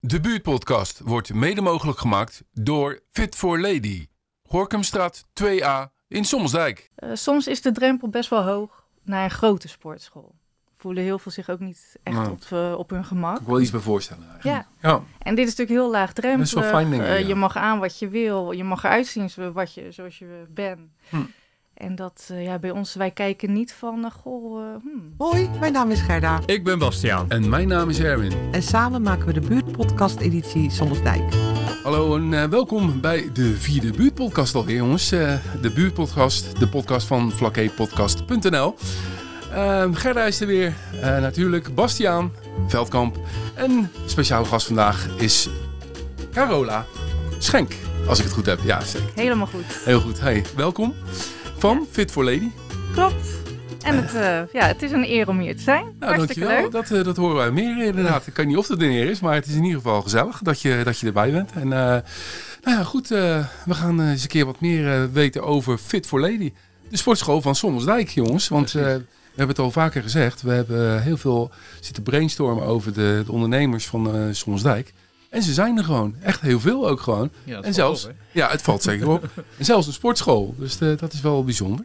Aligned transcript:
De 0.00 0.20
buurtpodcast 0.20 1.00
wordt 1.04 1.34
mede 1.34 1.60
mogelijk 1.60 1.98
gemaakt 1.98 2.42
door 2.52 3.00
Fit 3.10 3.34
for 3.34 3.60
Lady. 3.60 4.06
Gorkumstraat 4.42 5.24
2A 5.42 5.92
in 6.08 6.24
Somsdijk. 6.24 6.90
Uh, 6.98 7.10
soms 7.14 7.46
is 7.46 7.62
de 7.62 7.72
drempel 7.72 8.08
best 8.08 8.30
wel 8.30 8.42
hoog 8.42 8.86
naar 9.02 9.24
een 9.24 9.30
grote 9.30 9.68
sportschool. 9.68 10.34
Voelen 10.76 11.02
heel 11.02 11.18
veel 11.18 11.32
zich 11.32 11.48
ook 11.50 11.60
niet 11.60 11.96
echt 12.02 12.16
Nou. 12.16 12.30
op, 12.30 12.42
uh, 12.52 12.78
op 12.78 12.90
hun 12.90 13.04
gemak. 13.04 13.34
Kan 13.34 13.42
ik 13.42 13.48
wel 13.50 13.60
iets 13.60 13.70
bij 13.70 13.80
voorstellen 13.80 14.30
eigenlijk. 14.30 14.66
Ja, 14.80 14.88
Ja, 14.88 15.02
en 15.18 15.34
dit 15.34 15.46
is 15.48 15.54
natuurlijk 15.56 15.80
heel 15.80 15.90
laagdrempelig. 15.90 16.50
Dat 16.50 16.64
is 16.64 16.70
wel 16.70 16.80
fijn, 16.80 16.90
denk 16.90 17.02
ik, 17.02 17.08
Eh, 17.08 17.20
ja. 17.20 17.26
Je 17.26 17.34
mag 17.34 17.56
aan 17.56 17.78
wat 17.78 17.98
je 17.98 18.08
wil. 18.08 18.50
Je 18.50 18.64
mag 18.64 18.84
eruit 18.84 19.06
zien 19.06 19.30
wat 19.52 19.74
je, 19.74 19.92
zoals 19.92 20.18
je 20.18 20.44
bent. 20.48 20.80
Hm. 21.08 21.16
En 21.78 21.94
dat, 21.94 22.28
eh, 22.30 22.44
ja, 22.44 22.58
bij 22.58 22.70
ons, 22.70 22.94
wij 22.94 23.10
kijken 23.10 23.52
niet 23.52 23.72
van, 23.72 24.04
eh, 24.04 24.10
goh, 24.10 24.60
eh, 24.62 24.66
hmm. 24.82 25.14
Hoi, 25.18 25.48
mijn 25.60 25.72
naam 25.72 25.90
is 25.90 26.00
Gerda 26.00 26.40
Ik 26.46 26.64
ben 26.64 26.78
Bastiaan. 26.78 27.30
en 27.30 27.48
mijn 27.48 27.68
naam 27.68 27.88
is 27.88 27.98
Erwin. 28.00 28.32
en 28.52 28.62
samen 28.62 29.02
maken 29.02 29.26
we 29.26 29.32
de 29.32 29.40
buurtpodcast-editie 29.40 30.70
Sommersdijk. 30.70 31.22
Hallo 31.82 32.16
en 32.16 32.50
welkom 32.50 33.00
bij 33.00 33.30
de 33.32 33.56
vierde 33.56 33.90
buurtpodcast 33.92 34.54
alweer 34.54 34.76
jongens. 34.76 35.12
Eh, 35.12 35.34
de 35.62 35.70
buurtpodcast, 35.72 36.58
de 36.58 36.68
podcast 36.68 37.06
van 37.06 37.30
vlakepodcast.nl. 37.32 38.74
Eh, 39.52 39.84
Gerda 39.92 40.24
is 40.24 40.40
er 40.40 40.46
weer, 40.46 40.74
Eh, 41.00 41.20
natuurlijk 41.20 41.74
Bastiaan 41.74 42.32
Veldkamp. 42.66 43.16
En 43.54 43.90
speciaal 44.06 44.44
gast 44.44 44.66
vandaag 44.66 45.08
is 45.16 45.48
Carola 46.32 46.86
Schenk, 47.38 47.72
als 48.08 48.18
ik 48.18 48.24
het 48.24 48.34
goed 48.34 48.46
heb. 48.46 48.58
Ja, 48.64 48.80
zeker. 48.80 49.08
helemaal 49.14 49.46
goed. 49.46 49.64
Heel 49.84 50.00
goed. 50.00 50.20
Hey, 50.20 50.44
welkom 50.56 50.94
van 51.58 51.86
Fit 51.90 52.10
for 52.10 52.24
Lady. 52.24 52.50
Klopt. 52.92 53.36
En 53.82 53.96
het, 53.96 54.14
eh, 54.14 54.52
ja, 54.52 54.66
het 54.66 54.82
is 54.82 54.90
een 54.90 55.04
eer 55.04 55.28
om 55.28 55.38
hier 55.38 55.56
te 55.56 55.62
zijn. 55.62 55.84
Nou, 55.98 56.14
Hartstikke 56.14 56.40
dankjewel. 56.40 56.62
leuk. 56.62 56.72
Dat, 56.72 56.90
eh, 56.98 57.04
dat 57.04 57.16
horen 57.16 57.36
wij 57.36 57.50
meer 57.50 57.84
inderdaad. 57.84 58.26
Ik 58.26 58.36
weet 58.36 58.46
niet 58.46 58.56
of 58.56 58.68
het 58.68 58.82
er 58.82 58.88
neer 58.88 59.10
is, 59.10 59.20
maar 59.20 59.34
het 59.34 59.46
is 59.46 59.54
in 59.54 59.64
ieder 59.64 59.80
geval 59.80 60.02
gezellig 60.02 60.38
dat 60.42 60.60
je, 60.60 60.80
dat 60.84 60.98
je 60.98 61.06
erbij 61.06 61.30
bent. 61.32 61.50
En 61.52 61.72
eh, 61.72 61.78
nou 62.62 62.76
ja, 62.76 62.82
goed, 62.82 63.10
eh, 63.10 63.44
we 63.64 63.74
gaan 63.74 64.00
eens 64.00 64.22
een 64.22 64.28
keer 64.28 64.44
wat 64.46 64.60
meer 64.60 65.12
weten 65.12 65.42
over 65.44 65.78
Fit 65.78 66.06
for 66.06 66.20
Lady. 66.20 66.52
De 66.90 66.96
sportschool 66.96 67.40
van 67.42 67.54
Sommersdijk, 67.54 68.08
jongens. 68.08 68.48
Want 68.48 68.74
eh, 68.74 68.82
we 68.82 69.44
hebben 69.44 69.56
het 69.56 69.58
al 69.58 69.70
vaker 69.70 70.02
gezegd. 70.02 70.42
We 70.42 70.50
hebben 70.50 71.02
heel 71.02 71.16
veel 71.16 71.50
zitten 71.80 72.02
brainstormen 72.02 72.64
over 72.64 72.92
de, 72.92 73.22
de 73.26 73.32
ondernemers 73.32 73.86
van 73.86 74.14
eh 74.14 74.22
Sommersdijk. 74.30 74.92
En 75.30 75.42
ze 75.42 75.52
zijn 75.52 75.76
er 75.78 75.84
gewoon. 75.84 76.14
Echt 76.22 76.40
heel 76.40 76.60
veel 76.60 76.88
ook 76.88 77.00
gewoon. 77.00 77.30
Ja, 77.44 77.60
en 77.60 77.74
zelfs, 77.74 78.04
op, 78.04 78.12
ja, 78.32 78.48
het 78.50 78.62
valt 78.62 78.82
zeker 78.82 79.08
op. 79.08 79.28
En 79.58 79.64
zelfs 79.64 79.86
een 79.86 79.92
sportschool. 79.92 80.54
Dus 80.58 80.78
eh, 80.80 80.96
dat 80.96 81.12
is 81.12 81.20
wel 81.20 81.44
bijzonder. 81.44 81.84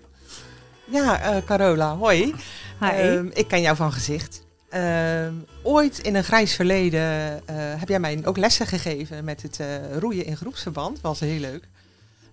Ja, 0.85 1.19
eh, 1.22 1.44
Carola, 1.45 1.95
hoi. 1.95 2.33
Hi. 2.80 2.88
Ehm, 2.88 3.25
ik 3.33 3.47
ken 3.47 3.61
jou 3.61 3.75
van 3.75 3.91
gezicht. 3.94 4.44
Ehm, 4.69 5.33
ooit 5.63 6.00
in 6.00 6.16
een 6.16 6.23
grijs 6.23 6.55
verleden 6.55 7.02
eh, 7.02 7.55
heb 7.55 7.89
jij 7.89 8.00
mij 8.00 8.19
ook 8.23 8.38
lessen 8.38 8.67
gegeven 8.67 9.23
met 9.23 9.41
het 9.41 9.59
eh, 9.59 9.67
roeien 10.00 10.25
in 10.25 10.38
groepsverband. 10.38 11.02
Was 11.02 11.19
heel 11.19 11.39
leuk. 11.39 11.63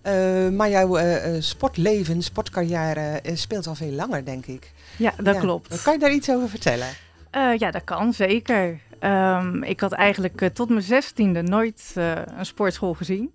Ehm, 0.01 0.55
maar 0.55 0.69
jouw 0.69 0.97
sportleven, 1.39 2.21
sportcarrière 2.21 3.19
eh, 3.23 3.35
speelt 3.35 3.67
al 3.67 3.75
veel 3.75 3.91
langer, 3.91 4.25
denk 4.25 4.45
ik. 4.45 4.71
ja, 4.97 5.13
dat 5.17 5.35
Ja. 5.35 5.41
klopt. 5.41 5.81
Kan 5.81 5.93
je 5.93 5.99
daar 5.99 6.11
iets 6.13 6.29
over 6.29 6.49
vertellen? 6.49 6.87
Eh, 7.29 7.51
ja, 7.57 7.71
dat 7.71 7.83
kan 7.83 8.13
zeker. 8.13 8.79
Ehm, 9.01 9.63
ik 9.63 9.79
had 9.79 9.91
eigenlijk 9.91 10.41
eh, 10.41 10.49
tot 10.49 10.69
mijn 10.69 10.81
zestiende 10.81 11.41
nooit 11.41 11.93
eh, 11.95 12.15
een 12.25 12.45
sportschool 12.45 12.93
gezien. 12.93 13.33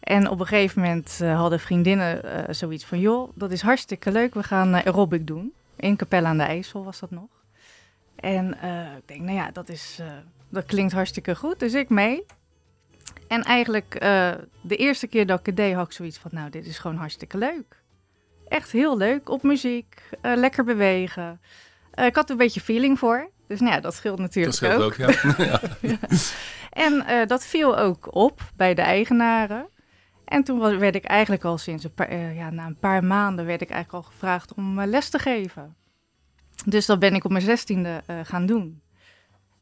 En 0.00 0.28
op 0.28 0.40
een 0.40 0.46
gegeven 0.46 0.80
moment 0.80 1.18
eh, 1.22 1.38
hadden 1.38 1.60
vriendinnen 1.60 2.54
zoiets 2.54 2.84
van... 2.84 3.00
joh, 3.00 3.30
dat 3.34 3.50
is 3.50 3.60
hartstikke 3.60 4.12
leuk, 4.12 4.34
we 4.34 4.42
gaan 4.42 4.74
aerobic 4.74 5.26
doen. 5.26 5.52
In 5.76 5.96
Capelle 5.96 6.26
aan 6.26 6.38
de 6.38 6.42
IJssel 6.42 6.84
was 6.84 7.00
dat 7.00 7.10
nog. 7.10 7.28
En 8.16 8.50
ik 8.96 9.08
denk, 9.08 9.20
nou 9.20 9.36
ja, 9.36 9.50
dat, 9.50 9.68
is, 9.68 10.00
dat 10.48 10.64
klinkt 10.64 10.92
hartstikke 10.92 11.34
goed, 11.34 11.58
dus 11.58 11.74
ik 11.74 11.88
mee. 11.88 12.24
En 13.28 13.42
eigenlijk 13.42 13.92
de 14.62 14.76
eerste 14.76 15.06
keer 15.06 15.26
dat 15.26 15.40
ik 15.40 15.46
het 15.46 15.56
deed, 15.56 15.74
had 15.74 15.86
ik 15.86 15.92
zoiets 15.92 16.18
van... 16.18 16.30
nou, 16.34 16.50
dit 16.50 16.66
is 16.66 16.78
gewoon 16.78 16.96
hartstikke 16.96 17.38
leuk. 17.38 17.82
Echt 18.48 18.70
heel 18.70 18.96
leuk, 18.96 19.28
op 19.28 19.42
muziek, 19.42 20.02
lekker 20.22 20.64
bewegen... 20.64 21.40
Ik 21.94 22.14
had 22.14 22.24
er 22.24 22.30
een 22.30 22.36
beetje 22.36 22.60
feeling 22.60 22.98
voor. 22.98 23.30
Dus 23.50 23.60
nou 23.60 23.72
ja, 23.72 23.80
dat 23.80 23.94
scheelt 23.94 24.16
Dat 24.16 24.26
natuurlijk 24.26 24.56
scheelt 24.56 24.82
ook, 24.82 24.94
ja. 25.04 25.10
ja. 25.80 25.98
En 26.70 27.06
eh, 27.06 27.26
dat 27.26 27.46
viel 27.46 27.78
ook 27.78 28.14
op 28.14 28.40
bij 28.56 28.74
de 28.74 28.82
eigenaren. 28.82 29.68
En 30.24 30.44
toen 30.44 30.78
werd 30.78 30.94
ik 30.94 31.04
eigenlijk 31.04 31.44
al 31.44 31.58
sinds 31.58 31.84
een 31.84 31.94
paar, 31.94 32.08
eh, 32.08 32.36
ja, 32.36 32.50
na 32.50 32.66
een 32.66 32.78
paar 32.78 33.04
maanden 33.04 33.46
werd 33.46 33.60
ik 33.60 33.70
eigenlijk 33.70 34.04
al 34.04 34.10
gevraagd 34.10 34.54
om 34.54 34.78
eh, 34.78 34.86
les 34.86 35.08
te 35.08 35.18
geven. 35.18 35.76
Dus 36.64 36.86
dat 36.86 36.98
ben 36.98 37.14
ik 37.14 37.24
op 37.24 37.30
mijn 37.30 37.44
zestiende 37.44 38.02
gaan 38.22 38.46
doen. 38.46 38.82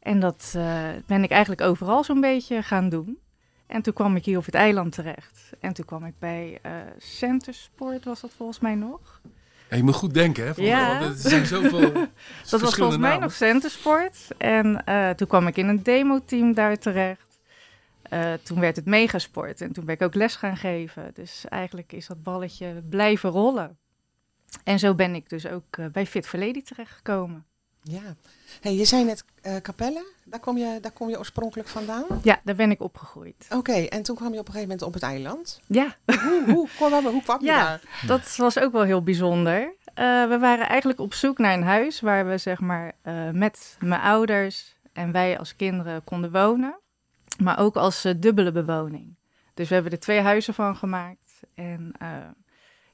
En 0.00 0.20
dat 0.20 0.50
ben 1.06 1.22
ik 1.22 1.30
eigenlijk 1.30 1.60
overal 1.60 2.04
zo'n 2.04 2.20
beetje 2.20 2.62
gaan 2.62 2.88
doen. 2.88 3.18
En 3.66 3.82
toen 3.82 3.94
kwam 3.94 4.16
ik 4.16 4.24
hier 4.24 4.38
op 4.38 4.44
het 4.44 4.54
eiland 4.54 4.92
terecht. 4.92 5.52
En 5.60 5.72
toen 5.72 5.84
kwam 5.84 6.04
ik 6.04 6.18
bij 6.18 6.60
Centersport, 6.98 8.04
was 8.04 8.20
dat 8.20 8.32
volgens 8.36 8.60
mij 8.60 8.74
nog. 8.74 9.20
Ja, 9.68 9.76
je 9.76 9.82
moet 9.82 9.94
goed 9.94 10.14
denken, 10.14 10.46
hè? 10.46 10.52
Ja. 10.56 11.00
Er 11.00 11.14
zijn 11.16 11.46
zoveel 11.46 11.92
Dat 12.50 12.60
was 12.60 12.74
volgens 12.74 12.98
mij 12.98 13.08
namen. 13.08 13.22
nog 13.22 13.32
Centersport. 13.32 14.26
En 14.38 14.84
eh, 14.84 15.10
toen 15.10 15.26
kwam 15.26 15.46
ik 15.46 15.56
in 15.56 15.68
een 15.68 15.82
demoteam 15.82 16.54
daar 16.54 16.78
terecht. 16.78 17.40
Eh, 18.02 18.32
toen 18.42 18.60
werd 18.60 18.76
het 18.76 18.84
megasport 18.84 19.60
en 19.60 19.72
toen 19.72 19.84
ben 19.84 19.94
ik 19.94 20.02
ook 20.02 20.14
les 20.14 20.36
gaan 20.36 20.56
geven. 20.56 21.10
Dus 21.14 21.44
eigenlijk 21.48 21.92
is 21.92 22.06
dat 22.06 22.22
balletje 22.22 22.82
blijven 22.88 23.30
rollen. 23.30 23.78
En 24.64 24.78
zo 24.78 24.94
ben 24.94 25.14
ik 25.14 25.28
dus 25.28 25.46
ook 25.46 25.76
eh, 25.76 25.86
bij 25.86 26.06
Fit 26.06 26.26
for 26.26 26.38
Lady 26.38 26.62
terechtgekomen. 26.62 27.46
Ja. 27.90 28.14
Hey, 28.60 28.74
je 28.74 28.84
zei 28.84 29.04
net 29.04 29.24
eh 29.42 29.56
Capelle, 29.56 30.06
daar 30.24 30.40
kom, 30.40 30.58
je, 30.58 30.78
daar 30.80 30.90
kom 30.92 31.08
je 31.08 31.18
oorspronkelijk 31.18 31.68
vandaan? 31.68 32.04
Ja, 32.22 32.40
daar 32.44 32.54
ben 32.54 32.70
ik 32.70 32.80
opgegroeid. 32.80 33.46
Oké, 33.50 33.72
en 33.72 34.02
toen 34.02 34.16
kwam 34.16 34.32
je 34.32 34.38
op 34.38 34.46
een 34.46 34.52
gegeven 34.52 34.68
moment 34.68 34.82
op 34.86 34.94
het 34.94 35.02
eiland. 35.02 35.60
Ja, 35.66 35.96
Hoe, 36.04 36.42
hoe, 36.46 36.68
kwam, 36.76 37.06
hoe 37.06 37.22
kwam 37.22 37.40
je 37.40 37.46
Ja. 37.46 37.64
daar? 37.66 37.80
dat 38.06 38.36
was 38.36 38.58
ook 38.58 38.72
wel 38.72 38.82
heel 38.82 39.02
bijzonder. 39.02 39.74
Eh, 39.94 40.28
we 40.28 40.38
waren 40.38 40.68
eigenlijk 40.68 41.00
op 41.00 41.14
zoek 41.14 41.38
naar 41.38 41.54
een 41.54 41.62
huis 41.62 42.00
waar 42.00 42.26
we 42.28 42.38
zeg 42.38 42.60
maar 42.60 42.92
eh, 43.02 43.30
met 43.30 43.76
mijn 43.80 44.00
ouders 44.00 44.76
en 44.92 45.12
wij 45.12 45.38
als 45.38 45.56
kinderen 45.56 46.04
konden 46.04 46.32
wonen. 46.32 46.78
Maar 47.42 47.58
ook 47.58 47.76
als 47.76 48.06
dubbele 48.16 48.52
bewoning. 48.52 49.16
Dus 49.54 49.68
we 49.68 49.74
hebben 49.74 49.92
er 49.92 49.98
twee 49.98 50.20
huizen 50.20 50.54
van 50.54 50.76
gemaakt. 50.76 51.40
En 51.54 51.92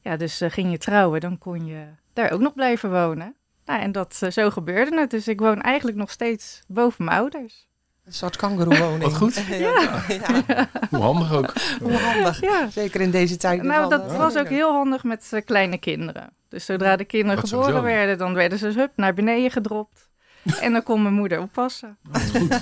ja, 0.00 0.16
dus 0.16 0.40
ging 0.44 0.70
je 0.70 0.78
trouwen, 0.78 1.20
dan 1.20 1.38
kon 1.38 1.66
je 1.66 1.86
daar 2.12 2.30
ook 2.30 2.40
nog 2.40 2.54
blijven 2.54 2.90
wonen. 2.90 3.34
Nou, 3.64 3.80
en 3.80 3.92
dat, 3.92 4.18
eh, 4.20 4.30
zo 4.30 4.50
gebeurde 4.50 5.00
het. 5.00 5.10
Dus 5.10 5.28
ik 5.28 5.40
woon 5.40 5.60
eigenlijk 5.60 5.96
nog 5.96 6.10
steeds 6.10 6.62
boven 6.66 7.04
mijn 7.04 7.18
ouders. 7.18 7.66
Een 8.04 8.12
soort 8.12 8.36
kangoeroewoning. 8.36 9.02
Wat 9.02 9.16
goed. 9.16 9.34
ja. 9.48 10.02
ja. 10.08 10.68
Hoe 10.90 11.00
handig 11.00 11.32
ook. 11.32 11.52
Hoe 11.80 11.92
handig. 11.96 12.40
Ja. 12.40 12.70
Zeker 12.70 13.00
in 13.00 13.10
deze 13.10 13.36
tijd. 13.36 13.62
Nou, 13.62 13.88
dat 13.88 14.16
was 14.16 14.36
ook 14.36 14.48
heel 14.48 14.72
handig 14.72 15.04
met 15.04 15.28
eh, 15.30 15.44
kleine 15.44 15.78
kinderen. 15.78 16.30
Dus 16.48 16.64
zodra 16.64 16.96
de 16.96 17.04
kinderen 17.04 17.40
Dat 17.40 17.48
geboren 17.48 17.68
sowieso. 17.68 17.94
werden, 17.96 18.18
dan 18.18 18.34
werden 18.34 18.58
ze 18.58 18.68
hup, 18.68 18.92
naar 18.96 19.14
beneden 19.14 19.50
gedropt. 19.50 20.12
En 20.60 20.72
dan 20.72 20.82
kon 20.82 21.02
mijn 21.02 21.14
moeder 21.14 21.40
oppassen. 21.40 21.98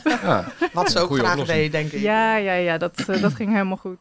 Ja. 0.05 0.45
Wat 0.73 0.91
ze 0.91 0.99
ook 0.99 1.19
graag 1.19 1.45
deed, 1.45 1.73
denk 1.73 1.93
ik. 1.93 2.01
Ja, 2.01 2.37
ja, 2.37 2.55
ja, 2.55 2.79
dat, 2.79 3.09
eh, 3.09 3.23
dat 3.23 3.35
ging 3.35 3.53
helemaal 3.53 3.77
goed. 3.77 4.01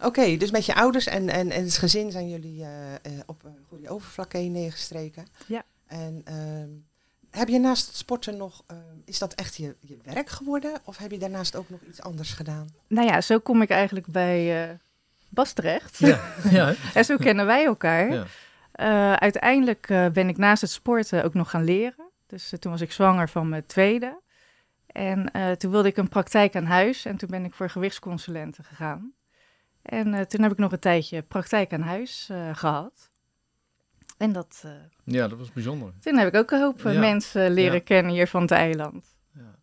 Oké, 0.00 0.36
dus 0.36 0.50
met 0.50 0.66
je 0.66 0.74
ouders 0.74 1.06
en, 1.06 1.28
en, 1.28 1.50
en 1.50 1.64
het 1.64 1.76
gezin 1.76 2.10
zijn 2.10 2.28
jullie 2.28 2.62
eh, 2.62 2.94
eh, 2.94 3.00
op 3.26 3.44
een 3.44 3.58
goede 3.68 3.88
overvlakke 3.88 4.38
neergestreken. 4.38 5.26
Ja. 5.46 5.62
En 5.86 6.20
ehm, 6.24 6.68
heb 7.30 7.48
je 7.48 7.58
naast 7.58 7.86
het 7.86 7.96
sporten 7.96 8.36
nog, 8.36 8.64
ehm, 8.66 8.78
is 9.04 9.18
dat 9.18 9.34
echt 9.34 9.56
je, 9.56 9.76
je 9.80 9.98
werk 10.02 10.28
geworden? 10.28 10.72
Of 10.84 10.96
heb 10.96 11.10
je 11.10 11.18
daarnaast 11.18 11.56
ook 11.56 11.68
nog 11.68 11.80
iets 11.88 12.02
anders 12.02 12.32
gedaan? 12.32 12.68
Nou 12.86 13.06
ja, 13.06 13.20
zo 13.20 13.38
kom 13.38 13.62
ik 13.62 13.70
eigenlijk 13.70 14.06
bij 14.06 14.68
eh, 14.68 14.74
Bas 15.28 15.52
terecht. 15.52 15.98
Ja, 15.98 16.20
ja? 16.50 16.74
En 16.94 17.04
zo 17.04 17.16
kennen 17.16 17.46
wij 17.46 17.64
elkaar. 17.64 18.12
Ja. 18.12 18.26
Eh, 18.72 19.12
uiteindelijk 19.12 19.90
eh, 19.90 20.06
ben 20.08 20.28
ik 20.28 20.36
naast 20.36 20.62
het 20.62 20.70
sporten 20.70 21.24
ook 21.24 21.34
nog 21.34 21.50
gaan 21.50 21.64
leren. 21.64 22.10
Dus 22.26 22.52
eh, 22.52 22.58
toen 22.58 22.72
was 22.72 22.80
ik 22.80 22.92
zwanger 22.92 23.28
van 23.28 23.48
mijn 23.48 23.66
tweede. 23.66 24.20
En 24.86 25.30
eh, 25.30 25.50
toen 25.50 25.70
wilde 25.70 25.88
ik 25.88 25.96
een 25.96 26.08
praktijk 26.08 26.56
aan 26.56 26.64
huis. 26.64 27.04
En 27.04 27.16
toen 27.16 27.28
ben 27.30 27.44
ik 27.44 27.54
voor 27.54 27.70
gewichtsconsulenten 27.70 28.64
gegaan. 28.64 29.12
En 29.84 30.14
eh, 30.14 30.20
toen 30.20 30.42
heb 30.42 30.52
ik 30.52 30.58
nog 30.58 30.72
een 30.72 30.78
tijdje 30.78 31.22
praktijk 31.22 31.72
aan 31.72 31.80
huis 31.80 32.28
eh, 32.30 32.56
gehad. 32.56 33.10
En 34.18 34.32
dat, 34.32 34.62
eh, 34.64 34.70
ja, 35.04 35.28
dat 35.28 35.38
was 35.38 35.52
bijzonder. 35.52 35.92
toen 36.00 36.16
heb 36.16 36.28
ik 36.28 36.40
ook 36.40 36.50
een 36.50 36.60
hoop 36.60 36.80
Ja. 36.80 36.98
mensen 37.00 37.50
leren 37.50 37.74
Ja. 37.74 37.80
kennen 37.80 38.12
hier 38.12 38.28
van 38.28 38.42
het 38.42 38.50
eiland. 38.50 39.16
Ja. 39.34 39.54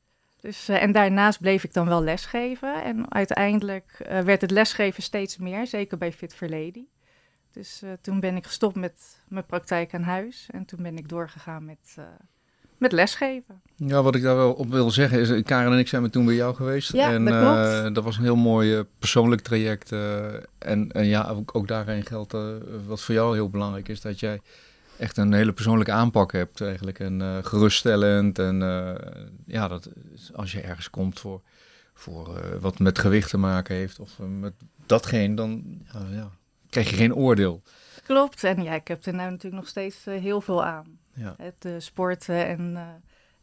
Dus, 0.41 0.69
en 0.69 0.91
daarnaast 0.91 1.39
bleef 1.39 1.63
ik 1.63 1.73
dan 1.73 1.87
wel 1.87 2.03
lesgeven. 2.03 2.83
En 2.83 3.11
uiteindelijk 3.13 3.97
werd 4.23 4.41
het 4.41 4.51
lesgeven 4.51 5.03
steeds 5.03 5.37
meer, 5.37 5.67
zeker 5.67 5.97
bij 5.97 6.11
Fit 6.13 6.35
for 6.35 6.49
Lady. 6.49 6.85
Dus 7.51 7.83
toen 8.01 8.19
ben 8.19 8.35
ik 8.35 8.45
gestopt 8.45 8.75
met 8.75 9.23
mijn 9.27 9.45
praktijk 9.45 9.93
aan 9.93 10.03
huis. 10.03 10.47
En 10.51 10.65
toen 10.65 10.81
ben 10.83 10.97
ik 10.97 11.09
doorgegaan 11.09 11.65
met, 11.65 11.97
met 12.81 12.91
lesgeven. 12.91 13.61
Ja, 13.75 14.01
wat 14.01 14.15
ik 14.15 14.21
daar 14.21 14.35
wel 14.35 14.53
op 14.53 14.71
wil 14.71 14.91
zeggen 14.91 15.19
is, 15.19 15.29
eh, 15.29 15.43
Karen 15.43 15.71
en 15.71 15.77
ik 15.77 15.87
zijn 15.87 16.09
toen 16.09 16.25
bij 16.25 16.35
jou 16.35 16.55
geweest. 16.55 16.93
Ja, 16.93 17.11
en 17.11 17.25
dat 17.25 17.39
klopt. 17.39 17.57
eh, 17.57 17.93
dat 17.93 18.03
was 18.03 18.17
een 18.17 18.23
heel 18.23 18.35
mooi 18.35 18.75
eh, 18.75 18.81
persoonlijk 18.99 19.41
traject. 19.41 19.91
en, 20.57 20.91
en 20.91 21.05
ja, 21.05 21.29
ook, 21.29 21.55
ook 21.55 21.67
daarin 21.67 22.05
geldt, 22.05 22.35
wat 22.87 23.01
voor 23.01 23.15
jou 23.15 23.35
heel 23.35 23.49
belangrijk 23.49 23.87
is, 23.87 24.01
dat 24.01 24.19
jij 24.19 24.41
echt 24.97 25.17
een 25.17 25.33
hele 25.33 25.53
persoonlijke 25.53 25.91
aanpak 25.91 26.31
hebt 26.31 26.61
eigenlijk. 26.61 26.99
En 26.99 27.41
geruststellend. 27.43 28.39
En 28.39 28.59
ja, 29.45 29.67
dat 29.67 29.89
als 30.33 30.51
je 30.51 30.61
ergens 30.61 30.89
komt 30.89 31.19
voor 31.19 31.41
voor 31.93 32.59
wat 32.59 32.79
met 32.79 32.99
gewicht 32.99 33.29
te 33.29 33.37
maken 33.37 33.75
heeft 33.75 33.99
of 33.99 34.19
met 34.19 34.53
datgene, 34.85 35.35
dan 35.35 35.81
ja, 35.93 36.05
ja, 36.11 36.29
krijg 36.69 36.89
je 36.89 36.95
geen 36.95 37.15
oordeel. 37.15 37.61
Klopt. 38.03 38.43
En 38.43 38.63
ja, 38.63 38.73
ik 38.73 38.87
heb 38.87 39.05
er 39.05 39.13
nou 39.13 39.29
natuurlijk 39.29 39.61
nog 39.61 39.67
steeds 39.67 40.05
heel 40.05 40.41
veel 40.41 40.63
aan. 40.63 40.99
Ja, 41.13 41.35
Het 41.37 41.65
eh, 41.65 41.71
sporten 41.77 42.45
en, 42.47 42.71
eh, 42.75 42.81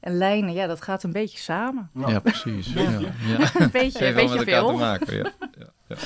en 0.01 0.17
lijnen, 0.17 0.53
ja, 0.53 0.67
dat 0.67 0.83
gaat 0.83 1.03
een 1.03 1.13
beetje 1.13 1.39
samen. 1.39 1.91
ja. 1.95 2.19
precies. 2.21 2.73
Ja. 2.73 2.91
Ja. 2.91 3.51
een 3.59 3.71
beetje, 3.71 4.07
een 4.07 4.15
beetje 4.15 4.39
elkaar 4.39 4.39
te 4.39 4.45
veel. 4.45 4.73
maken. 4.77 5.17
Ja. 5.17 5.33
Ja. 5.59 5.71
Ja. 5.89 5.97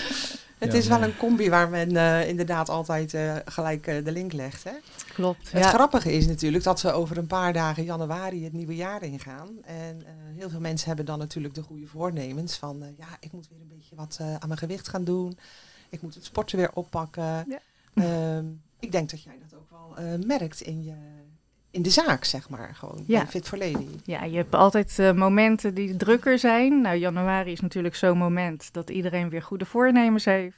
Het 0.59 0.73
Ja, 0.73 0.79
is 0.79 0.87
wel 0.87 1.03
een 1.03 1.17
combi 1.17 1.51
waar 1.51 1.69
men 1.69 1.97
eh, 1.97 2.29
inderdaad 2.29 2.69
altijd 2.69 3.15
eh, 3.15 3.37
gelijk 3.45 3.87
eh, 3.87 4.05
de 4.05 4.13
link 4.13 4.33
legt. 4.33 4.65
Hè? 4.65 4.71
Klopt. 5.15 5.53
Het 5.53 5.63
Ja. 5.63 5.69
grappige 5.69 6.13
is 6.13 6.27
natuurlijk 6.27 6.65
dat 6.65 6.83
we 6.83 6.93
over 6.93 7.17
een 7.19 7.27
paar 7.27 7.53
dagen 7.53 7.85
januari 7.85 8.45
het 8.45 8.53
nieuwe 8.53 8.75
jaar 8.77 9.03
ingaan. 9.03 9.49
En 9.65 10.03
eh, 10.07 10.13
heel 10.37 10.51
veel 10.51 10.61
mensen 10.61 10.87
hebben 10.87 11.05
dan 11.07 11.19
natuurlijk 11.19 11.55
de 11.55 11.63
goede 11.63 11.87
voornemens 11.87 12.57
van... 12.57 12.83
eh, 12.83 12.89
ja, 12.99 13.07
ik 13.21 13.33
moet 13.33 13.49
weer 13.49 13.61
een 13.61 13.69
beetje 13.77 13.97
wat 13.97 14.17
eh, 14.21 14.27
aan 14.35 14.49
mijn 14.49 14.59
gewicht 14.59 14.89
gaan 14.89 15.05
doen. 15.05 15.39
Ik 15.89 16.03
moet 16.03 16.15
het 16.15 16.25
sporten 16.25 16.59
weer 16.59 16.71
oppakken. 16.75 17.23
Ja. 17.49 17.59
Ehm, 17.95 18.45
ik 18.81 18.93
denk 18.93 19.11
dat 19.11 19.23
jij 19.23 19.39
dat 19.49 19.59
ook 19.59 19.71
wel 19.71 19.97
eh, 19.97 20.27
merkt 20.27 20.61
in, 20.61 20.85
je, 20.85 20.95
in 21.73 21.83
de 21.83 21.91
zaak, 21.91 22.25
zeg 22.25 22.49
maar. 22.49 22.71
Gewoon 22.75 23.05
Ja. 23.07 23.27
Fit 23.27 23.49
for 23.49 23.59
Lady. 23.59 23.87
Ja, 24.05 24.25
je 24.25 24.37
hebt 24.37 24.55
altijd 24.55 24.99
eh, 24.99 25.13
momenten 25.13 25.75
die 25.75 25.97
drukker 25.97 26.39
zijn. 26.39 26.81
Nou, 26.81 26.97
januari 26.97 27.53
is 27.53 27.61
natuurlijk 27.61 27.95
zo'n 27.95 28.19
moment 28.19 28.69
dat 28.73 28.91
iedereen 28.91 29.29
weer 29.29 29.43
goede 29.43 29.65
voornemens 29.65 30.25
heeft. 30.25 30.57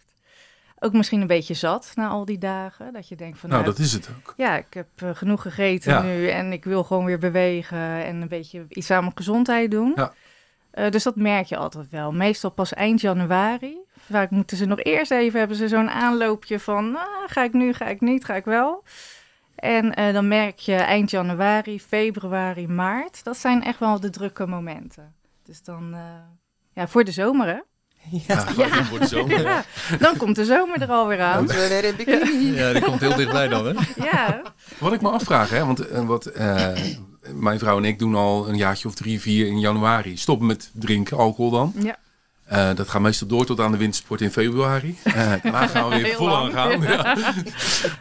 Ook 0.78 0.93
misschien 0.93 1.20
een 1.20 1.26
beetje 1.26 1.55
zat 1.55 1.93
na 1.94 2.08
al 2.08 2.25
die 2.25 2.38
dagen. 2.38 2.93
Dat 2.93 3.08
je 3.08 3.16
denkt 3.16 3.38
van, 3.38 3.49
Nou, 3.50 3.62
nou, 3.62 3.75
dat 3.75 3.84
is 3.84 3.93
het 3.93 4.08
ook. 4.19 4.34
ja, 4.37 4.56
ik 4.56 4.75
heb 4.75 4.87
eh, 4.96 5.11
genoeg 5.12 5.43
gegeten 5.43 5.93
Ja. 5.93 6.02
nu 6.02 6.28
en 6.28 6.52
ik 6.52 6.64
wil 6.64 6.84
gewoon 6.84 7.05
weer 7.05 7.19
bewegen 7.19 7.78
en 8.05 8.20
een 8.22 8.28
beetje 8.28 8.64
iets 8.69 8.90
aan 8.90 9.00
mijn 9.02 9.16
gezondheid 9.16 9.70
doen. 9.70 9.93
Ja. 9.96 10.12
Eh, 10.70 10.90
dus 10.90 11.02
dat 11.02 11.16
merk 11.16 11.46
je 11.46 11.56
altijd 11.56 11.90
wel. 11.90 12.12
Meestal 12.12 12.50
pas 12.50 12.72
eind 12.75 13.00
januari. 13.00 13.76
Vaak 14.11 14.31
moeten 14.31 14.56
ze 14.56 14.64
nog 14.64 14.82
eerst 14.82 15.11
even, 15.11 15.38
hebben 15.38 15.56
ze 15.56 15.69
zo'n 15.69 15.90
aanloopje 15.90 16.61
van, 16.61 16.96
ah, 16.96 17.02
ga 17.26 17.43
ik 17.43 17.52
nu, 17.52 17.72
ga 17.72 17.87
ik 17.87 18.00
niet, 18.00 18.25
ga 18.25 18.34
ik 18.34 18.44
wel. 18.44 18.82
En 19.64 19.94
eh, 19.94 20.12
dan 20.12 20.28
merk 20.28 20.58
je 20.58 20.75
eind 20.75 21.11
januari, 21.11 21.81
februari, 21.81 22.69
maart. 22.69 23.25
Dat 23.25 23.37
zijn 23.37 23.62
echt 23.62 23.78
wel 23.78 24.00
de 24.00 24.11
drukke 24.11 24.46
momenten. 24.46 25.14
Dus 25.44 25.62
dan, 25.62 25.94
eh, 25.94 26.00
ja, 26.72 26.88
voor 26.88 27.05
de 27.05 27.12
zomer 27.12 27.46
hè. 27.46 27.58
Ja, 28.26 28.84
voor 28.84 28.99
de 28.99 29.06
zomer. 29.06 29.40
Ja, 29.50 29.64
dan 29.99 30.16
komt 30.16 30.37
de 30.37 30.44
zomer 30.44 30.82
er 30.82 30.88
alweer 30.88 31.20
aan. 31.20 31.46
we 31.46 31.69
weer 31.69 31.84
in 31.84 31.96
bikini. 31.96 32.55
ja, 32.55 32.72
die 32.72 32.82
komt 32.82 33.00
heel 33.00 33.16
dichtbij 33.16 33.49
dan, 33.49 33.66
hè? 33.66 33.72
Ja, 34.05 34.43
Wat 34.78 34.93
ik 34.93 35.00
me 35.00 35.11
afvraag, 35.11 35.50
hè, 35.50 35.64
want 35.66 35.88
eh, 35.88 36.06
wat, 36.06 36.26
eh, 36.26 36.69
mijn 37.32 37.58
vrouw 37.58 37.76
en 37.76 37.84
ik 37.84 37.99
doen 37.99 38.14
al 38.14 38.49
een 38.49 38.56
jaartje 38.56 38.88
of 38.88 38.94
drie, 38.94 39.20
vier 39.20 39.46
in 39.46 39.61
januari. 39.61 40.16
Stoppen 40.16 40.46
met 40.46 40.70
drinken, 40.75 41.16
alcohol 41.16 41.50
dan. 41.50 41.72
ja. 41.82 41.96
Eh, 42.54 42.74
dat 42.74 42.88
gaat 42.88 43.00
meestal 43.00 43.28
door 43.28 43.46
tot 43.46 43.60
aan 43.60 43.72
de 43.72 43.78
wintersport 43.78 44.20
in 44.20 44.30
februari. 44.30 44.96
Eh 45.04 45.32
daarna 45.42 45.66
gaan 45.66 45.88
we 45.88 46.02
weer 46.02 46.14
vol 46.14 46.36
aan 46.36 46.52
gaan. 46.52 46.82
Ja. 46.82 47.16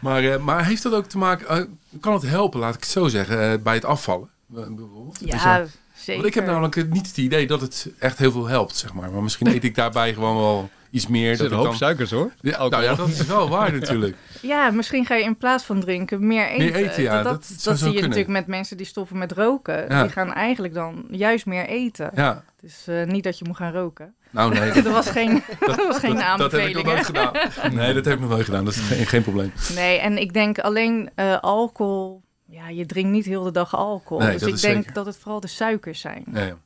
Maar, 0.00 0.24
eh, 0.24 0.38
maar 0.38 0.66
heeft 0.66 0.82
dat 0.82 0.92
ook 0.92 1.06
te 1.06 1.18
maken, 1.18 1.78
kan 2.00 2.12
het 2.12 2.22
helpen, 2.22 2.60
laat 2.60 2.74
ik 2.74 2.80
het 2.80 2.90
zo 2.90 3.08
zeggen, 3.08 3.62
bij 3.62 3.74
het 3.74 3.84
afvallen? 3.84 4.28
Bijvoorbeeld? 4.46 5.18
Dus, 5.30 5.42
ja 5.42 5.64
zeker. 5.94 6.14
want 6.14 6.26
ik 6.26 6.34
heb 6.34 6.46
namelijk 6.46 6.90
niet 6.90 7.06
het 7.06 7.16
idee 7.16 7.46
dat 7.46 7.60
het 7.60 7.88
echt 7.98 8.18
heel 8.18 8.32
veel 8.32 8.46
helpt, 8.46 8.76
zeg 8.76 8.92
maar. 8.92 9.10
Maar 9.10 9.22
misschien 9.22 9.46
eet 9.46 9.64
ik 9.64 9.74
daarbij 9.74 10.14
gewoon 10.14 10.36
wel 10.36 10.70
iets 10.90 11.06
meer. 11.06 11.30
Er 11.30 11.36
Dat 11.38 11.50
een 11.50 11.56
hoop 11.56 11.64
dan... 11.64 11.76
suikers, 11.76 12.10
hoor. 12.10 12.32
Ja, 12.40 12.68
nou 12.68 12.82
ja, 12.82 12.94
dat 12.94 13.08
is 13.08 13.26
wel 13.26 13.48
waar 13.48 13.72
natuurlijk. 13.80 14.16
Ja, 14.42 14.70
misschien 14.70 15.06
ga 15.06 15.14
je 15.14 15.24
in 15.24 15.36
plaats 15.36 15.64
van 15.64 15.80
drinken 15.80 16.26
meer 16.26 16.46
eten. 16.48 16.64
Meer 16.64 16.74
eten, 16.74 17.02
ja, 17.02 17.22
Dat, 17.22 17.32
dat 17.32 17.46
zie 17.48 17.72
je 17.72 17.78
kunnen. 17.78 18.00
natuurlijk 18.00 18.28
met 18.28 18.46
mensen 18.46 18.76
die 18.76 18.86
stoppen 18.86 19.18
met 19.18 19.32
roken. 19.32 19.88
Ja. 19.88 20.02
Die 20.02 20.12
gaan 20.12 20.32
eigenlijk 20.32 20.74
dan 20.74 21.04
juist 21.10 21.46
meer 21.46 21.66
eten. 21.66 22.10
Ja, 22.14 22.44
Dus 22.60 22.86
eh, 22.86 23.04
niet 23.04 23.24
dat 23.24 23.38
je 23.38 23.44
moet 23.44 23.56
gaan 23.56 23.72
roken. 23.72 24.14
Nou 24.34 24.54
nee. 24.54 24.70
Er 24.82 24.90
was 24.90 25.10
geen, 25.10 25.42
er 25.60 25.76
was 25.88 25.98
geen 25.98 26.14
dat, 26.16 26.38
dat 26.38 26.52
heb 26.52 26.60
ik 26.60 26.74
nog 26.74 26.84
aanbeveling. 26.84 26.86
nooit 26.86 27.04
gedaan. 27.06 27.74
Nee, 27.74 27.94
dat 27.94 28.04
heb 28.04 28.14
ik 28.14 28.20
nog 28.20 28.30
nooit 28.30 28.44
gedaan. 28.44 28.64
Dat 28.64 28.74
is 28.74 28.80
geen, 28.80 29.06
geen 29.06 29.22
probleem. 29.22 29.52
Nee, 29.74 29.98
en 29.98 30.18
ik 30.18 30.32
denk 30.32 30.58
alleen 30.58 31.10
eh, 31.14 31.38
alcohol. 31.40 32.22
Ja, 32.46 32.68
je 32.68 32.86
drinkt 32.86 33.10
niet 33.10 33.24
heel 33.24 33.42
de 33.42 33.50
dag 33.50 33.74
alcohol. 33.76 34.22
Nee, 34.22 34.32
dus 34.32 34.40
dat 34.40 34.48
ik 34.48 34.60
denk 34.60 34.76
zeker. 34.76 34.92
dat 34.92 35.06
het 35.06 35.16
vooral 35.16 35.40
de 35.40 35.46
suikers 35.46 36.00
zijn. 36.00 36.24
Ja, 36.32 36.42
ja. 36.42 36.56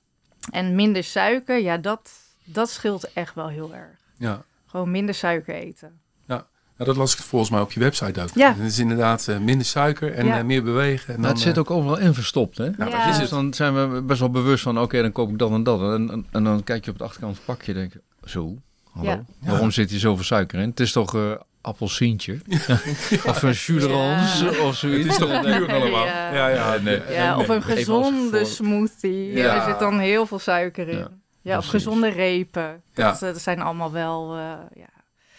En 0.51 0.75
minder 0.75 1.05
suiker, 1.05 1.59
ja, 1.59 1.77
dat, 1.77 2.11
dat 2.45 2.71
scheelt 2.71 3.13
echt 3.13 3.35
wel 3.35 3.49
heel 3.49 3.75
erg. 3.75 3.99
ja. 4.17 4.43
Gewoon 4.67 4.91
minder 4.91 5.15
suiker 5.15 5.55
eten. 5.55 6.01
Ja, 6.79 6.85
dat 6.85 6.97
las 6.97 7.13
ik 7.17 7.19
volgens 7.23 7.51
mij 7.51 7.61
op 7.61 7.73
je 7.73 7.81
website 7.81 8.21
ook. 8.23 8.29
Ja. 8.35 8.55
Het 8.55 8.67
is 8.73 8.79
inderdaad 8.79 9.29
eh, 9.29 9.39
minder 9.39 9.67
suiker 9.67 10.13
en 10.15 10.27
Ja. 10.27 10.39
eh, 10.39 10.45
meer 10.45 10.63
bewegen. 10.63 11.15
En 11.15 11.21
Maar 11.21 11.31
het 11.31 11.41
zit 11.41 11.53
eh, 11.55 11.59
ook 11.61 11.71
overal 11.71 11.99
in 11.99 12.15
verstopt, 12.15 12.59
hè? 12.59 12.71
Nou, 12.77 12.91
Ja. 12.91 12.99
dat 12.99 13.07
is 13.07 13.13
Dus 13.13 13.17
het. 13.21 13.31
dan 13.31 13.55
zijn 13.55 13.93
we 13.93 14.03
best 14.03 14.21
wel 14.21 14.31
bewust 14.31 14.63
van, 14.63 14.81
oké, 14.81 15.03
dan 15.03 15.13
koop 15.13 15.31
ik 15.31 15.39
dat 15.39 15.51
en 15.51 15.63
dat. 15.63 15.81
En, 15.81 16.11
en, 16.11 16.27
en 16.31 16.45
dan 16.45 16.65
kijk 16.65 16.85
je 16.85 16.91
op 16.91 16.99
de 16.99 17.05
achterkant 17.05 17.37
van 17.37 17.45
het 17.47 17.57
pakje 17.57 17.73
en 17.73 17.79
denk 17.79 17.93
je, 17.93 18.01
zo, 18.31 18.55
hallo, 18.93 19.09
Ja. 19.11 19.25
waarom 19.41 19.71
zit 19.71 19.91
hier 19.91 19.99
zoveel 19.99 20.25
suiker 20.25 20.59
in? 20.61 20.69
Het 20.69 20.81
is 20.81 20.93
toch 20.93 21.15
eh 21.15 21.31
appelsientje? 21.61 22.39
of 23.27 23.43
een 23.43 23.55
Ja. 23.81 24.63
of 24.63 24.77
zoiets? 24.77 25.03
Het 25.03 25.11
is 25.11 25.17
toch 25.17 25.41
puur 25.43 25.73
allemaal? 25.73 26.05
Ja. 26.07 26.35
Ja, 26.35 26.49
ja. 26.49 26.77
nee. 26.83 27.37
Of 27.37 27.49
een 27.49 27.63
gezonde 27.63 28.45
smoothie. 28.45 29.33
Ja. 29.33 29.55
Er 29.57 29.71
zit 29.71 29.79
dan 29.79 29.99
heel 29.99 30.27
veel 30.27 30.39
suiker 30.39 30.89
in. 30.89 30.99
Ja, 30.99 31.09
Ja, 31.43 31.59
of 31.59 31.67
gezonde 31.67 32.09
repen. 32.09 32.83
Ja. 32.95 33.11
Dat, 33.11 33.21
dat 33.21 33.41
zijn 33.41 33.61
allemaal 33.61 33.93
wel, 33.93 34.33
eh, 34.37 34.41
ja, 34.75 34.89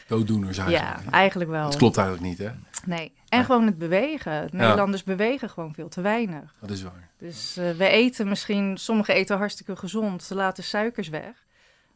Dooddoeners 0.09 0.57
eigenlijk. 0.57 1.03
ja, 1.03 1.11
eigenlijk 1.11 1.49
wel. 1.49 1.63
Dat 1.63 1.75
klopt 1.75 1.97
eigenlijk 1.97 2.27
niet, 2.27 2.37
hè? 2.37 2.49
Nee. 2.85 3.13
En 3.27 3.45
gewoon 3.45 3.65
het 3.65 3.77
bewegen. 3.77 4.49
Nederlanders 4.51 5.03
bewegen 5.03 5.49
gewoon 5.49 5.73
veel 5.73 5.89
te 5.89 6.01
weinig. 6.01 6.55
Dat 6.59 6.69
is 6.69 6.81
waar. 6.81 7.09
Dus 7.17 7.57
eh, 7.57 7.71
we 7.71 7.87
eten 7.87 8.27
misschien, 8.27 8.77
sommigen 8.77 9.13
eten 9.13 9.37
hartstikke 9.37 9.75
gezond, 9.75 10.23
ze 10.23 10.35
laten 10.35 10.63
suikers 10.63 11.09
weg. 11.09 11.45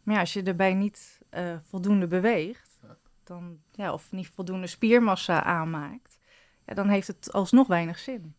Maar 0.03 0.15
ja, 0.15 0.21
als 0.21 0.33
je 0.33 0.43
erbij 0.43 0.73
niet 0.73 1.19
eh, 1.29 1.43
voldoende 1.69 2.07
beweegt, 2.07 2.79
dan, 3.23 3.57
ja, 3.71 3.93
of 3.93 4.11
niet 4.11 4.27
voldoende 4.27 4.67
spiermassa 4.67 5.43
aanmaakt, 5.43 6.19
ja, 6.65 6.73
dan 6.73 6.87
heeft 6.87 7.07
het 7.07 7.31
alsnog 7.31 7.67
weinig 7.67 7.99
zin. 7.99 8.35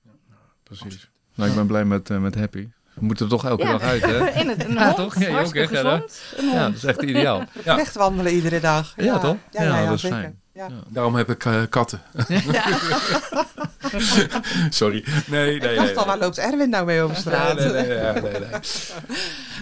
Precies. 0.63 1.11
Nou, 1.35 1.51
ik 1.51 1.57
ben 1.57 1.67
blij 1.67 1.85
met, 1.85 2.11
eh, 2.11 2.21
met 2.21 2.35
Happy. 2.35 2.69
We 2.95 3.05
moeten 3.05 3.25
er 3.25 3.31
toch 3.31 3.45
elke 3.45 3.63
Ja. 3.63 3.71
dag 3.73 3.83
uit, 3.83 4.03
hè? 4.05 4.29
In 4.41 4.49
het, 4.49 4.65
een 4.65 4.73
Ja, 4.73 4.85
hond, 4.85 4.97
toch? 4.97 5.19
Ja, 5.19 5.29
je 5.29 5.37
ook, 5.63 5.69
gezond. 5.69 6.21
Ja, 6.53 6.67
dat 6.67 6.75
is 6.77 6.85
echt 6.85 7.03
ideaal. 7.03 7.43
Ja. 7.65 7.79
Echt 7.79 7.95
wandelen 7.95 8.33
iedere 8.33 8.61
dag. 8.61 8.93
Ja, 8.97 9.19
toch? 9.19 9.37
Ja, 9.51 9.63
Ja, 9.63 9.69
ja, 9.69 9.81
ja, 9.83 9.89
dat 9.89 9.95
is 9.95 10.05
fijn. 10.05 10.41
Ja. 10.53 10.69
Daarom 10.89 11.15
heb 11.15 11.31
ik 11.31 11.45
eh, 11.45 11.63
katten. 11.69 12.03
Sorry. 14.71 15.05
Nee, 15.27 15.45
nee, 15.47 15.55
Ik 15.55 15.63
dacht 15.63 15.77
nee. 15.89 15.99
al, 15.99 16.07
waar 16.07 16.19
loopt 16.19 16.39
Erwin 16.39 16.71
nou 16.71 16.85
mee 16.87 17.03
over 17.03 17.17
straat? 17.17 17.55
Nee, 17.59 17.69
nee, 17.73 17.87
nee, 17.87 18.13
nee, 18.13 18.23
nee, 18.23 18.33
nee. 18.41 18.61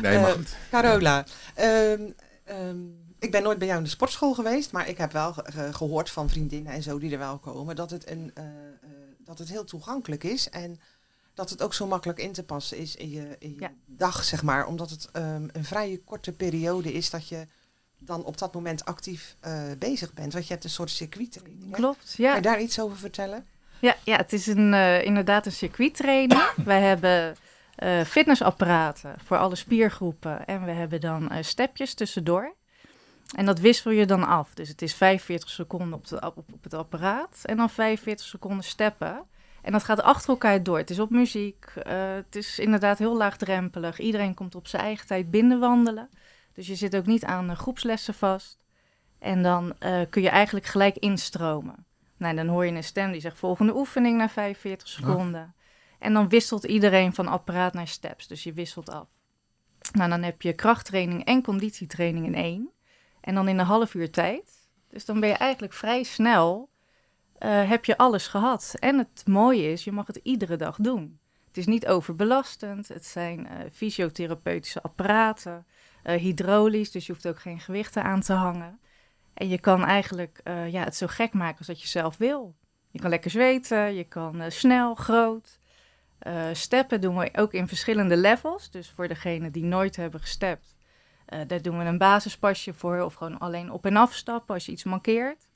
Nee, 0.02 0.19
maar 0.19 0.28
Eh, 0.28 0.35
goed. 0.35 0.55
Carola, 0.70 1.25
ehm, 1.55 2.00
ehm, 2.44 2.76
ik 3.19 3.31
ben 3.31 3.43
nooit 3.43 3.58
bij 3.58 3.66
jou 3.66 3.78
in 3.78 3.85
de 3.85 3.90
sportschool 3.90 4.35
geweest, 4.35 4.73
maar 4.73 4.88
ik 4.88 4.99
heb 4.99 5.12
wel 5.12 5.33
ge- 5.33 5.45
ge- 5.52 5.73
gehoord 5.73 6.11
van 6.11 6.28
vriendinnen 6.28 6.73
en 6.73 6.83
zo 6.83 6.99
die 6.99 7.12
er 7.12 7.18
wel 7.18 7.38
komen, 7.38 7.76
dat 7.76 7.90
het, 7.90 8.11
een, 8.11 8.30
eh, 8.35 8.45
eh, 8.45 8.50
dat 9.25 9.38
het 9.38 9.49
heel 9.49 9.64
toegankelijk 9.64 10.25
is 10.25 10.50
en 10.50 10.80
dat 11.35 11.51
het 11.51 11.62
ook 11.62 11.75
zo 11.75 11.87
makkelijk 11.87 12.19
in 12.19 12.33
te 12.33 12.43
passen 12.45 12.79
is 12.79 12.97
in 12.97 13.11
je, 13.11 13.37
in 13.39 13.51
je 13.55 13.61
Ja. 13.61 13.73
dag, 13.87 14.25
zeg 14.25 14.43
maar. 14.43 14.67
Omdat 14.67 14.91
het 14.91 15.09
ehm, 15.12 15.49
een 15.53 15.65
vrije 15.65 16.03
korte 16.05 16.33
periode 16.33 16.93
is 16.93 17.11
dat 17.11 17.29
je 17.29 17.47
dan 17.99 18.25
op 18.25 18.39
dat 18.39 18.55
moment 18.55 18.85
actief 18.85 19.37
eh, 19.41 19.62
bezig 19.79 20.12
bent. 20.15 20.33
Want 20.33 20.47
je 20.47 20.53
hebt 20.53 20.65
een 20.65 20.71
soort 20.71 20.91
circuittraining. 20.91 21.65
hè? 21.71 21.71
Klopt, 21.71 22.15
Kan 22.17 22.25
ja. 22.25 22.35
je 22.35 22.41
daar 22.43 22.61
iets 22.61 22.81
over 22.81 22.97
vertellen? 22.97 23.47
Ja, 23.81 23.97
ja 24.05 24.17
het 24.17 24.33
is 24.33 24.47
een, 24.47 24.75
eh, 24.75 25.05
inderdaad 25.05 25.47
een 25.47 25.53
circuittraining. 25.53 26.43
Wij 26.65 26.81
hebben 26.81 27.37
eh, 27.75 28.01
fitnessapparaten 28.05 29.15
voor 29.25 29.37
alle 29.39 29.57
spiergroepen. 29.57 30.47
En 30.47 30.65
we 30.65 30.71
hebben 30.71 31.01
dan 31.01 31.31
stepjes 31.41 31.95
tussendoor. 31.95 32.55
En 33.37 33.47
dat 33.47 33.59
wissel 33.59 33.91
je 33.91 34.07
dan 34.07 34.25
af. 34.27 34.55
Dus 34.55 34.69
het 34.69 34.83
is 34.83 34.95
45 34.95 35.51
seconden 35.51 35.93
op, 35.93 36.07
de, 36.09 36.17
op, 36.21 36.37
op 36.37 36.62
het 36.62 36.75
apparaat. 36.75 37.39
En 37.43 37.57
dan 37.57 37.71
45 37.71 38.27
seconden 38.27 38.65
steppen. 38.65 39.23
En 39.62 39.73
dat 39.73 39.85
gaat 39.85 40.02
achter 40.02 40.28
elkaar 40.28 40.62
door. 40.62 40.78
Het 40.78 40.90
is 40.90 40.99
op 40.99 41.11
muziek. 41.11 41.64
eh, 41.64 42.14
het 42.14 42.37
is 42.37 42.59
inderdaad 42.59 42.99
heel 42.99 43.16
laagdrempelig. 43.16 43.99
Iedereen 43.99 44.35
komt 44.35 44.54
op 44.54 44.66
zijn 44.66 44.83
eigen 44.83 45.07
tijd 45.07 45.31
binnenwandelen. 45.31 46.09
Dus 46.52 46.66
je 46.66 46.75
zit 46.75 46.97
ook 46.97 47.07
niet 47.07 47.25
aan 47.25 47.57
groepslessen 47.57 48.14
vast. 48.14 48.64
En 49.19 49.42
dan 49.42 49.75
eh, 49.78 50.00
kun 50.11 50.23
je 50.23 50.28
eigenlijk 50.28 50.66
gelijk 50.66 50.97
instromen. 50.97 51.87
Nou, 52.16 52.37
dan 52.37 52.49
hoor 52.49 52.66
je 52.66 52.73
een 52.73 52.85
stem 52.85 53.12
die 53.12 53.21
zegt 53.21 53.38
volgende 53.38 53.76
oefening 53.76 54.16
na 54.16 54.28
45 54.28 54.88
seconden. 54.88 55.54
En 55.99 56.12
dan 56.12 56.28
wisselt 56.28 56.64
iedereen 56.64 57.14
van 57.14 57.28
apparaat 57.28 57.73
naar 57.73 57.88
steps. 57.88 58.26
Dus 58.26 58.42
je 58.42 58.52
wisselt 58.52 58.90
af. 58.90 59.09
Nou, 59.92 60.11
dan 60.11 60.23
heb 60.23 60.42
je 60.42 60.52
krachttraining 60.52 61.25
en 61.25 61.42
conditietraining 61.42 62.26
in 62.26 62.35
één. 62.35 62.71
En 63.21 63.35
dan 63.35 63.49
in 63.49 63.59
een 63.59 63.66
half 63.66 63.95
uur 63.95 64.11
tijd. 64.11 64.69
Dus 64.90 65.04
dan 65.04 65.21
ben 65.21 65.28
je 65.28 65.35
eigenlijk 65.35 65.73
vrij 65.73 66.02
snel, 66.02 66.69
eh, 67.42 67.68
heb 67.68 67.84
je 67.84 67.96
alles 67.96 68.26
gehad. 68.26 68.75
En 68.78 68.99
het 68.99 69.22
mooie 69.26 69.72
is, 69.72 69.84
je 69.84 69.92
mag 69.92 70.06
het 70.06 70.20
iedere 70.22 70.56
dag 70.56 70.76
doen. 70.76 71.18
Het 71.46 71.56
is 71.56 71.66
niet 71.66 71.87
overbelastend. 71.87 72.88
Het 72.88 73.06
zijn 73.06 73.46
eh, 73.46 73.56
fysiotherapeutische 73.72 74.82
apparaten, 74.82 75.66
eh, 76.02 76.20
hydraulisch, 76.20 76.90
dus 76.90 77.06
je 77.06 77.12
hoeft 77.12 77.28
ook 77.28 77.40
geen 77.40 77.61
gewichten 77.61 78.02
aan 78.02 78.20
te 78.20 78.32
hangen. 78.32 78.80
En 79.34 79.49
je 79.49 79.61
kan 79.61 79.84
eigenlijk 79.84 80.40
ja, 80.44 80.84
het 80.84 80.96
zo 80.96 81.06
gek 81.06 81.32
maken 81.32 81.58
als 81.58 81.66
dat 81.66 81.80
je 81.80 81.88
zelf 81.88 82.16
wil. 82.16 82.54
Je 82.90 83.00
kan 83.00 83.11
lekker 83.11 83.30
zweten, 83.30 83.94
je 83.94 84.04
kan 84.04 84.42
snel, 84.49 84.94
groot. 84.94 85.58
Steppen 86.52 87.00
doen 87.00 87.18
we 87.18 87.30
ook 87.32 87.52
in 87.52 87.68
verschillende 87.68 88.16
levels. 88.16 88.70
Dus 88.70 88.90
voor 88.90 89.08
degenen 89.08 89.52
die 89.52 89.64
nooit 89.64 89.96
hebben 89.96 90.20
gestept, 90.20 90.76
daar 91.46 91.62
doen 91.62 91.78
we 91.78 91.84
een 91.84 91.99
basispasje 91.99 92.75
voor 92.75 93.00
of 93.00 93.14
gewoon 93.14 93.38
alleen 93.38 93.70
op 93.70 93.87
en 93.87 93.96
afstappen 93.96 94.54
als 94.54 94.66
je 94.66 94.72
iets 94.72 94.84
mankeert. 94.84 95.49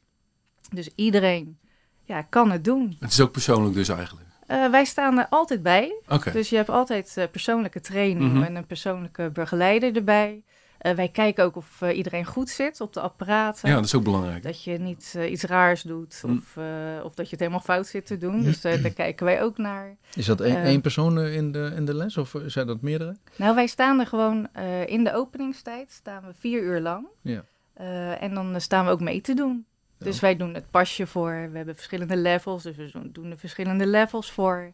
Dus 0.71 0.89
iedereen 0.95 1.59
ja, 2.07 2.23
kan 2.23 2.51
het 2.51 2.65
doen. 2.65 2.97
Het 3.01 3.11
is 3.13 3.21
ook 3.21 3.33
persoonlijk 3.33 3.75
dus 3.75 3.89
eigenlijk. 3.89 4.27
Eh, 4.47 4.71
wij 4.71 4.85
staan 4.85 5.19
er 5.19 5.27
altijd 5.31 5.63
bij. 5.63 5.97
Oké. 6.09 6.33
Dus 6.33 6.49
je 6.51 6.57
hebt 6.57 6.69
altijd 6.69 7.17
eh, 7.17 7.25
persoonlijke 7.31 7.81
training 7.81 8.33
Mhm. 8.33 8.43
en 8.43 8.55
een 8.57 8.67
persoonlijke 8.67 9.31
begeleider 9.33 9.97
erbij. 9.97 10.43
Eh, 10.79 10.95
wij 10.95 11.09
kijken 11.09 11.45
ook 11.45 11.57
of 11.57 11.83
eh, 11.83 11.97
iedereen 11.97 12.25
goed 12.25 12.49
zit 12.49 12.81
op 12.81 12.93
de 12.93 13.01
apparaten. 13.01 13.69
Ja, 13.69 13.75
dat 13.75 13.85
is 13.85 13.95
ook 13.95 14.05
belangrijk. 14.05 14.43
Dat 14.43 14.63
je 14.65 14.79
niet 14.79 15.17
iets 15.29 15.43
raars 15.43 15.83
doet 15.83 16.23
Mm. 16.27 16.37
of, 16.37 16.57
eh, 16.57 17.05
of 17.05 17.15
dat 17.15 17.25
je 17.25 17.31
het 17.31 17.41
helemaal 17.41 17.61
fout 17.61 17.87
zit 17.87 18.07
te 18.07 18.17
doen. 18.19 18.43
Dus 18.43 18.65
eh, 18.65 18.83
daar 18.83 18.91
kijken 18.93 19.27
wij 19.27 19.43
ook 19.43 19.59
naar. 19.59 19.97
Is 20.15 20.27
dat 20.27 20.41
één, 20.41 20.63
één 20.63 20.81
persoon 20.81 21.21
in 21.21 21.53
de, 21.53 21.73
in 21.77 21.85
de 21.85 21.95
les 21.95 22.17
of 22.17 22.35
zijn 22.47 22.67
dat 22.67 22.81
meerdere? 22.81 23.17
Nou, 23.37 23.55
wij 23.55 23.67
staan 23.67 24.01
er 24.01 24.07
gewoon 24.07 24.49
eh, 24.53 24.87
in 24.87 25.05
de 25.05 25.15
openingstijd, 25.15 25.93
staan 25.93 26.23
we 26.27 26.33
vier 26.39 26.63
uur 26.63 26.81
lang. 26.81 27.07
Ja. 27.23 27.45
Eh, 27.75 28.23
en 28.23 28.35
dan 28.35 28.61
staan 28.61 28.85
we 28.85 28.91
ook 28.91 29.01
mee 29.01 29.21
te 29.21 29.35
doen. 29.35 29.67
Dus 29.99 30.15
Ja. 30.15 30.21
wij 30.21 30.37
doen 30.37 30.55
het 30.55 30.71
pasje 30.71 31.07
voor. 31.07 31.49
We 31.51 31.57
hebben 31.57 31.75
verschillende 31.75 32.17
levels, 32.17 32.63
dus 32.63 32.77
we 32.77 33.11
doen- 33.13 33.31
de 33.31 33.37
verschillende 33.37 33.87
levels 33.87 34.31
voor. 34.31 34.73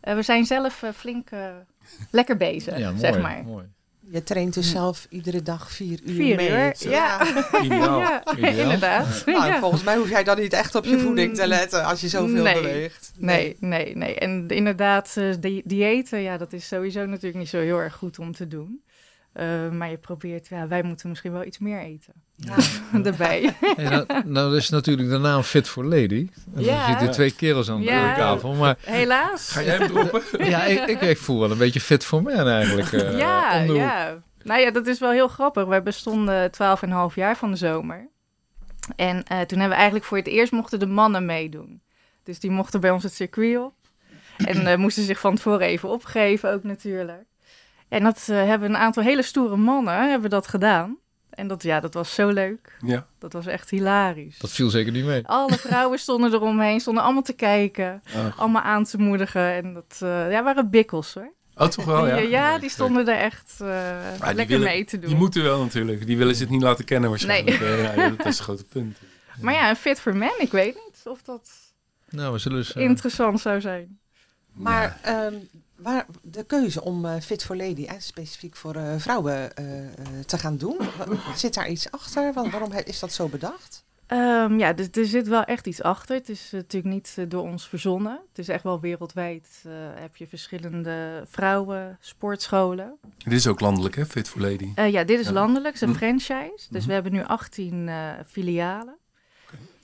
Eh, 0.00 0.14
we 0.14 0.22
zijn 0.22 0.44
zelf 0.44 0.82
eh, 0.82 0.90
flink 0.90 1.30
eh, 1.30 1.48
lekker 2.10 2.36
bezig, 2.36 2.78
Ja, 2.78 2.88
mooi. 2.88 2.98
zeg 3.00 3.20
maar. 3.20 3.42
mooi. 3.44 3.64
Je 4.10 4.22
traint 4.22 4.54
dus 4.54 4.70
zelf 4.70 5.06
iedere 5.10 5.42
dag 5.42 5.70
vier 5.70 6.00
uur 6.04 6.14
Vier 6.14 6.36
mee. 6.36 6.50
uur, 6.50 6.74
ja. 6.78 7.26
Ideaal. 7.62 7.98
ja, 8.00 8.22
Ideaal. 8.36 8.52
inderdaad. 8.58 9.22
Nou, 9.26 9.46
Ja. 9.46 9.58
volgens 9.58 9.82
mij 9.84 9.96
hoef 9.96 10.08
jij 10.08 10.24
dan 10.24 10.38
niet 10.40 10.52
echt 10.52 10.74
op 10.74 10.84
je 10.84 10.98
voeding 10.98 11.34
te 11.34 11.42
Mm, 11.42 11.48
letten 11.48 11.84
als 11.84 12.00
je 12.00 12.08
zoveel 12.08 12.42
nee. 12.42 12.54
beweegt. 12.54 13.12
Nee, 13.18 13.56
nee, 13.60 13.96
nee. 13.96 14.14
En 14.14 14.48
inderdaad, 14.48 15.16
eh, 15.16 15.34
di 15.40 15.62
diëten, 15.64 16.20
ja, 16.20 16.36
dat 16.36 16.52
is 16.52 16.66
sowieso 16.68 17.06
natuurlijk 17.06 17.36
niet 17.36 17.48
zo 17.48 17.58
heel 17.58 17.78
erg 17.80 17.94
goed 17.94 18.18
om 18.18 18.32
te 18.32 18.48
doen. 18.48 18.82
Eh, 19.34 19.70
maar 19.70 19.90
je 19.90 19.96
probeert, 19.96 20.48
ja, 20.48 20.68
wij 20.68 20.82
moeten 20.82 21.08
misschien 21.08 21.32
wel 21.32 21.44
iets 21.44 21.58
meer 21.58 21.80
eten. 21.80 22.12
Ja. 22.36 22.54
Erbij. 23.04 23.54
Hey, 23.76 23.84
nou, 23.88 24.06
nou, 24.06 24.50
dat 24.50 24.52
is 24.54 24.68
natuurlijk 24.68 25.08
de 25.08 25.18
naam 25.18 25.42
Fit 25.42 25.68
for 25.68 25.84
Lady. 25.84 26.28
En 26.54 26.62
Ja. 26.64 26.86
Zitten 26.86 27.10
twee 27.10 27.34
kerels 27.34 27.70
aan 27.70 27.78
de 27.80 27.84
Ja. 27.86 28.14
tafel. 28.14 28.52
Maar 28.54 28.76
Helaas. 28.80 29.50
Ga 29.50 29.62
jij 29.62 29.76
hem 29.76 29.88
droppen? 29.88 30.22
ja, 30.50 30.64
ik, 30.64 30.86
ik, 30.86 31.00
ik 31.00 31.18
voel 31.18 31.40
wel 31.40 31.50
een 31.50 31.58
beetje 31.58 31.80
fit 31.80 32.04
for 32.04 32.22
man 32.22 32.48
eigenlijk. 32.48 32.92
eh, 32.92 33.18
ja, 33.18 33.54
ja. 33.62 34.22
Nou 34.42 34.60
ja, 34.60 34.70
dat 34.70 34.86
is 34.86 34.98
wel 34.98 35.10
heel 35.10 35.28
grappig. 35.28 35.64
Wij 35.64 35.82
bestonden 35.82 36.50
12,5 37.10 37.14
jaar 37.14 37.36
van 37.36 37.50
de 37.50 37.56
zomer. 37.56 38.08
En 38.96 39.16
eh, 39.22 39.40
toen 39.40 39.58
hebben 39.58 39.68
we 39.68 39.74
eigenlijk 39.74 40.04
voor 40.04 40.16
het 40.18 40.26
eerst 40.26 40.52
mochten 40.52 40.78
de 40.78 40.86
mannen 40.86 41.24
meedoen. 41.26 41.82
Dus 42.22 42.40
die 42.40 42.50
mochten 42.50 42.80
bij 42.80 42.90
ons 42.90 43.02
het 43.02 43.14
circuit 43.14 43.58
op. 43.58 43.74
En 44.36 44.66
eh, 44.66 44.76
moesten 44.76 45.02
zich 45.04 45.18
van 45.20 45.34
tevoren 45.34 45.66
even 45.66 45.88
opgeven 45.88 46.52
ook 46.52 46.62
natuurlijk. 46.62 47.22
En 47.94 48.02
dat 48.02 48.26
eh, 48.28 48.36
hebben 48.36 48.68
een 48.68 48.76
aantal 48.76 49.02
hele 49.02 49.22
stoere 49.22 49.56
mannen 49.56 50.10
hebben 50.10 50.30
dat 50.30 50.48
gedaan. 50.48 50.96
En 51.30 51.48
dat, 51.48 51.62
ja, 51.62 51.80
dat 51.80 51.94
was 51.94 52.14
zo 52.14 52.28
leuk. 52.28 52.76
Ja. 52.86 53.06
Dat 53.18 53.32
was 53.32 53.46
echt 53.46 53.70
hilarisch. 53.70 54.38
Dat 54.38 54.50
viel 54.50 54.70
zeker 54.70 54.92
niet 54.92 55.04
mee. 55.04 55.26
Alle 55.26 55.56
vrouwen 55.58 55.98
stonden 56.06 56.32
eromheen, 56.32 56.80
stonden 56.80 57.02
allemaal 57.02 57.22
te 57.22 57.32
kijken. 57.32 58.02
Allemaal 58.36 58.62
aan 58.62 58.84
te 58.84 58.98
moedigen. 58.98 59.52
En 59.52 59.74
dat 59.74 59.98
eh, 60.02 60.30
ja, 60.30 60.42
waren 60.42 60.70
bikkels 60.70 61.14
hoor. 61.14 61.32
Oh, 61.56 61.66
toch 61.66 61.84
wel, 61.84 62.06
ja? 62.06 62.16
Die, 62.16 62.28
ja, 62.28 62.58
die 62.58 62.70
stonden 62.70 63.08
er 63.08 63.18
echt 63.18 63.54
eh, 63.60 63.66
lekker 64.20 64.46
willen- 64.46 64.64
mee 64.72 64.84
te 64.84 64.98
doen. 64.98 65.08
Die 65.08 65.18
moeten 65.18 65.42
wel 65.42 65.62
natuurlijk. 65.62 66.06
Die 66.06 66.16
willen 66.16 66.34
ze 66.34 66.42
het 66.42 66.50
niet 66.50 66.62
laten 66.62 66.84
kennen 66.84 67.10
waarschijnlijk. 67.10 67.58
Ja, 67.58 68.08
dat 68.08 68.26
is 68.26 68.36
het 68.36 68.38
grote 68.44 68.64
punt. 68.64 68.98
Maar 69.40 69.54
ja, 69.54 69.68
een 69.70 69.76
fit 69.76 70.00
for 70.00 70.16
men, 70.16 70.32
ik 70.38 70.50
weet 70.50 70.74
niet 70.74 71.00
of 71.04 71.22
dat 71.22 71.50
Nou, 72.10 72.32
we 72.32 72.38
zullen 72.38 72.58
eens... 72.58 72.72
interessant 72.72 73.40
zou 73.40 73.60
zijn. 73.60 73.98
Maar 74.52 74.98
ehm, 75.02 75.34
waar, 75.76 76.06
de 76.22 76.44
keuze 76.44 76.82
om 76.82 77.04
eh, 77.04 77.20
Fit 77.20 77.44
for 77.44 77.56
Lady 77.56 77.84
en 77.84 78.02
specifiek 78.02 78.56
voor 78.56 78.74
eh, 78.74 78.94
vrouwen 78.98 79.56
eh, 79.56 79.84
eh, 79.86 79.90
te 80.26 80.38
gaan 80.38 80.56
doen, 80.56 80.76
zit 81.36 81.54
daar 81.54 81.68
iets 81.68 81.90
achter? 81.90 82.32
Wa- 82.32 82.50
waarom 82.50 82.72
is 82.72 82.98
dat 82.98 83.12
zo 83.12 83.28
bedacht? 83.28 83.84
Ehm, 84.06 84.58
ja, 84.58 84.72
dus 84.72 84.88
er 84.92 85.06
zit 85.06 85.28
wel 85.28 85.44
echt 85.44 85.66
iets 85.66 85.82
achter. 85.82 86.16
Het 86.16 86.28
is 86.28 86.48
natuurlijk 86.52 86.94
niet 86.94 87.16
door 87.30 87.42
ons 87.42 87.68
verzonnen. 87.68 88.20
Het 88.28 88.38
is 88.38 88.48
echt 88.48 88.62
wel 88.62 88.80
wereldwijd. 88.80 89.62
eh, 89.66 89.72
heb 89.94 90.16
je 90.16 90.26
verschillende 90.26 91.24
vrouwen, 91.28 91.96
sportscholen. 92.00 92.96
Dit 93.18 93.32
is 93.32 93.46
ook 93.46 93.60
landelijk, 93.60 93.94
hè? 93.96 94.06
Fit 94.06 94.28
for 94.28 94.40
Lady. 94.40 94.72
Eh, 94.74 94.90
ja, 94.92 95.04
dit 95.04 95.20
is 95.20 95.26
Ja. 95.26 95.32
landelijk, 95.32 95.64
het 95.66 95.74
is 95.74 95.80
een 95.80 95.88
Hm. 95.88 95.94
franchise. 95.98 96.66
Dus 96.70 96.78
Mhm. 96.80 96.86
we 96.86 96.92
hebben 96.92 97.12
nu 97.12 97.24
18 97.24 97.88
eh, 97.88 98.10
filialen. 98.26 98.96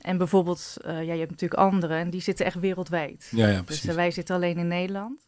En 0.00 0.18
bijvoorbeeld, 0.18 0.76
eh, 0.84 0.92
ja, 1.04 1.12
je 1.12 1.18
hebt 1.18 1.30
natuurlijk 1.30 1.60
andere 1.60 1.94
en 1.94 2.10
die 2.10 2.20
zitten 2.20 2.46
echt 2.46 2.58
wereldwijd. 2.60 3.28
Ja, 3.30 3.46
ja, 3.46 3.56
Dus 3.56 3.64
precies. 3.64 3.88
eh, 3.88 3.94
wij 3.94 4.10
zitten 4.10 4.34
alleen 4.34 4.58
in 4.58 4.68
Nederland. 4.68 5.20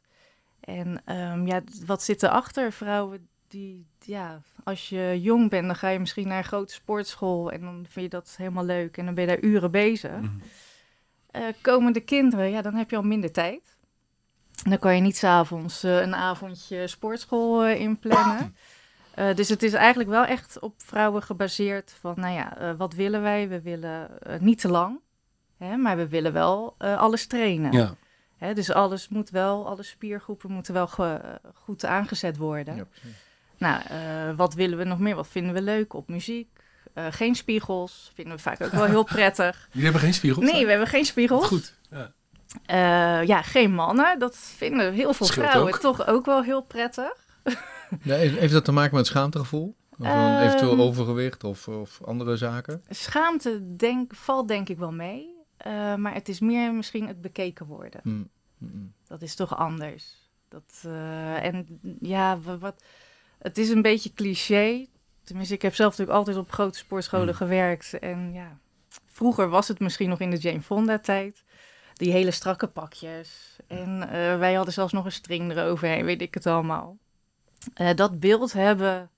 En 0.63 1.03
ehm, 1.05 1.47
ja, 1.47 1.63
wat 1.87 2.03
zit 2.03 2.23
erachter? 2.23 2.73
Vrouwen 2.73 3.29
die, 3.53 3.87
ja, 3.99 4.41
als 4.65 4.89
je 4.89 5.21
jong 5.21 5.51
bent, 5.51 5.67
dan 5.67 5.77
ga 5.77 5.89
je 5.89 5.99
misschien 5.99 6.29
naar 6.29 6.39
een 6.39 6.45
grote 6.45 6.73
sportschool 6.73 7.51
en 7.51 7.61
dan 7.61 7.87
vind 7.89 8.05
je 8.05 8.09
dat 8.09 8.35
helemaal 8.37 8.65
leuk 8.65 8.97
en 8.97 9.05
dan 9.05 9.15
ben 9.15 9.25
je 9.25 9.31
daar 9.31 9.45
uren 9.51 9.71
bezig. 9.71 10.21
Mhm. 10.21 10.39
Eh, 11.31 11.43
komende 11.61 12.01
kinderen, 12.01 12.51
ja, 12.51 12.63
dan 12.63 12.75
heb 12.75 12.91
je 12.91 12.97
al 12.97 13.03
minder 13.03 13.33
tijd. 13.33 13.77
Dan 14.63 14.79
kan 14.79 14.95
je 14.95 15.01
niet 15.01 15.17
s'avonds 15.17 15.85
avonds 15.85 16.05
een 16.07 16.15
avondje 16.15 16.87
sportschool 16.87 17.65
eh, 17.65 17.81
inplannen. 17.81 18.55
Dus 19.35 19.49
het 19.49 19.63
is 19.63 19.73
eigenlijk 19.73 20.11
wel 20.11 20.25
echt 20.25 20.59
op 20.59 20.75
vrouwen 20.77 21.23
gebaseerd 21.23 21.97
van, 22.01 22.15
nou 22.17 22.35
ja, 22.35 22.77
wat 22.77 22.95
willen 22.95 23.23
wij? 23.23 23.49
We 23.49 23.61
willen 23.61 24.11
niet 24.41 24.61
te 24.61 24.69
lang, 24.69 25.01
hè, 25.57 25.77
maar 25.77 25.97
we 25.97 26.09
willen 26.09 26.33
wel 26.33 26.75
alles 26.79 27.27
trainen. 27.27 27.73
Ja. 27.73 27.95
Hè, 28.43 28.55
dus 28.55 28.73
alles 28.73 29.09
moet 29.09 29.31
wel, 29.31 29.67
alle 29.69 29.83
spiergroepen 29.83 30.51
moeten 30.51 30.75
wel 30.75 30.87
ge- 30.87 31.41
goed 31.55 31.85
aangezet 31.85 32.37
worden. 32.37 32.77
ja, 32.77 32.85
precies. 32.85 33.17
Nou, 33.59 33.83
eh, 33.89 34.37
wat 34.37 34.55
willen 34.55 34.79
we 34.79 34.85
nog 34.85 34.99
meer? 34.99 35.15
Wat 35.15 35.29
vinden 35.29 35.55
we 35.55 35.63
leuk 35.63 35.95
op 35.95 36.09
muziek? 36.09 36.49
Eh, 36.95 37.07
geen 37.11 37.35
spiegels, 37.35 38.11
vinden 38.15 38.37
we 38.37 38.43
vaak 38.43 38.61
ook 38.63 38.71
wel 38.71 38.85
heel 38.85 39.03
prettig. 39.17 39.67
Jullie 39.69 39.83
hebben 39.85 40.01
geen 40.03 40.15
spiegels? 40.15 40.51
Nee, 40.53 40.65
we 40.65 40.71
hebben 40.71 40.89
geen 40.89 41.05
spiegels. 41.05 41.47
Goed. 41.47 41.75
Ja. 41.91 42.13
Eh, 42.67 43.27
ja, 43.27 43.43
geen 43.43 43.73
mannen. 43.75 44.19
Dat 44.19 44.37
vinden 44.37 44.93
heel 44.93 45.13
veel 45.15 45.27
Scheelt 45.27 45.47
vrouwen 45.49 45.73
ook. 45.75 45.81
toch 45.81 46.07
ook 46.07 46.25
wel 46.27 46.43
heel 46.43 46.63
prettig. 46.63 47.13
Ja, 48.03 48.15
heeft 48.15 48.39
heeft 48.39 48.53
dat 48.53 48.65
te 48.65 48.73
maken 48.73 48.97
met 48.97 49.07
schaamtegevoel? 49.07 49.77
Of 49.91 49.99
een 49.99 50.07
Ehm. 50.07 50.43
eventueel 50.43 50.79
overgewicht 50.79 51.45
of, 51.45 51.69
of 51.69 52.01
andere 52.05 52.37
zaken? 52.37 52.83
Schaamte 52.89 53.77
denk, 53.77 54.15
valt 54.15 54.49
denk 54.49 54.69
ik 54.69 54.79
wel 54.79 54.93
mee. 54.93 55.32
Eh, 55.63 55.95
maar 55.95 56.15
het 56.15 56.29
is 56.29 56.41
meer 56.41 56.75
misschien 56.75 57.07
het 57.07 57.21
bekeken 57.21 57.67
worden. 57.67 58.01
Hm, 58.03 58.23
hm, 58.59 58.67
hm. 58.79 58.87
Dat 59.07 59.23
is 59.23 59.35
toch 59.35 59.57
anders. 59.57 60.31
Dat, 60.49 60.83
eh, 60.85 61.45
en 61.45 61.81
ja, 62.01 62.39
wa- 62.41 62.59
wat, 62.59 62.85
het 63.39 63.59
is 63.59 63.69
een 63.71 63.83
beetje 63.83 64.13
cliché. 64.13 64.87
Tenminste, 65.25 65.55
ik 65.55 65.63
heb 65.63 65.75
zelf 65.75 65.91
natuurlijk 65.91 66.19
altijd 66.19 66.37
op 66.37 66.53
grote 66.53 66.79
sportscholen 66.79 67.27
Mm. 67.29 67.35
gewerkt. 67.35 67.99
En 67.99 68.33
ja, 68.33 68.59
vroeger 69.07 69.49
was 69.49 69.69
het 69.69 69.81
misschien 69.81 70.09
nog 70.09 70.21
in 70.21 70.31
de 70.31 70.37
Jane 70.37 70.63
Fonda 70.63 70.99
tijd. 70.99 71.45
Die 71.93 72.13
hele 72.13 72.31
strakke 72.31 72.67
pakjes. 72.69 73.57
En 73.67 74.03
eh, 74.03 74.39
wij 74.39 74.55
hadden 74.55 74.75
zelfs 74.75 74.93
nog 74.93 75.05
een 75.05 75.13
string 75.13 75.51
eroverheen, 75.53 76.05
weet 76.05 76.23
ik 76.23 76.35
het 76.35 76.47
allemaal. 76.47 76.99
Dat 77.95 78.21
beeld 78.21 78.53
hebben 78.53 79.11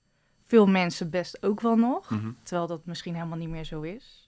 veel 0.43 0.67
mensen 0.67 1.09
best 1.09 1.43
ook 1.43 1.61
wel 1.61 1.75
nog. 1.75 2.09
Mhm. 2.09 2.31
Terwijl 2.43 2.67
dat 2.67 2.85
misschien 2.85 3.13
helemaal 3.15 3.37
niet 3.37 3.49
meer 3.49 3.63
zo 3.63 3.81
is. 3.81 4.24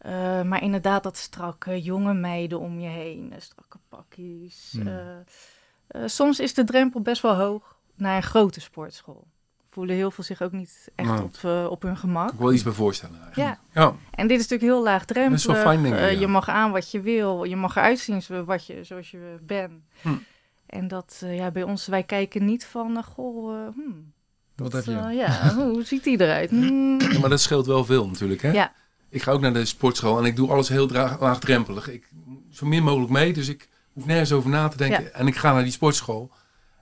Eh, 0.00 0.42
maar 0.42 0.62
inderdaad, 0.62 1.02
dat 1.02 1.16
strakke 1.16 1.80
jonge 1.82 2.14
meiden 2.14 2.58
om 2.60 2.80
je 2.80 2.88
heen, 2.88 3.32
eh, 3.32 3.40
strakke 3.40 3.78
pakjes. 3.88 4.68
Hmm. 4.72 4.88
Eh, 5.86 6.02
soms 6.06 6.40
is 6.40 6.54
de 6.54 6.64
drempel 6.64 7.00
best 7.00 7.22
wel 7.22 7.34
hoog 7.36 7.76
naar 7.94 8.16
een 8.16 8.22
grote 8.22 8.60
sportschool. 8.60 9.26
Voelen 9.70 9.96
heel 9.96 10.10
veel 10.10 10.24
zich 10.24 10.42
ook 10.42 10.52
niet 10.52 10.88
echt 10.94 11.08
Nou. 11.08 11.22
op, 11.22 11.70
op 11.70 11.82
hun 11.82 11.96
gemak. 11.96 12.32
Ik 12.32 12.38
wel 12.38 12.52
iets 12.52 12.62
bij 12.62 12.72
voorstellen 12.72 13.20
eigenlijk. 13.22 13.58
Ja, 13.72 13.80
Ja. 13.82 13.94
en 14.10 14.26
dit 14.26 14.40
is 14.40 14.48
natuurlijk 14.48 14.72
heel 14.72 14.82
laagdrempelig. 14.82 15.42
Dat 15.42 15.56
is 15.56 15.62
wel 15.62 15.72
fijn, 15.72 15.82
denk 15.82 15.94
ik, 15.94 16.00
Eh, 16.00 16.12
ja. 16.12 16.20
Je 16.20 16.26
mag 16.26 16.48
aan 16.48 16.70
wat 16.70 16.90
je 16.90 17.00
wil. 17.00 17.44
Je 17.44 17.56
mag 17.56 17.76
eruit 17.76 17.98
zien 17.98 18.22
wat 18.44 18.66
je, 18.66 18.84
zoals 18.84 19.10
je 19.10 19.36
bent. 19.42 19.72
Hm. 20.02 20.14
En 20.66 20.88
dat, 20.88 21.22
ja, 21.26 21.50
bij 21.50 21.62
ons, 21.62 21.86
wij 21.86 22.02
kijken 22.02 22.44
niet 22.44 22.66
van, 22.66 23.04
goh, 23.04 23.68
hmm, 23.74 24.12
Wat 24.56 24.72
heb 24.72 24.84
je? 24.84 24.92
ja, 24.92 25.54
hoe 25.54 25.84
ziet 25.84 26.04
die 26.04 26.20
eruit? 26.20 26.50
Hmm. 26.60 27.00
Ja, 27.00 27.18
maar 27.18 27.30
dat 27.30 27.40
scheelt 27.40 27.66
wel 27.66 27.84
veel 27.84 28.06
natuurlijk, 28.06 28.42
hè? 28.42 28.50
Ja. 28.50 28.72
Ik 29.10 29.22
ga 29.22 29.30
ook 29.32 29.40
naar 29.40 29.52
de 29.52 29.64
sportschool 29.64 30.18
en 30.18 30.24
ik 30.24 30.36
doe 30.36 30.50
alles 30.50 30.68
heel 30.68 30.88
laagdrempelig. 31.20 31.88
Ik 31.88 32.08
zo 32.50 32.66
min 32.66 32.82
mogelijk 32.82 33.10
mee, 33.12 33.32
dus 33.32 33.48
ik 33.48 33.68
hoef 33.92 34.06
nergens 34.06 34.32
over 34.32 34.50
na 34.50 34.68
te 34.68 34.76
denken. 34.76 35.14
En 35.14 35.26
ik 35.26 35.36
ga 35.36 35.52
naar 35.52 35.62
die 35.62 35.72
sportschool 35.72 36.30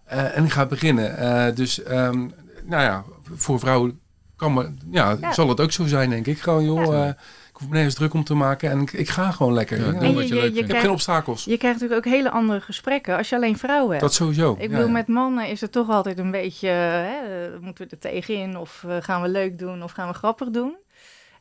eh, 0.05 0.37
en 0.37 0.45
ik 0.45 0.51
ga 0.53 0.67
beginnen. 0.67 1.17
Eh, 1.17 1.55
dus, 1.55 1.83
ehm, 1.83 2.19
nou 2.65 2.83
ja, 2.83 3.05
voor 3.35 3.59
vrouwen 3.59 4.01
kan 4.37 4.55
me, 4.55 4.71
ja, 4.91 5.17
Ja. 5.21 5.33
zal 5.33 5.49
het 5.49 5.61
ook 5.61 5.73
zo 5.73 5.87
zijn, 5.87 6.11
denk 6.11 6.27
ik. 6.27 6.39
Gewoon, 6.41 6.65
joh, 6.65 6.85
Ja. 6.93 7.03
eh, 7.03 7.09
ik 7.49 7.57
hoef 7.65 7.69
me 7.69 7.75
nergens 7.75 7.95
druk 7.95 8.15
om 8.15 8.25
te 8.25 8.35
maken 8.35 8.71
en 8.71 8.81
ik, 8.81 8.93
ik 8.93 9.09
ga 9.09 9.31
gewoon 9.31 9.53
lekker. 9.53 9.79
Ja, 9.79 9.85
Ja, 9.85 9.91
doe 9.93 10.01
En 10.01 10.09
ik 10.09 10.15
wat 10.15 10.29
je, 10.29 10.29
je 10.29 10.35
je, 10.35 10.41
leuk 10.41 10.51
je, 10.51 10.57
vindt. 10.57 10.73
heb 10.73 10.81
geen 10.81 10.91
obstakels. 10.91 11.45
je 11.45 11.57
krijgt 11.57 11.81
natuurlijk 11.81 12.07
ook 12.07 12.13
hele 12.13 12.31
andere 12.31 12.61
gesprekken 12.61 13.17
als 13.17 13.29
je 13.29 13.37
alleen 13.37 13.59
vrouwen 13.59 13.89
hebt. 13.91 14.01
Dat 14.03 14.15
sowieso. 14.15 14.53
Ik 14.53 14.61
Ja, 14.63 14.69
bedoel, 14.69 14.87
ja. 14.87 14.93
met 14.93 15.07
mannen 15.09 15.49
is 15.49 15.61
het 15.61 15.73
toch 15.73 15.89
altijd 15.91 16.19
een 16.19 16.31
beetje, 16.31 16.69
hè, 16.69 17.15
moeten 17.61 17.85
we 17.85 17.91
er 17.91 17.99
tegenin 17.99 18.57
of 18.57 18.85
gaan 19.01 19.23
we 19.23 19.29
leuk 19.29 19.59
doen 19.59 19.83
of 19.83 19.93
gaan 19.93 20.09
we 20.09 20.15
grappig 20.15 20.51
doen? 20.51 20.77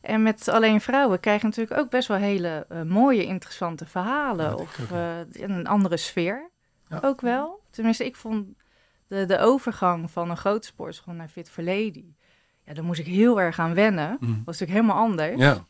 En 0.08 0.22
met 0.22 0.48
alleen 0.48 0.80
vrouwen 0.80 1.20
krijg 1.20 1.40
je 1.40 1.46
natuurlijk 1.46 1.80
ook 1.80 1.90
best 1.90 2.08
wel 2.08 2.16
hele 2.16 2.66
eh, 2.68 2.82
mooie, 2.82 3.24
interessante 3.24 3.86
verhalen. 3.86 4.46
Ja, 4.46 4.54
of 4.54 4.90
eh, 4.92 5.18
een 5.32 5.66
andere 5.66 5.96
sfeer 5.96 6.50
Ja. 6.88 7.00
ook 7.02 7.20
wel. 7.20 7.60
Tenminste, 7.70 8.04
ik 8.04 8.16
vond 8.16 8.46
de, 9.06 9.26
de 9.26 9.38
overgang 9.38 10.10
van 10.10 10.30
een 10.30 10.36
grote 10.36 10.66
sportschool 10.66 11.14
naar 11.14 11.28
Fit 11.28 11.50
for 11.50 11.64
Lady. 11.64 12.04
Ja, 12.64 12.74
daar 12.74 12.84
moest 12.84 13.00
ik 13.00 13.06
heel 13.06 13.40
erg 13.40 13.58
aan 13.58 13.74
wennen. 13.74 14.16
Mhm. 14.20 14.30
was 14.32 14.58
natuurlijk 14.58 14.70
helemaal 14.70 14.96
anders. 15.04 15.40
Ja. 15.40 15.64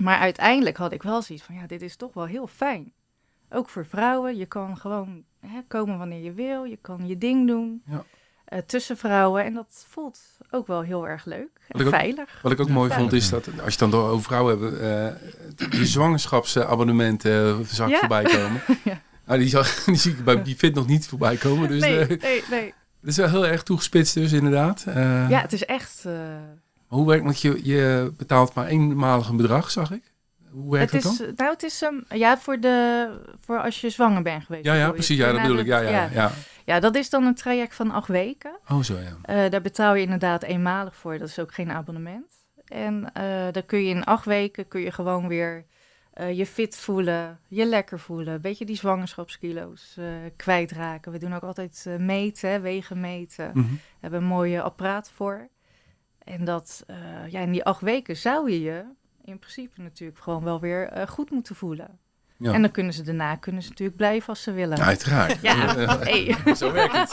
Maar 0.00 0.18
uiteindelijk 0.18 0.76
had 0.76 0.92
ik 0.92 1.02
wel 1.02 1.22
zoiets 1.22 1.44
van, 1.44 1.54
ja, 1.54 1.66
dit 1.66 1.82
is 1.82 1.96
toch 1.96 2.14
wel 2.14 2.26
heel 2.26 2.46
fijn. 2.46 2.92
Ook 3.50 3.68
voor 3.68 3.86
vrouwen. 3.86 4.36
Je 4.36 4.46
kan 4.46 4.76
gewoon 4.76 5.24
hè, 5.40 5.60
komen 5.68 5.98
wanneer 5.98 6.22
je 6.22 6.32
wil. 6.32 6.64
Je 6.64 6.76
kan 6.80 7.06
je 7.06 7.18
ding 7.18 7.46
doen. 7.46 7.82
Ja. 7.86 8.04
Eh, 8.48 8.58
tussen 8.66 8.96
vrouwen. 8.96 9.44
En 9.44 9.54
dat 9.54 9.84
voelt 9.88 10.20
ook 10.50 10.66
wel 10.66 10.80
heel 10.82 11.08
erg 11.08 11.24
leuk. 11.24 11.48
Wat 11.68 11.80
En 11.80 11.86
ook- 11.86 11.92
veilig. 11.94 12.38
Wat 12.42 12.52
ik 12.52 12.60
ook 12.60 12.68
mooi 12.68 12.90
Ja. 12.90 12.96
vond 12.96 13.12
is 13.12 13.28
dat, 13.30 13.46
als 13.46 13.54
je 13.56 13.62
het 13.64 13.78
dan 13.78 13.90
door 13.90 14.08
over 14.08 14.24
vrouwen 14.24 14.60
hebt, 14.60 14.78
eh 14.80 15.70
die 15.70 15.86
zwangerschapsabonnementen 15.86 17.32
eh, 17.48 17.66
zag 17.66 17.86
ik 17.86 17.92
Ja. 17.92 17.98
voorbij 17.98 18.22
komen. 18.24 18.60
Ja. 18.84 19.00
Nou, 19.26 19.40
die, 19.40 19.48
zag, 19.48 19.74
die 19.84 19.94
zie 19.96 20.12
ik 20.12 20.24
bij 20.24 20.42
die 20.42 20.56
fit 20.56 20.74
nog 20.74 20.86
niet 20.86 21.06
voorbij 21.08 21.36
komen. 21.36 21.68
Dus 21.68 21.80
nee, 21.80 21.98
eh, 21.98 22.08
nee, 22.20 22.42
nee. 22.50 22.74
dat 23.00 23.10
is 23.10 23.16
wel 23.16 23.28
heel 23.28 23.46
erg 23.46 23.62
toegespitst 23.62 24.14
dus 24.14 24.32
inderdaad. 24.32 24.84
Eh, 24.86 25.28
Ja, 25.30 25.40
het 25.40 25.52
is 25.52 25.64
echt... 25.64 26.02
eh, 26.06 26.12
Hoe 26.86 27.06
werkt 27.06 27.24
Want 27.24 27.40
je, 27.40 27.60
je 27.62 28.12
betaalt 28.16 28.54
maar 28.54 28.66
eenmalig 28.66 29.28
een 29.28 29.36
bedrag, 29.36 29.70
zag 29.70 29.90
ik. 29.92 30.02
Hoe 30.50 30.72
werkt 30.72 30.92
het 30.92 31.02
dat 31.02 31.12
is, 31.12 31.18
dan? 31.18 31.32
nou, 31.36 31.50
het 31.52 31.62
is 31.62 31.82
um, 31.82 32.04
ja, 32.08 32.38
voor, 32.38 32.60
de, 32.60 33.08
voor 33.40 33.58
als 33.62 33.80
je 33.80 33.90
zwanger 33.90 34.22
bent 34.22 34.44
geweest. 34.44 34.64
Ja, 34.64 34.74
ja, 34.74 34.90
precies. 34.90 35.16
Ja, 35.18 35.32
dat 35.32 35.42
bedoel 35.42 35.58
ik. 35.58 35.66
Ja, 35.66 35.78
ja, 35.80 35.90
ja. 35.90 36.08
ja. 36.12 36.32
Ja, 36.68 36.80
dat 36.80 36.94
is 36.94 37.10
dan 37.10 37.24
een 37.24 37.34
traject 37.34 37.74
van 37.74 37.90
acht 37.90 38.08
weken. 38.08 38.58
Oh, 38.68 38.80
zo 38.80 38.98
ja. 38.98 39.16
Eh, 39.22 39.50
daar 39.50 39.60
betaal 39.60 39.94
je 39.94 40.02
inderdaad 40.02 40.42
eenmalig 40.42 40.96
voor. 40.96 41.18
Dat 41.18 41.28
is 41.28 41.38
ook 41.38 41.54
geen 41.54 41.70
abonnement. 41.70 42.34
En 42.64 43.12
eh 43.12 43.52
dan 43.52 43.66
kun 43.66 43.82
je 43.82 43.94
in 43.94 44.04
acht 44.04 44.24
weken 44.24 44.68
kun 44.68 44.80
je 44.80 44.92
gewoon 44.92 45.28
weer 45.28 45.64
eh, 46.18 46.36
je 46.36 46.46
fit 46.46 46.76
voelen, 46.76 47.40
je 47.48 47.66
lekker 47.66 47.98
voelen. 47.98 48.34
Een 48.34 48.40
beetje 48.40 48.64
die 48.64 48.76
zwangerschapskilo's 48.76 49.96
eh, 49.96 50.06
kwijtraken. 50.36 51.12
We 51.12 51.18
doen 51.18 51.34
ook 51.34 51.42
altijd 51.42 51.84
eh, 51.86 51.96
meten, 51.96 52.62
wegen 52.62 53.00
meten. 53.00 53.50
Mhm. 53.54 53.72
We 53.72 53.78
hebben 54.00 54.20
een 54.20 54.26
mooie 54.26 54.62
apparaat 54.62 55.10
voor. 55.10 55.48
En 56.18 56.44
dat, 56.44 56.84
ja, 57.28 57.40
in 57.40 57.52
die 57.52 57.64
acht 57.64 57.80
weken 57.80 58.16
zou 58.16 58.50
je 58.50 58.60
je 58.60 58.84
in 59.24 59.38
principe 59.38 59.80
natuurlijk 59.80 60.18
gewoon 60.18 60.44
wel 60.44 60.60
weer 60.60 61.04
goed 61.08 61.30
moeten 61.30 61.56
voelen. 61.56 61.98
Ja. 62.38 62.52
En 62.52 62.62
dan 62.62 62.70
kunnen 62.70 62.92
ze 62.92 63.02
daarna 63.02 63.36
kunnen 63.36 63.62
ze 63.62 63.68
natuurlijk 63.68 63.96
blijven 63.96 64.28
als 64.28 64.42
ze 64.42 64.52
willen. 64.52 64.76
Ja, 64.82 64.84
uiteraard. 64.84 65.38
Ja, 65.42 65.76
hey. 65.98 66.36
Zo 66.56 66.72
werkt 66.72 67.12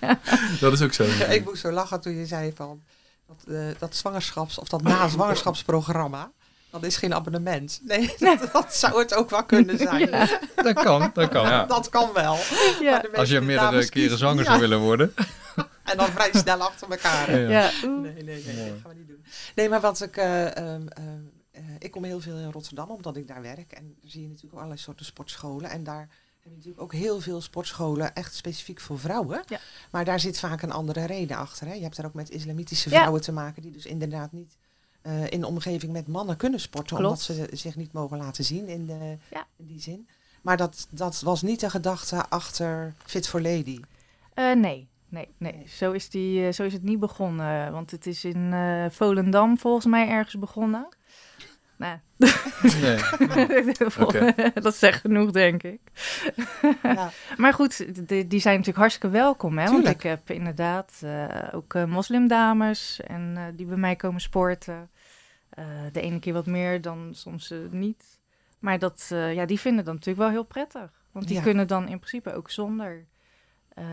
Dat 0.60 0.72
is 0.72 0.82
ook 0.82 0.92
zo. 0.92 1.04
Ja, 1.04 1.24
ik 1.24 1.44
moest 1.44 1.60
zo 1.60 1.70
lachen 1.70 2.00
toen 2.00 2.16
je 2.16 2.26
zei 2.26 2.52
van 2.54 2.82
dat, 3.26 3.54
eh, 3.54 3.60
dat 3.78 3.96
zwangerschaps- 3.96 4.58
of 4.58 4.68
dat 4.68 4.82
na-zwangerschapsprogramma. 4.82 6.30
Dat 6.70 6.82
is 6.84 6.96
geen 6.96 7.14
abonnement. 7.14 7.80
Nee, 7.82 8.14
dat, 8.18 8.48
dat 8.52 8.74
zou 8.74 8.98
het 8.98 9.14
ook 9.14 9.30
wel 9.30 9.44
kunnen 9.44 9.78
zijn. 9.78 10.08
Ja. 10.10 10.28
Dat 10.54 10.82
kan, 10.82 11.10
dat 11.14 11.28
kan. 11.28 11.46
Ja. 11.46 11.64
Dat 11.64 11.88
kan 11.88 12.10
wel. 12.14 12.38
Ja. 12.80 13.04
Als 13.14 13.28
je 13.28 13.40
meerdere 13.40 13.88
keren 13.88 14.18
zwanger 14.18 14.42
ja, 14.44 14.48
zou 14.48 14.60
willen 14.60 14.78
worden. 14.78 15.14
En 15.84 15.96
dan 15.96 16.06
vrij 16.06 16.30
snel 16.32 16.58
achter 16.62 16.90
elkaar. 16.90 17.38
Ja. 17.40 17.48
Ja, 17.48 17.70
oeh. 17.84 18.02
Nee, 18.02 18.12
nee, 18.12 18.22
nee, 18.24 18.54
nee, 18.54 18.70
dat 18.70 18.78
gaan 18.82 18.90
we 18.90 18.96
niet 18.96 19.08
doen. 19.08 19.24
Nee, 19.54 19.68
maar 19.68 19.80
wat 19.80 20.02
ik... 20.02 20.16
eh, 20.16 20.46
ehm, 20.46 20.56
ehm, 20.56 20.86
eh, 20.88 21.02
ik 21.78 21.90
kom 21.90 22.04
heel 22.04 22.20
veel 22.20 22.36
in 22.36 22.50
Rotterdam, 22.50 22.90
omdat 22.90 23.16
ik 23.16 23.28
daar 23.28 23.42
werk. 23.42 23.72
En 23.72 23.96
daar 24.00 24.10
zie 24.10 24.20
je 24.22 24.26
natuurlijk 24.26 24.52
ook 24.54 24.58
allerlei 24.60 24.80
soorten 24.80 25.06
sportscholen. 25.06 25.70
En 25.70 25.84
daar 25.84 26.00
heb 26.00 26.08
je 26.42 26.50
natuurlijk 26.50 26.82
ook 26.82 26.92
heel 26.92 27.20
veel 27.20 27.40
sportscholen 27.40 28.14
echt 28.14 28.34
specifiek 28.34 28.80
voor 28.80 28.98
vrouwen. 28.98 29.42
Ja. 29.46 29.58
Maar 29.90 30.04
daar 30.04 30.20
zit 30.20 30.38
vaak 30.38 30.62
een 30.62 30.72
andere 30.72 31.04
reden 31.04 31.36
achter. 31.36 31.66
Hè? 31.66 31.72
Je 31.72 31.82
hebt 31.82 31.96
daar 31.96 32.06
ook 32.06 32.14
met 32.14 32.30
islamitische 32.30 32.90
Ja. 32.90 32.96
vrouwen 32.96 33.20
te 33.20 33.32
maken... 33.32 33.62
die 33.62 33.70
dus 33.70 33.86
inderdaad 33.86 34.32
niet 34.32 34.56
eh, 35.02 35.30
in 35.30 35.40
de 35.40 35.46
omgeving 35.46 35.92
met 35.92 36.06
mannen 36.06 36.36
kunnen 36.36 36.60
sporten. 36.60 36.96
Klopt. 36.96 37.28
Omdat 37.30 37.48
ze 37.50 37.56
zich 37.56 37.76
niet 37.76 37.92
mogen 37.92 38.18
laten 38.18 38.44
zien 38.44 38.68
in, 38.68 38.86
de, 38.86 39.16
Ja. 39.30 39.46
in 39.56 39.66
die 39.66 39.80
zin. 39.80 40.08
Maar 40.42 40.56
dat, 40.56 40.86
dat 40.90 41.20
was 41.20 41.42
niet 41.42 41.60
de 41.60 41.70
gedachte 41.70 42.28
achter 42.28 42.94
Fit 43.04 43.28
for 43.28 43.40
Lady. 43.42 43.80
Eh, 44.34 44.52
nee, 44.52 44.88
nee, 45.08 45.28
nee. 45.38 45.62
Zo, 45.68 45.92
is 45.92 46.08
die, 46.10 46.46
eh, 46.46 46.52
zo 46.52 46.62
is 46.62 46.72
het 46.72 46.82
niet 46.82 47.00
begonnen. 47.00 47.72
Want 47.72 47.90
het 47.90 48.06
is 48.06 48.24
in 48.24 48.52
eh, 48.52 48.86
Volendam 48.90 49.58
volgens 49.58 49.86
mij 49.86 50.08
ergens 50.08 50.38
begonnen. 50.38 50.88
Nou, 51.76 51.98
Nee. 52.80 52.98
dat 54.66 54.74
zegt 54.76 55.00
genoeg, 55.00 55.30
denk 55.30 55.62
ik. 55.62 55.80
ja. 56.82 57.10
Maar 57.36 57.52
goed, 57.54 58.08
die, 58.08 58.26
die 58.26 58.40
zijn 58.40 58.52
natuurlijk 58.54 58.78
hartstikke 58.78 59.08
welkom. 59.16 59.58
Hè? 59.58 59.70
Want 59.70 59.88
ik 59.88 60.02
heb 60.02 60.30
inderdaad 60.30 61.00
eh, 61.04 61.24
ook 61.52 61.74
eh, 61.74 61.84
moslimdames 61.84 63.00
en, 63.00 63.32
eh, 63.36 63.42
die 63.54 63.66
bij 63.66 63.76
mij 63.76 63.96
komen 63.96 64.20
sporten. 64.20 64.90
Eh, 65.48 65.64
de 65.92 66.00
ene 66.00 66.18
keer 66.18 66.32
wat 66.32 66.46
meer 66.46 66.80
dan 66.80 67.08
soms 67.14 67.52
niet. 67.70 68.18
Maar 68.58 68.78
dat, 68.78 69.08
eh, 69.12 69.34
ja, 69.34 69.46
die 69.46 69.60
vinden 69.60 69.84
dat 69.84 69.94
natuurlijk 69.94 70.20
wel 70.22 70.30
heel 70.30 70.44
prettig. 70.44 70.90
Want 71.12 71.26
die 71.26 71.36
Ja. 71.36 71.42
kunnen 71.42 71.66
dan 71.66 71.88
in 71.88 71.98
principe 71.98 72.34
ook 72.34 72.50
zonder 72.50 73.06
eh, 73.68 73.84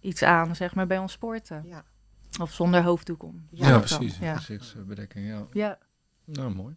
iets 0.00 0.22
aan, 0.22 0.56
zeg 0.56 0.74
maar, 0.74 0.86
bij 0.86 0.98
ons 0.98 1.12
sporten. 1.12 1.62
Ja. 1.66 1.84
Of 2.40 2.52
zonder 2.52 2.82
hoofddoek 2.82 3.22
om. 3.22 3.46
Ja, 3.50 3.78
precies. 3.78 4.18
Ja. 4.18 4.36
Gezichtsbedekking, 4.36 5.26
ja. 5.28 5.46
ja, 5.52 5.78
Nou, 6.24 6.54
mooi. 6.54 6.76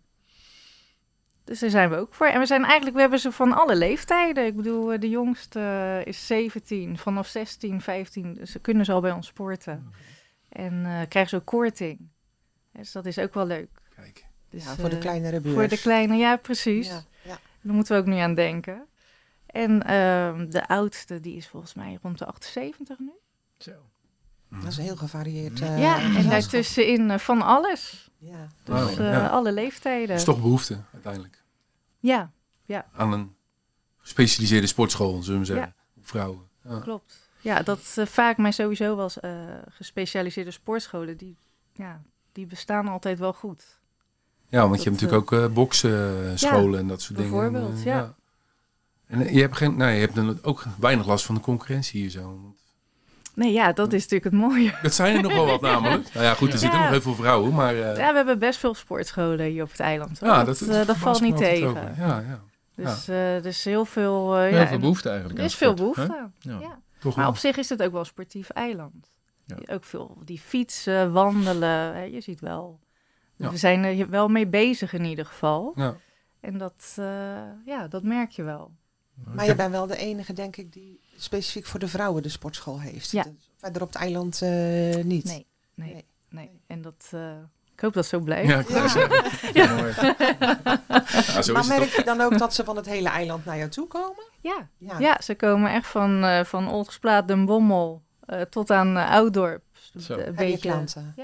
Dus 1.43 1.59
daar 1.59 1.69
zijn 1.69 1.89
we 1.89 1.95
ook 1.95 2.13
voor. 2.13 2.27
En 2.27 2.39
we 2.39 2.45
zijn 2.45 2.63
eigenlijk, 2.63 2.95
we 2.95 3.01
hebben 3.01 3.19
ze 3.19 3.31
van 3.31 3.53
alle 3.53 3.75
leeftijden. 3.75 4.45
Ik 4.45 4.55
bedoel, 4.55 4.91
eh, 4.93 4.99
de 4.99 5.09
jongste 5.09 5.59
eh, 5.59 6.05
is 6.05 6.27
17, 6.27 6.97
vanaf 6.97 7.27
16, 7.27 7.81
15, 7.81 8.33
dus 8.33 8.51
ze 8.51 8.59
kunnen 8.59 8.85
ze 8.85 8.91
al 8.91 9.01
bij 9.01 9.11
ons 9.11 9.27
sporten. 9.27 9.91
En 10.49 10.73
eh, 10.85 10.99
krijgen 11.09 11.29
ze 11.29 11.35
ook 11.35 11.45
korting. 11.45 11.99
Dus 12.71 12.91
dat 12.91 13.05
is 13.05 13.17
ook 13.17 13.33
wel 13.33 13.45
leuk. 13.45 13.69
Kijk. 13.95 14.25
Dus, 14.49 14.63
Ja, 14.63 14.75
voor 14.75 14.89
de 14.89 14.97
kleinere 14.97 15.39
beurs. 15.41 15.53
Voor 15.55 15.67
de 15.67 15.79
kleine, 15.79 16.15
ja, 16.15 16.35
precies. 16.37 16.87
Ja, 16.87 17.03
ja. 17.23 17.37
Daar 17.61 17.73
moeten 17.73 17.95
we 17.95 18.01
ook 18.01 18.07
nu 18.07 18.17
aan 18.17 18.35
denken. 18.35 18.85
En 19.45 19.83
ehm, 19.83 20.49
de 20.49 20.67
oudste, 20.67 21.19
die 21.19 21.35
is 21.35 21.47
volgens 21.47 21.73
mij 21.73 21.97
rond 22.01 22.17
de 22.19 22.25
78 22.25 22.99
nu. 22.99 23.11
Zo. 23.57 23.71
Dat 24.49 24.67
is 24.71 24.77
een 24.77 24.83
heel 24.83 24.95
gevarieerd. 24.95 25.61
eh, 25.61 25.79
ja, 25.79 25.99
en 26.15 26.29
daartussenin 26.29 27.19
van 27.19 27.41
alles. 27.41 28.11
Ja. 28.23 28.47
Dus 28.63 28.75
Wauw, 28.75 28.89
eh, 28.89 28.97
ja. 28.97 29.27
alle 29.27 29.51
leeftijden. 29.51 30.07
Dat 30.07 30.17
is 30.17 30.23
toch 30.23 30.41
behoefte 30.41 30.79
uiteindelijk. 30.93 31.43
Ja, 31.99 32.31
Aan 32.93 33.13
een 33.13 33.35
gespecialiseerde 33.97 34.67
sportschool, 34.67 35.23
zullen 35.23 35.39
we 35.39 35.45
zeggen. 35.45 35.75
Voor 35.93 36.03
Vrouwen. 36.03 36.41
Ja. 36.69 36.79
klopt. 36.79 37.29
Ja, 37.41 37.61
dat 37.61 37.93
eh, 37.95 38.05
vaak 38.05 38.37
mij 38.37 38.51
sowieso 38.51 38.95
wel 38.95 39.09
eh, 39.21 39.31
gespecialiseerde 39.69 40.51
sportscholen, 40.51 41.17
die, 41.17 41.37
ja, 41.73 42.01
die 42.31 42.45
bestaan 42.45 42.87
altijd 42.87 43.19
wel 43.19 43.33
goed. 43.33 43.79
Ja, 44.47 44.67
want 44.67 44.83
je 44.83 44.89
hebt 44.89 45.01
natuurlijk 45.01 45.33
ook 45.33 45.39
uh, 45.39 45.53
boksenscholen 45.53 46.79
en 46.79 46.87
dat 46.87 47.01
soort 47.01 47.19
dingen. 47.19 47.31
bijvoorbeeld, 47.31 47.71
En, 47.71 47.77
eh, 47.77 47.83
ja. 47.83 48.15
En 49.07 49.33
je 49.33 49.41
hebt, 49.41 49.57
geen, 49.57 49.77
nou, 49.77 49.91
je 49.91 49.99
hebt 49.99 50.15
dan 50.15 50.43
ook 50.43 50.63
weinig 50.79 51.05
last 51.05 51.25
van 51.25 51.35
de 51.35 51.41
concurrentie 51.41 52.01
hier 52.01 52.09
zo. 52.09 52.21
Want 52.21 52.62
Nee, 53.35 53.51
ja, 53.51 53.71
dat 53.73 53.93
is 53.93 54.01
natuurlijk 54.01 54.23
het 54.35 54.41
mooie. 54.51 54.73
Dat 54.81 54.93
zijn 54.93 55.15
er 55.15 55.21
nog 55.21 55.33
wel 55.33 55.45
wat 55.45 55.61
namelijk. 55.61 56.13
Nou 56.13 56.25
ja, 56.25 56.33
goed, 56.33 56.47
er 56.47 56.53
Ja. 56.53 56.59
zitten 56.59 56.79
nog 56.79 56.89
heel 56.89 57.01
veel 57.01 57.15
vrouwen, 57.15 57.53
maar... 57.53 57.73
eh, 57.75 57.79
Ja, 57.97 58.09
we 58.09 58.15
hebben 58.15 58.39
best 58.39 58.59
veel 58.59 58.73
sportscholen 58.73 59.45
hier 59.45 59.63
op 59.63 59.71
het 59.71 59.79
eiland. 59.79 60.19
ja, 60.19 60.43
dat, 60.43 60.57
dat, 60.59 60.69
eh, 60.69 60.85
dat 60.87 60.97
valt 60.97 61.21
niet 61.21 61.37
tegen. 61.37 61.93
Ja, 61.97 62.19
ja. 62.27 62.41
Dus, 62.75 63.07
eh, 63.07 63.41
dus 63.41 63.63
heel 63.63 63.85
veel... 63.85 64.35
eh, 64.35 64.41
Heel 64.41 64.59
ja, 64.59 64.67
veel 64.67 64.79
behoefte 64.79 65.09
eigenlijk. 65.09 65.39
Er 65.39 65.45
is 65.45 65.55
veel 65.55 65.73
behoefte. 65.73 66.29
Ja. 66.39 66.59
Ja. 66.59 66.79
Toch 66.99 67.15
Maar 67.15 67.23
wel. 67.25 67.33
op 67.33 67.39
zich 67.39 67.57
is 67.57 67.69
het 67.69 67.83
ook 67.83 67.91
wel 67.91 67.99
een 67.99 68.05
sportief 68.05 68.49
eiland. 68.49 69.11
Ja. 69.45 69.55
Ook 69.73 69.83
veel 69.83 70.17
die 70.25 70.39
fietsen, 70.39 71.11
wandelen. 71.11 71.93
Hè, 71.95 72.01
je 72.03 72.21
ziet 72.21 72.39
wel. 72.39 72.79
Ja. 73.35 73.49
We 73.49 73.57
zijn 73.57 73.83
er 73.83 74.09
wel 74.09 74.27
mee 74.27 74.47
bezig 74.47 74.93
in 74.93 75.03
ieder 75.05 75.25
geval. 75.25 75.71
Ja. 75.75 75.95
En 76.39 76.57
dat, 76.57 76.95
eh, 76.99 77.05
ja, 77.65 77.87
dat 77.87 78.03
merk 78.03 78.31
je 78.31 78.43
wel. 78.43 78.71
Maar 79.35 79.45
je 79.45 79.55
bent 79.55 79.71
wel 79.71 79.87
de 79.87 79.97
enige, 79.97 80.33
denk 80.33 80.55
ik, 80.57 80.73
die 80.73 80.99
specifiek 81.17 81.65
voor 81.65 81.79
de 81.79 81.87
vrouwen 81.87 82.23
de 82.23 82.29
sportschool 82.29 82.81
heeft. 82.81 83.11
Ja. 83.11 83.23
Dat- 83.23 83.33
Verder 83.57 83.81
op 83.81 83.87
het 83.87 83.97
eiland 83.97 84.41
eh, 84.41 84.49
niet. 85.03 85.23
Nee, 85.25 85.45
nee, 85.75 85.93
Nee. 85.93 86.05
nee. 86.29 86.51
En 86.67 86.81
dat, 86.81 87.09
eh, 87.11 87.31
ik 87.73 87.79
hoop 87.79 87.93
dat 87.93 88.05
zo 88.05 88.19
blijft. 88.19 88.49
Ja, 88.49 88.63
Ja. 89.53 89.75
Mooi. 89.75 89.93
Ja, 89.97 91.25
maar 91.27 91.39
is 91.39 91.47
het 91.47 91.67
merk 91.67 91.89
je 91.95 92.01
dan 92.05 92.21
ook 92.21 92.37
dat 92.37 92.53
ze 92.53 92.63
van 92.63 92.75
het 92.75 92.85
hele 92.85 93.09
eiland 93.09 93.45
naar 93.45 93.57
jou 93.57 93.69
toe 93.69 93.87
komen? 93.87 94.23
Ja, 94.41 94.69
Ja. 94.77 94.99
ja 94.99 95.21
ze 95.21 95.35
komen 95.35 95.71
echt 95.73 95.87
van, 95.87 96.23
eh 96.23 96.43
van 96.43 96.67
Den 97.25 97.45
Bommel 97.45 98.01
eh, 98.25 98.41
tot 98.41 98.71
aan 98.71 98.97
uh. 98.97 99.61
Een 100.27 100.35
beetje. 100.35 100.57
klanten? 100.69 101.15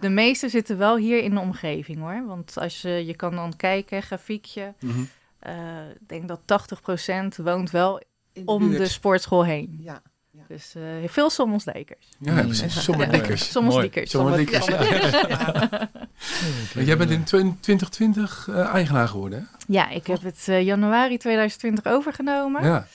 De 0.00 0.08
meeste 0.08 0.48
zitten 0.48 0.78
wel 0.78 0.96
hier 0.96 1.22
in 1.22 1.34
de 1.34 1.40
omgeving 1.40 1.98
hoor. 1.98 2.26
Want 2.26 2.58
als 2.58 2.82
je, 2.82 3.06
je 3.06 3.16
kan 3.16 3.34
dan 3.34 3.56
kijken, 3.56 4.02
grafiekje. 4.02 4.74
Mhm. 4.80 5.00
eh, 5.38 5.88
ik 6.00 6.08
denk 6.08 6.28
dat 6.28 6.40
80% 6.46 7.36
woont 7.36 7.70
wel 7.70 8.02
om 8.44 8.70
de 8.70 8.86
sportschool 8.86 9.44
heen. 9.44 9.80
Ja. 9.82 10.02
Dus 10.48 10.74
eh, 10.74 10.82
veel 11.06 11.30
Sommelsdijkers. 11.30 12.08
Ja, 12.18 12.42
precies. 12.42 12.84
Dikkers. 12.84 13.50
Dikkers. 14.36 14.66
Ja. 14.66 15.68
Want 16.74 16.86
jij 16.86 16.96
bent 16.96 17.10
in 17.10 17.24
2020 17.24 18.48
eh, 18.50 18.74
eigenaar 18.74 19.08
geworden, 19.08 19.38
hè? 19.38 19.44
Ja, 19.66 19.88
ik 19.88 20.06
heb 20.06 20.22
het 20.22 20.44
eh, 20.48 20.62
januari 20.62 21.16
2020 21.18 21.84
overgenomen. 21.92 22.64
Ja, 22.64 22.86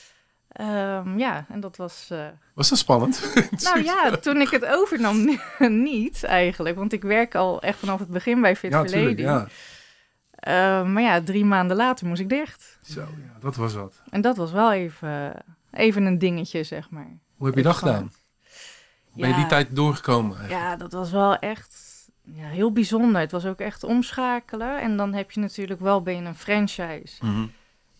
Ja. 0.54 1.04
ja 1.18 1.46
en 1.50 1.60
dat 1.60 1.78
was... 1.78 2.08
eh, 2.12 2.26
Was 2.54 2.70
dat 2.70 2.78
spannend? 2.78 3.34
nou 3.64 3.84
ja, 3.84 4.18
toen 4.18 4.42
ik 4.42 4.50
het 4.50 4.66
overnam 4.66 5.40
niet 5.84 6.24
eigenlijk. 6.24 6.76
Want 6.76 6.94
ik 6.94 7.02
werk 7.04 7.36
al 7.36 7.62
echt 7.62 7.78
vanaf 7.80 8.00
het 8.00 8.10
begin 8.10 8.42
bij 8.42 8.56
Fit 8.56 8.72
ja, 8.72 8.84
tuurlijk. 8.84 9.20
Ja. 9.20 9.48
Eh, 10.44 10.84
maar 10.86 11.02
ja, 11.02 11.22
drie 11.22 11.46
maanden 11.46 11.78
later 11.78 12.08
moest 12.08 12.22
ik 12.22 12.30
dicht. 12.30 12.80
Zo, 12.82 13.00
ja, 13.02 13.40
dat 13.40 13.56
was 13.56 13.74
wat. 13.74 14.02
En 14.10 14.22
dat 14.22 14.38
was 14.38 14.52
wel 14.52 14.72
even, 14.72 15.34
even 15.72 16.06
een 16.06 16.18
dingetje, 16.18 16.64
zeg 16.64 16.90
maar. 16.90 17.18
Hoe 17.36 17.48
heb 17.48 17.56
je 17.56 17.64
dat 17.64 17.76
gedaan? 17.76 18.12
Ben 19.16 19.28
je 19.30 19.34
Ja. 19.34 19.40
die 19.40 19.46
tijd 19.50 19.76
doorgekomen? 19.76 20.38
eigenlijk? 20.38 20.62
Ja, 20.66 20.76
dat 20.76 20.92
was 20.92 21.12
wel 21.12 21.36
echt 21.38 21.92
ja, 22.24 22.48
heel 22.48 22.72
bijzonder. 22.72 23.22
Het 23.22 23.32
was 23.32 23.46
ook 23.46 23.60
echt 23.60 23.84
omschakelen. 23.84 24.82
En 24.82 24.98
dan 24.98 25.14
heb 25.14 25.32
je 25.32 25.40
natuurlijk 25.40 25.80
wel 25.80 26.02
ben 26.02 26.16
je 26.16 26.22
een 26.22 26.36
franchise. 26.36 27.26
Mhm. 27.26 27.46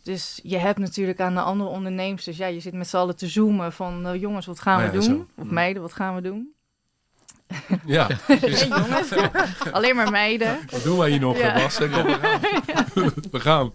Dus 0.04 0.40
je 0.44 0.58
hebt 0.58 0.80
natuurlijk 0.80 1.20
aan 1.20 1.34
de 1.34 1.42
andere 1.42 1.70
ondernemers. 1.70 2.24
Dus 2.24 2.38
ja, 2.38 2.48
je 2.48 2.60
zit 2.60 2.74
met 2.74 2.88
z'n 2.88 2.98
allen 2.98 3.16
te 3.16 3.28
zoomen 3.28 3.74
van 3.74 4.06
eh, 4.06 4.22
jongens, 4.22 4.46
wat 4.46 4.60
gaan 4.60 4.76
Oh 4.84 4.90
we 4.90 5.00
ja, 5.00 5.06
doen? 5.06 5.18
zo. 5.18 5.28
Of 5.36 5.46
Mm. 5.48 5.54
meiden, 5.54 5.82
wat 5.82 5.94
gaan 5.94 6.16
we 6.16 6.22
doen? 6.22 6.53
Ja, 7.86 8.08
jongens, 8.68 9.14
alleen 9.72 9.96
maar 9.96 10.12
meiden. 10.12 10.58
wat 10.72 10.84
doen 10.84 10.98
wij 10.98 11.10
hier 11.10 11.20
nog, 11.20 11.38
Ja. 11.38 11.54
Bas? 11.54 11.78
Kom, 11.78 11.90
we 11.90 12.18
gaan. 12.20 12.40
we 13.32 13.40
gaan. 13.40 13.72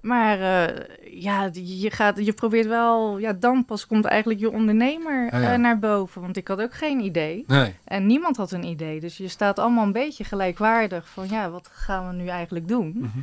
Maar 0.00 0.40
eh, 0.66 1.20
ja, 1.22 1.50
je, 1.52 1.90
gaat, 1.90 2.24
je 2.24 2.32
probeert 2.32 2.66
wel, 2.66 3.18
ja, 3.18 3.32
dan 3.32 3.64
pas 3.64 3.86
komt 3.86 4.04
eigenlijk 4.04 4.40
je 4.40 4.50
ondernemer 4.50 5.30
Ah, 5.30 5.42
ja. 5.42 5.52
eh, 5.52 5.58
naar 5.58 5.78
boven. 5.78 6.20
Want 6.20 6.36
ik 6.36 6.48
had 6.48 6.60
ook 6.60 6.74
geen 6.74 7.00
idee. 7.00 7.44
Nee. 7.46 7.74
En 7.84 8.06
niemand 8.06 8.36
had 8.36 8.50
een 8.52 8.64
idee. 8.64 9.00
Dus 9.00 9.16
je 9.16 9.28
staat 9.28 9.58
allemaal 9.58 9.84
een 9.84 9.92
beetje 9.92 10.24
gelijkwaardig 10.24 11.08
van, 11.08 11.26
ja, 11.30 11.50
wat 11.50 11.68
gaan 11.72 12.08
we 12.08 12.14
nu 12.22 12.28
eigenlijk 12.28 12.68
doen? 12.68 12.92
Mhm. 12.98 13.18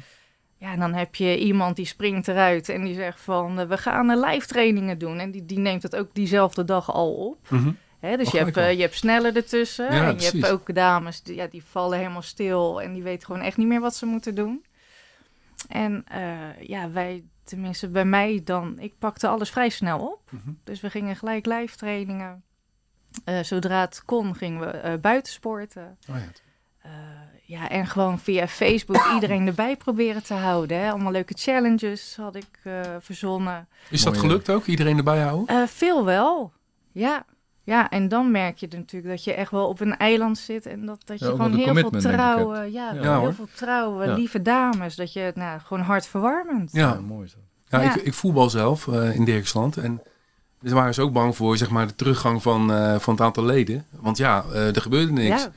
Ja, 0.57 0.71
en 0.71 0.79
dan 0.79 0.93
heb 0.93 1.15
je 1.15 1.37
iemand 1.39 1.75
die 1.75 1.85
springt 1.85 2.27
eruit 2.27 2.69
en 2.69 2.83
die 2.83 2.95
zegt 2.95 3.21
van, 3.21 3.59
eh, 3.59 3.67
we 3.67 3.77
gaan 3.77 4.19
live 4.19 4.47
trainingen 4.47 4.97
doen. 4.97 5.17
En 5.19 5.31
die, 5.31 5.45
die 5.45 5.59
neemt 5.59 5.83
het 5.83 5.95
ook 5.95 6.07
diezelfde 6.13 6.63
dag 6.65 6.91
al 6.93 7.13
op. 7.13 7.37
Mhm. 7.49 7.71
Hè, 7.99 8.17
dus 8.17 8.27
Oh, 8.27 8.33
je, 8.33 8.39
hebt, 8.39 8.57
eh, 8.57 8.73
je 8.73 8.81
hebt 8.81 8.95
sneller 8.95 9.35
ertussen. 9.35 9.85
Ja, 9.85 9.91
en 9.91 10.07
je 10.07 10.15
precies. 10.15 10.31
hebt 10.31 10.47
ook 10.47 10.75
dames 10.75 11.23
die, 11.23 11.35
ja, 11.35 11.47
die 11.47 11.63
vallen 11.63 11.97
helemaal 11.97 12.21
stil 12.21 12.81
en 12.81 12.93
die 12.93 13.03
weten 13.03 13.25
gewoon 13.25 13.41
echt 13.41 13.57
niet 13.57 13.67
meer 13.67 13.79
wat 13.79 13.95
ze 13.95 14.05
moeten 14.05 14.35
doen. 14.35 14.65
En 15.67 16.03
eh, 16.07 16.61
ja, 16.61 16.91
wij, 16.91 17.23
tenminste 17.43 17.89
bij 17.89 18.05
mij 18.05 18.41
dan, 18.43 18.79
ik 18.79 18.93
pakte 18.99 19.27
alles 19.27 19.49
vrij 19.49 19.69
snel 19.69 19.99
op. 19.99 20.31
Mhm. 20.31 20.51
Dus 20.63 20.81
we 20.81 20.89
gingen 20.89 21.15
gelijk 21.15 21.45
live 21.45 21.77
trainingen. 21.77 22.43
Eh, 23.23 23.39
zodra 23.43 23.81
het 23.81 24.01
kon, 24.05 24.35
gingen 24.35 24.59
we 24.59 24.65
eh 24.65 24.93
buiten 25.01 25.33
sporten. 25.33 25.97
Oh, 26.09 26.15
ja. 26.15 26.31
Eh, 26.81 26.91
ja, 27.45 27.69
en 27.69 27.87
gewoon 27.87 28.19
via 28.19 28.47
Facebook 28.47 29.11
iedereen 29.13 29.47
erbij 29.47 29.77
proberen 29.77 30.23
te 30.23 30.33
houden. 30.33 30.79
Hè. 30.79 30.89
Allemaal 30.91 31.11
leuke 31.11 31.33
challenges 31.37 32.15
had 32.15 32.35
ik 32.35 32.59
eh, 32.63 32.81
verzonnen. 32.99 33.67
Is 33.89 34.03
dat 34.03 34.13
Mooi, 34.13 34.25
gelukt 34.25 34.49
ook? 34.49 34.65
Iedereen 34.65 34.97
erbij 34.97 35.19
houden? 35.19 35.55
Eh, 35.55 35.67
veel 35.67 36.05
wel, 36.05 36.53
ja. 36.91 37.25
Ja, 37.63 37.89
en 37.89 38.07
dan 38.07 38.31
merk 38.31 38.57
je 38.57 38.67
natuurlijk 38.71 39.11
dat 39.13 39.23
je 39.23 39.33
echt 39.33 39.51
wel 39.51 39.67
op 39.67 39.79
een 39.79 39.97
eiland 39.97 40.37
zit 40.37 40.65
en 40.65 40.85
dat, 40.85 41.01
dat 41.05 41.19
je 41.19 41.25
Ja, 41.25 41.31
gewoon 41.31 41.53
heel 41.53 41.73
veel 41.75 41.89
trouwe, 41.89 42.71
ja, 42.71 42.93
Ja, 42.93 43.01
heel 43.01 43.13
hoor. 43.13 43.33
veel 43.33 43.47
trouwe, 43.55 44.05
Ja. 44.05 44.13
lieve 44.13 44.41
dames, 44.41 44.95
dat 44.95 45.13
je 45.13 45.31
nou, 45.35 45.59
gewoon 45.59 45.83
hartverwarmend. 45.83 46.71
Ja. 46.71 46.93
Ja, 46.93 46.99
mooi 46.99 47.27
zo. 47.27 47.37
Ja. 47.69 47.95
Ik, 47.95 48.01
ik 48.01 48.13
voetbal 48.13 48.49
zelf 48.49 48.87
eh, 48.87 49.15
in 49.15 49.25
Dirksland. 49.25 49.77
En 49.77 50.01
daar 50.61 50.73
waren 50.73 50.93
ze 50.93 51.01
ook 51.01 51.13
bang 51.13 51.35
voor 51.35 51.57
zeg 51.57 51.69
maar, 51.69 51.87
de 51.87 51.95
teruggang 51.95 52.41
van, 52.41 52.71
eh, 52.73 52.99
van 52.99 53.13
het 53.13 53.23
aantal 53.23 53.43
leden. 53.45 53.85
Want 53.89 54.17
ja, 54.17 54.43
eh, 54.53 54.75
er 54.75 54.81
gebeurde 54.81 55.11
niks. 55.11 55.41
Ja, 55.43 55.51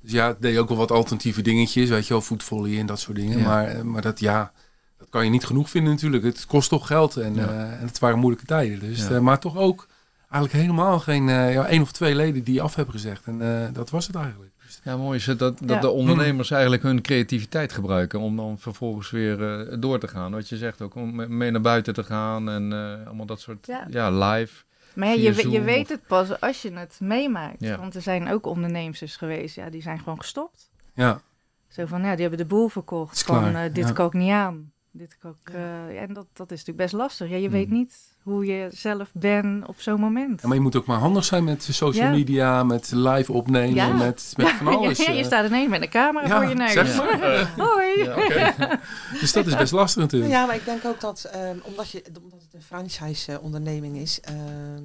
Dus 0.00 0.12
ja, 0.12 0.36
deed 0.40 0.58
ook 0.58 0.68
wel 0.68 0.76
wat 0.78 0.90
alternatieve 0.90 1.42
dingetjes. 1.42 1.88
Weet 1.88 2.06
je 2.06 2.12
wel, 2.12 2.22
voetvolley 2.22 2.78
en 2.78 2.86
dat 2.86 3.00
soort 3.00 3.16
dingen. 3.16 3.38
Ja. 3.38 3.44
Maar, 3.46 3.86
maar 3.86 4.02
dat, 4.02 4.20
ja, 4.20 4.52
dat 4.98 5.08
kan 5.10 5.24
je 5.24 5.30
niet 5.30 5.44
genoeg 5.44 5.70
vinden 5.70 5.92
natuurlijk. 5.92 6.24
Het 6.24 6.46
kost 6.46 6.68
toch 6.68 6.86
geld. 6.86 7.16
En, 7.16 7.34
Ja. 7.34 7.46
eh, 7.48 7.80
en 7.80 7.86
het 7.86 7.98
waren 7.98 8.18
moeilijke 8.18 8.46
tijden. 8.46 8.78
Dus, 8.80 8.98
Ja. 9.08 9.10
eh, 9.14 9.18
maar 9.18 9.38
toch 9.38 9.56
ook 9.56 9.86
eigenlijk 10.32 10.52
helemaal 10.64 10.98
geen 11.00 11.28
eh, 11.28 11.52
ja, 11.52 11.66
één 11.66 11.82
of 11.82 11.92
twee 11.92 12.14
leden 12.14 12.42
die 12.44 12.62
af 12.62 12.74
hebben 12.74 12.94
gezegd. 12.94 13.26
En 13.26 13.42
eh, 13.42 13.68
dat 13.74 13.90
was 13.90 14.06
het 14.06 14.16
eigenlijk. 14.16 14.50
Dus, 14.64 14.80
Ja, 14.84 14.96
mooi 14.96 15.18
is 15.18 15.26
het 15.26 15.38
dat, 15.38 15.58
dat 15.58 15.68
Ja. 15.70 15.80
de 15.80 15.90
ondernemers 15.90 16.50
eigenlijk 16.50 16.82
hun 16.82 17.02
creativiteit 17.02 17.72
gebruiken 17.72 18.20
om 18.20 18.36
dan 18.36 18.58
vervolgens 18.58 19.10
weer 19.10 19.60
eh, 19.68 19.76
door 19.80 19.98
te 19.98 20.08
gaan. 20.08 20.32
Wat 20.32 20.48
je 20.48 20.56
zegt 20.56 20.80
ook, 20.82 20.94
om 20.94 21.14
me- 21.14 21.28
mee 21.28 21.50
naar 21.50 21.60
buiten 21.60 21.94
te 21.94 22.04
gaan 22.04 22.48
en 22.50 22.72
eh, 22.72 23.06
allemaal 23.06 23.26
dat 23.26 23.40
soort, 23.40 23.66
Ja. 23.66 23.86
ja, 23.90 24.10
live. 24.10 24.62
maar 24.94 25.08
ja, 25.08 25.14
je, 25.14 25.50
je 25.50 25.60
weet 25.60 25.82
of- 25.82 25.88
het 25.88 26.06
pas 26.06 26.40
als 26.40 26.62
je 26.62 26.72
het 26.72 26.96
meemaakt. 27.00 27.56
Ja. 27.60 27.78
Want 27.78 27.94
er 27.94 28.02
zijn 28.02 28.28
ook 28.30 28.46
ondernemers 28.46 29.16
geweest, 29.16 29.54
ja, 29.54 29.70
die 29.70 29.82
zijn 29.82 29.98
gewoon 29.98 30.18
gestopt. 30.18 30.70
ja, 30.94 31.20
Zo 31.68 31.86
van, 31.86 32.02
ja, 32.02 32.10
die 32.12 32.20
hebben 32.20 32.38
de 32.38 32.44
boel 32.54 32.68
verkocht. 32.68 33.22
Van, 33.22 33.52
dit 33.72 33.86
ja. 33.86 33.92
kan 33.92 34.06
ik 34.06 34.12
niet 34.12 34.30
aan. 34.32 34.72
Dit 34.90 35.16
kan 35.18 35.36
ik, 35.44 35.54
eh, 35.54 36.02
en 36.02 36.12
dat, 36.12 36.26
dat 36.32 36.46
is 36.50 36.58
natuurlijk 36.58 36.78
best 36.78 36.92
lastig. 36.92 37.28
Ja, 37.28 37.36
je 37.36 37.48
weet 37.50 37.66
Mhm. 37.68 37.76
niet 37.76 38.11
hoe 38.22 38.46
je 38.46 38.68
zelf 38.72 39.10
bent 39.12 39.66
op 39.66 39.80
zo'n 39.80 40.00
moment. 40.00 40.40
Ja, 40.40 40.46
maar 40.48 40.56
je 40.56 40.62
moet 40.62 40.76
ook 40.76 40.86
maar 40.86 40.98
handig 40.98 41.24
zijn 41.24 41.44
met 41.44 41.62
social 41.62 42.04
Ja. 42.04 42.10
media, 42.10 42.64
met 42.64 42.90
live 42.94 43.32
opnemen, 43.32 43.74
Ja. 43.74 43.92
met, 43.92 44.32
met 44.36 44.48
van 44.48 44.66
alles. 44.66 44.98
Ja, 45.04 45.12
je 45.12 45.18
eh. 45.18 45.24
staat 45.24 45.46
ineens 45.46 45.68
met 45.68 45.82
een 45.82 45.88
camera 45.88 46.26
Ja, 46.26 46.40
voor 46.40 46.48
je 46.48 46.54
neus. 46.54 46.72
zeg 46.72 46.96
maar. 46.96 47.52
Hoi. 47.66 48.04
Ja, 48.04 48.16
oké. 48.16 48.78
Dus 49.20 49.32
dat 49.32 49.46
is 49.46 49.56
best 49.56 49.72
lastig 49.72 50.02
natuurlijk. 50.02 50.32
Ja, 50.32 50.46
maar 50.46 50.54
ik 50.54 50.64
denk 50.64 50.84
ook 50.84 51.00
dat, 51.00 51.24
ehm, 51.32 51.56
omdat, 51.62 51.90
je, 51.90 52.02
omdat 52.22 52.40
het 52.40 52.54
een 52.54 52.62
franchise-onderneming 52.62 53.96
is, 53.96 54.20
ehm, 54.20 54.82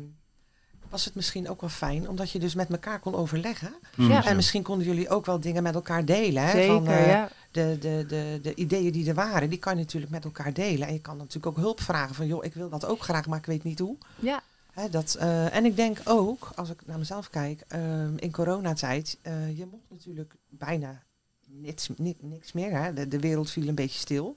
was 0.90 1.06
het 1.06 1.16
misschien 1.16 1.50
ook 1.50 1.62
wel 1.62 1.70
fijn, 1.70 2.10
omdat 2.10 2.32
je 2.32 2.40
dus 2.40 2.56
met 2.56 2.70
elkaar 2.70 3.00
kon 3.00 3.16
overleggen. 3.16 3.74
Mm. 3.96 4.10
Ja. 4.12 4.26
En 4.26 4.36
misschien 4.36 4.64
konden 4.64 4.88
jullie 4.88 5.10
ook 5.10 5.26
wel 5.26 5.40
dingen 5.40 5.64
met 5.64 5.76
elkaar 5.76 6.06
delen. 6.06 6.44
Hè? 6.44 6.52
Zeker, 6.52 6.74
Van, 6.74 6.88
eh, 6.88 7.08
ja. 7.08 7.30
De, 7.52 7.78
de, 7.80 8.06
de, 8.08 8.40
de 8.42 8.56
ideeën 8.56 8.92
die 8.92 9.08
er 9.10 9.14
waren, 9.16 9.50
die 9.50 9.60
kan 9.60 9.76
je 9.76 9.82
natuurlijk 9.82 10.12
met 10.12 10.24
elkaar 10.26 10.54
delen. 10.54 10.88
En 10.88 10.94
je 10.94 11.00
kan 11.02 11.18
natuurlijk 11.18 11.46
ook 11.46 11.64
hulp 11.64 11.82
vragen 11.82 12.16
van, 12.16 12.28
joh, 12.28 12.46
ik 12.46 12.54
wil 12.54 12.70
dat 12.70 12.86
ook 12.86 13.02
graag, 13.02 13.28
maar 13.28 13.38
ik 13.40 13.46
weet 13.46 13.64
niet 13.64 13.80
hoe. 13.80 13.98
Ja, 14.20 14.42
Hè, 14.72 14.90
dat, 14.90 15.16
eh, 15.16 15.56
en 15.56 15.66
ik 15.66 15.76
denk 15.76 15.98
ook, 16.04 16.50
als 16.56 16.70
ik 16.70 16.86
naar 16.86 16.98
mezelf 16.98 17.30
kijk, 17.30 17.64
ehm, 17.68 18.18
in 18.18 18.32
coronatijd, 18.32 19.18
eh 19.22 19.58
je 19.58 19.66
mocht 19.66 19.84
natuurlijk 19.90 20.36
bijna 20.50 21.04
niks, 21.48 21.90
ni- 21.98 22.18
niks 22.20 22.52
meer. 22.52 22.82
Hè? 22.84 22.94
De, 22.94 23.08
de 23.08 23.20
wereld 23.20 23.50
viel 23.50 23.68
een 23.68 23.76
beetje 23.76 24.00
stil. 24.00 24.36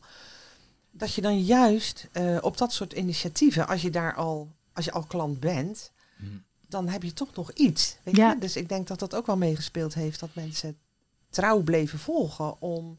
Dat 0.91 1.15
je 1.15 1.21
dan 1.21 1.41
juist 1.41 2.09
eh, 2.13 2.39
op 2.41 2.57
dat 2.59 2.73
soort 2.73 2.93
initiatieven, 2.93 3.67
als 3.69 3.83
je 3.83 3.91
daar 3.91 4.15
al, 4.15 4.49
als 4.73 4.85
je 4.85 4.93
al 4.93 5.03
klant 5.05 5.41
bent, 5.41 5.91
Hm. 6.17 6.25
dan 6.69 6.89
heb 6.89 7.03
je 7.03 7.13
toch 7.13 7.35
nog 7.35 7.53
iets. 7.53 7.97
Weet 8.03 8.17
Ja. 8.17 8.31
je? 8.33 8.39
Dus 8.39 8.57
ik 8.57 8.69
denk 8.69 8.87
dat 8.87 8.99
dat 8.99 9.15
ook 9.15 9.27
wel 9.27 9.37
meegespeeld 9.37 9.95
heeft, 9.95 10.21
dat 10.21 10.35
mensen 10.35 10.77
trouw 11.31 11.61
bleven 11.63 11.99
volgen 11.99 12.61
om, 12.61 12.99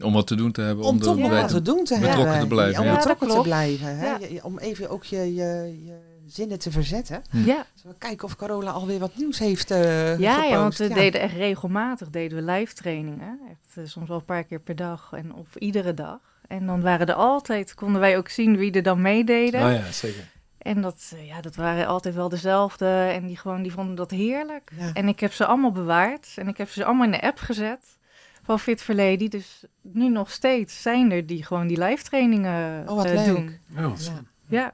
Om 0.00 0.12
wat 0.12 0.26
te 0.26 0.34
doen 0.34 0.52
te 0.52 0.60
hebben. 0.60 0.84
om, 0.84 0.90
Om, 0.90 1.00
toch 1.00 1.28
wat 1.28 1.48
te 1.48 1.62
doen 1.62 1.84
te 1.84 1.94
betrokken 1.98 2.22
hebben. 2.28 2.40
te 2.48 2.54
blijven, 2.54 2.82
Ja, 2.84 2.90
om 2.90 2.96
betrokken 2.96 3.28
Ja, 3.28 3.34
te 3.34 3.40
blijven. 3.40 3.98
Hè? 3.98 4.14
Je- 4.16 4.44
om 4.44 4.58
even 4.58 4.90
ook 4.90 5.04
je, 5.04 5.34
je, 5.34 5.78
je 5.84 5.98
zinnen 6.26 6.58
te 6.58 6.70
verzetten. 6.70 7.22
ja. 7.30 7.66
Zullen 7.74 7.96
we 7.98 7.98
kijken 7.98 8.24
of 8.24 8.36
Carola 8.36 8.70
alweer 8.70 8.98
wat 8.98 9.16
nieuws 9.16 9.38
heeft 9.38 9.70
eh 9.70 10.18
ja, 10.18 10.32
gepost? 10.34 10.50
ja, 10.50 10.58
want 10.58 10.76
we 10.76 10.88
Ja. 10.88 10.94
deden 10.94 11.20
echt 11.20 11.34
regelmatig 11.34 12.10
deden 12.10 12.44
we 12.44 12.52
live 12.52 12.74
trainingen. 12.74 13.40
Echt 13.50 13.76
eh, 13.76 13.84
soms 13.86 14.08
wel 14.08 14.16
een 14.18 14.24
paar 14.24 14.44
keer 14.44 14.60
per 14.60 14.76
dag 14.76 15.08
en 15.12 15.34
of 15.34 15.54
iedere 15.56 15.94
dag. 15.94 16.18
En 16.48 16.66
dan 16.66 16.80
waren 16.80 17.06
er 17.06 17.14
altijd, 17.14 17.74
konden 17.74 18.00
wij 18.00 18.16
ook 18.16 18.28
zien 18.28 18.56
wie 18.56 18.72
er 18.72 18.82
dan 18.82 19.02
meededen. 19.02 19.64
Oh 19.66 19.72
ja, 19.72 19.92
zeker. 19.92 20.30
En 20.58 20.80
dat, 20.80 21.12
eh, 21.14 21.26
ja, 21.26 21.40
dat 21.40 21.56
waren 21.56 21.86
altijd 21.86 22.14
wel 22.14 22.28
dezelfde. 22.28 22.86
En 22.86 23.26
die, 23.26 23.36
gewoon, 23.36 23.62
die 23.62 23.72
vonden 23.72 23.94
dat 23.94 24.10
heerlijk. 24.10 24.70
Ja. 24.78 24.92
En 24.92 25.08
ik 25.08 25.20
heb 25.20 25.32
ze 25.32 25.46
allemaal 25.46 25.72
bewaard. 25.72 26.34
En 26.36 26.48
ik 26.48 26.56
heb 26.56 26.68
ze 26.68 26.84
allemaal 26.84 27.04
in 27.04 27.10
de 27.10 27.20
app 27.22 27.38
gezet 27.38 27.98
van 28.42 28.58
Fit 28.58 28.82
for 28.82 28.94
Lady. 28.94 29.28
Dus 29.28 29.64
nu 29.82 30.08
nog 30.08 30.30
steeds 30.30 30.82
zijn 30.82 31.10
er 31.12 31.26
die 31.26 31.44
gewoon 31.44 31.66
die 31.66 31.84
live 31.84 32.02
trainingen 32.02 32.88
Oh, 32.88 32.96
wat 32.96 33.04
eh, 33.04 33.14
leuk. 33.14 33.26
doen. 33.26 33.58
Oh, 33.76 33.82
wat 33.90 34.04
Ja. 34.06 34.22
Ja, 34.48 34.72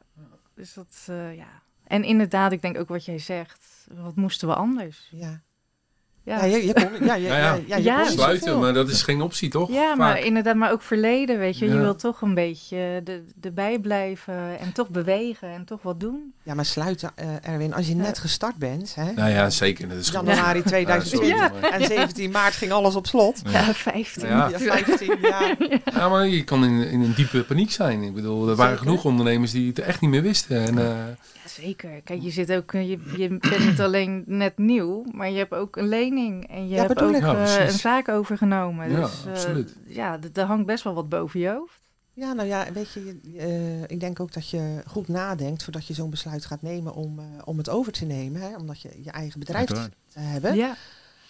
dus 0.55 0.75
dat, 0.75 1.07
eh, 1.07 1.37
ja. 1.37 1.62
En 1.87 2.05
inderdaad, 2.05 2.53
ik 2.53 2.62
denk 2.62 2.79
ook 2.79 2.88
wat 2.88 3.05
jij 3.05 3.18
zegt. 3.18 3.87
Wat 3.94 4.16
moesten 4.16 4.49
we 4.49 4.55
anders? 4.55 5.09
Ja. 5.11 5.40
Ja, 6.24 6.44
Ja, 6.44 6.56
je, 6.56 6.66
je 6.66 6.72
kon, 6.72 7.06
ja, 7.06 7.14
je, 7.14 7.28
Nou 7.28 7.40
ja. 7.40 7.54
ja, 7.54 7.58
ja, 7.66 7.76
je 7.76 7.82
Ja. 7.82 7.94
kon 7.94 8.02
niet 8.04 8.12
Sluiten, 8.12 8.58
maar 8.60 8.72
dat 8.72 8.88
is 8.88 9.02
geen 9.02 9.20
optie, 9.20 9.48
toch? 9.50 9.72
Ja, 9.72 9.94
maar 9.94 10.20
inderdaad, 10.24 10.54
maar 10.56 10.72
ook 10.72 10.82
verleden, 10.82 11.38
weet 11.38 11.58
je. 11.58 11.64
Je 11.66 11.74
Ja. 11.74 11.80
wilt 11.80 11.98
toch 11.98 12.20
een 12.22 12.34
beetje 12.34 13.00
de, 13.04 13.24
erbij 13.40 13.78
blijven 13.78 14.58
en 14.58 14.72
toch 14.72 14.88
bewegen 14.88 15.48
en 15.52 15.64
toch 15.64 15.82
wat 15.82 16.00
doen. 16.00 16.32
Ja, 16.42 16.54
maar 16.54 16.64
sluiten, 16.64 17.10
eh, 17.14 17.26
Erwin, 17.42 17.74
als 17.74 17.87
je 17.87 17.94
net 17.94 18.16
Ja. 18.16 18.20
gestart 18.22 18.56
bent, 18.56 18.94
hè, 18.94 19.12
Nou 19.12 19.30
ja, 19.30 19.50
zeker. 19.50 19.88
Dat 19.88 19.98
is 19.98 20.08
januari 20.10 20.58
Ja, 20.58 20.64
2020 20.64 21.37
sorry, 21.38 21.60
maar- 21.60 21.70
en 21.80 21.87
17 21.87 22.30
maart 22.30 22.54
ging 22.54 22.72
alles 22.72 22.94
op 22.94 23.06
slot. 23.06 23.42
Ja, 23.50 23.74
15. 23.74 24.26
Ja. 24.28 24.48
Ja, 24.48 24.58
15 24.58 25.16
jaar. 25.22 25.56
Ja, 25.94 26.08
maar 26.08 26.26
je 26.28 26.44
kan 26.44 26.64
in, 26.64 26.88
in 26.90 27.00
een 27.00 27.14
diepe 27.14 27.44
paniek 27.44 27.70
zijn. 27.70 28.02
Ik 28.02 28.14
bedoel, 28.14 28.48
er 28.48 28.56
waren 28.56 28.70
Zeker. 28.76 28.87
genoeg 28.87 29.04
ondernemers 29.04 29.50
die 29.52 29.68
het 29.68 29.78
echt 29.78 30.00
niet 30.00 30.10
meer 30.10 30.22
wisten. 30.22 30.64
En, 30.66 30.78
eh, 30.78 30.84
Ja, 30.84 31.43
zeker. 31.54 32.00
Kijk, 32.02 32.22
je 32.22 32.30
zit 32.30 32.52
ook, 32.52 32.72
je, 32.72 32.98
je 33.16 33.28
bent 33.28 33.58
niet 33.68 33.80
alleen 33.80 34.22
net 34.26 34.58
nieuw, 34.58 35.04
maar 35.12 35.30
je 35.30 35.36
hebt 35.38 35.52
ook 35.54 35.76
een 35.76 35.88
lening 35.88 36.48
en 36.48 36.62
je 36.68 36.74
Ja, 36.74 36.80
hebt 36.86 37.00
ook 37.02 37.12
eh, 37.12 37.64
een 37.66 37.70
zaak 37.72 38.08
overgenomen. 38.08 38.90
Ja, 38.90 39.00
dus, 39.00 39.24
eh, 39.24 39.30
absoluut. 39.30 39.76
ja, 39.86 40.18
d- 40.18 40.38
er 40.38 40.44
hangt 40.44 40.66
best 40.66 40.84
wel 40.84 40.94
wat 40.94 41.08
boven 41.08 41.40
je 41.40 41.48
hoofd. 41.48 41.80
Ja, 42.12 42.32
nou 42.32 42.48
ja, 42.48 42.72
weet 42.72 42.92
je, 42.92 43.18
je- 43.22 43.38
eh, 43.38 43.82
ik 43.82 44.00
denk 44.00 44.20
ook 44.20 44.32
dat 44.32 44.50
je 44.50 44.82
goed 44.86 45.08
nadenkt 45.08 45.62
voordat 45.64 45.86
je 45.86 45.94
zo'n 45.94 46.10
besluit 46.10 46.44
gaat 46.44 46.62
nemen 46.62 46.94
om, 46.94 47.18
eh, 47.18 47.24
om 47.44 47.58
het 47.58 47.68
over 47.68 47.92
te 47.92 48.04
nemen. 48.04 48.40
Hè, 48.40 48.56
omdat 48.56 48.80
je 48.80 48.90
je 49.02 49.10
eigen 49.10 49.38
bedrijf 49.40 49.68
te, 49.68 49.88
hebben. 50.18 50.54
Ja, 50.56 50.74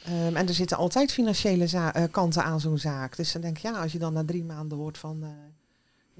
Ehm, 0.04 0.36
en 0.36 0.48
er 0.48 0.54
zitten 0.54 0.76
altijd 0.76 1.12
financiële 1.12 1.66
za- 1.66 1.94
eh, 1.94 2.02
kanten 2.10 2.44
aan 2.44 2.60
zo'n 2.60 2.78
zaak. 2.78 3.16
Dus 3.16 3.32
dan 3.32 3.40
denk 3.42 3.56
ik, 3.56 3.62
ja, 3.62 3.70
als 3.82 3.92
je 3.92 3.98
dan 3.98 4.12
na 4.12 4.24
drie 4.24 4.44
maanden 4.44 4.78
hoort 4.78 4.98
van... 4.98 5.24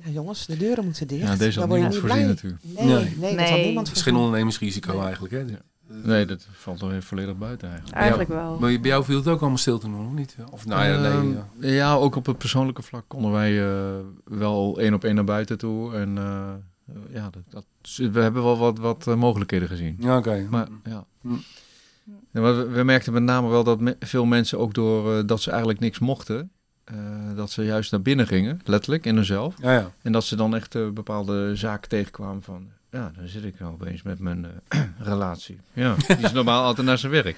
ja, 0.04 0.10
jongens, 0.10 0.46
de 0.46 0.56
deuren 0.56 0.84
moeten 0.84 1.06
dicht. 1.08 1.22
Ja, 1.22 1.36
deze 1.36 1.60
had 1.60 1.68
je 1.68 1.74
niemand 1.74 1.92
niet 1.94 2.02
voorzien 2.02 2.26
natuurlijk. 2.26 2.62
Nee, 2.62 2.84
Nee. 2.86 3.14
nee, 3.16 3.36
dat 3.36 3.48
had 3.48 3.58
niemand 3.58 3.86
het 3.88 3.96
is 3.96 4.02
geen 4.02 4.14
Nee. 4.96 5.04
eigenlijk. 5.06 5.34
Hè? 5.34 5.44
Nee, 6.02 6.26
dat 6.26 6.46
valt 6.52 6.78
toch 6.78 6.90
weer 6.90 7.02
volledig 7.02 7.36
buiten 7.38 7.68
eigenlijk. 7.68 7.96
eigenlijk 7.98 8.30
wel. 8.30 8.58
Maar 8.58 8.80
bij 8.80 8.90
jou 8.90 9.04
viel 9.04 9.16
het 9.16 9.28
ook 9.28 9.40
allemaal 9.40 9.58
stil 9.58 9.78
toen, 9.78 10.06
of 10.06 10.12
niet? 10.12 10.36
Of 10.50 10.66
nou 10.66 10.84
ja, 10.86 11.00
nee. 11.00 11.10
Ehm, 11.10 11.32
ja. 11.32 11.68
ja, 11.72 11.94
ook 11.94 12.16
op 12.16 12.26
het 12.26 12.38
persoonlijke 12.38 12.82
vlak 12.82 13.04
konden 13.06 13.30
wij 13.30 13.66
eh, 13.66 13.94
wel 14.24 14.78
één 14.80 14.94
op 14.94 15.04
één 15.04 15.14
naar 15.14 15.24
buiten 15.24 15.58
toe. 15.58 15.94
En 15.94 16.18
eh, 16.18 16.52
ja, 17.12 17.30
dat, 17.30 17.42
dat, 17.48 17.64
we 18.12 18.20
hebben 18.20 18.42
wel 18.42 18.58
wat, 18.58 18.78
wat 18.78 19.06
eh, 19.06 19.14
mogelijkheden 19.14 19.68
gezien. 19.68 19.96
Ja, 20.00 20.16
oké. 20.16 20.46
Maar 20.50 20.68
ja, 20.84 21.04
Hm. 21.20 21.28
Ja, 22.32 22.40
maar 22.40 22.56
we, 22.56 22.64
we 22.68 22.82
merkten 22.82 23.12
met 23.12 23.22
name 23.22 23.48
wel 23.48 23.64
dat 23.64 23.80
me- 23.80 23.96
veel 24.00 24.24
mensen 24.24 24.58
ook 24.58 24.74
door 24.74 25.26
dat 25.26 25.40
ze 25.42 25.50
eigenlijk 25.50 25.80
niks 25.80 25.98
mochten, 25.98 26.50
eh, 26.84 26.96
dat 27.36 27.50
ze 27.50 27.64
juist 27.64 27.90
naar 27.90 28.02
binnen 28.02 28.26
gingen, 28.26 28.60
letterlijk 28.64 29.06
in 29.06 29.14
hunzelf. 29.16 29.54
Ja, 29.60 29.72
ja. 29.72 29.90
En 30.02 30.12
dat 30.12 30.24
ze 30.24 30.36
dan 30.36 30.54
echt 30.54 30.74
eh, 30.74 30.88
bepaalde 30.88 31.56
zaken 31.56 31.88
tegenkwamen 31.88 32.42
van, 32.42 32.68
ja, 32.90 33.10
dan 33.16 33.28
zit 33.28 33.44
ik 33.44 33.58
nou 33.58 33.72
opeens 33.72 34.02
met 34.02 34.18
mijn 34.18 34.46
eh, 34.68 34.80
relatie. 34.98 35.60
Ja, 35.72 35.94
die 36.06 36.16
is 36.16 36.32
normaal 36.32 36.64
altijd 36.68 36.86
naar 36.86 36.98
zijn 36.98 37.12
werk. 37.12 37.36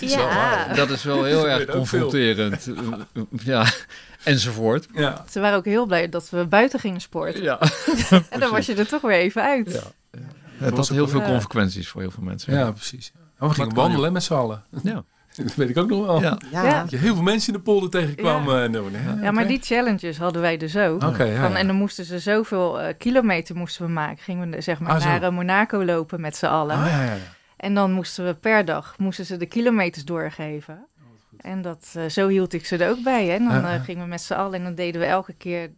is 0.00 0.14
wel 0.14 0.24
waar, 0.26 0.76
Dat 0.76 0.90
is 0.90 1.02
wel 1.02 1.24
heel 1.32 1.48
erg 1.48 1.66
confronterend. 1.66 2.68
Ja, 3.44 3.66
enzovoort. 4.24 4.86
ja. 4.94 5.24
Ze 5.30 5.40
waren 5.40 5.56
ook 5.56 5.64
heel 5.64 5.86
blij 5.86 6.08
dat 6.08 6.30
we 6.30 6.46
buiten 6.46 6.80
gingen 6.80 7.00
sporten. 7.00 7.42
Ja. 7.42 7.60
en 8.30 8.40
dan 8.40 8.50
was 8.50 8.66
je 8.66 8.74
er 8.74 8.88
toch 8.88 9.02
weer 9.02 9.18
even 9.18 9.42
uit. 9.42 9.72
Ja. 9.72 10.20
Het 10.58 10.76
had 10.76 10.88
heel 10.88 11.08
veel 11.08 11.22
consequenties 11.22 11.88
voor 11.88 12.00
heel 12.00 12.10
veel 12.10 12.22
mensen. 12.22 12.54
Ja, 12.54 12.70
precies. 12.70 13.12
Oh, 13.38 13.48
we 13.48 13.54
gingen 13.54 13.74
wandelen 13.74 14.12
met 14.12 14.22
z'n 14.22 14.34
allen. 14.34 14.64
ja. 14.82 15.04
Dat 15.44 15.54
weet 15.54 15.68
ik 15.68 15.76
ook 15.78 15.88
nog 15.88 16.06
wel. 16.06 16.20
ja. 16.20 16.38
Ja. 16.50 16.62
Ja. 16.64 16.80
Dat 16.82 16.90
je 16.90 16.96
heel 16.96 17.14
veel 17.14 17.22
mensen 17.22 17.52
in 17.52 17.58
de 17.58 17.64
polder 17.64 17.90
tegenkwam. 17.90 18.48
eh, 18.48 18.62
en 18.62 18.72
dan, 18.72 18.84
hè, 18.92 19.22
Ja, 19.24 19.30
maar 19.30 19.46
die 19.46 19.58
challenges 19.62 20.18
hadden 20.18 20.42
wij 20.42 20.56
dus 20.56 20.76
ook. 20.76 21.02
Oké, 21.02 21.24
ja, 21.24 21.40
Van, 21.40 21.50
ja. 21.50 21.56
en 21.56 21.66
dan 21.66 21.76
moesten 21.76 22.04
ze 22.04 22.18
zoveel 22.18 22.80
eh, 22.80 22.94
kilometer 22.98 23.56
moesten 23.56 23.86
we 23.86 23.92
maken. 23.92 24.18
Gingen 24.18 24.50
we 24.50 24.60
zeg 24.60 24.80
maar 24.80 24.92
Ah, 24.92 25.04
naar 25.04 25.22
eh, 25.22 25.30
Monaco 25.30 25.84
lopen 25.84 26.20
met 26.20 26.36
z'n 26.36 26.46
allen. 26.46 26.76
Ah, 26.76 26.86
ja, 26.86 27.02
ja, 27.04 27.12
ja. 27.12 27.16
En 27.56 27.74
dan 27.74 27.92
moesten 27.92 28.24
we 28.24 28.34
per 28.34 28.64
dag 28.64 28.94
moesten 28.98 29.24
ze 29.24 29.36
de 29.36 29.46
kilometers 29.46 30.04
doorgeven. 30.04 30.86
En 31.38 31.62
dat, 31.62 31.92
eh, 31.96 32.04
zo 32.06 32.28
hield 32.28 32.52
ik 32.52 32.66
ze 32.66 32.76
er 32.76 32.90
ook 32.90 33.02
bij. 33.02 33.26
Hè. 33.26 33.32
En 33.34 33.44
dan 33.44 33.60
Ja, 33.60 33.72
ja. 33.72 33.78
gingen 33.78 34.02
we 34.02 34.08
met 34.08 34.20
z'n 34.20 34.32
allen 34.32 34.54
en 34.54 34.62
dan 34.64 34.74
deden 34.74 35.00
we 35.00 35.06
elke 35.06 35.32
keer, 35.34 35.70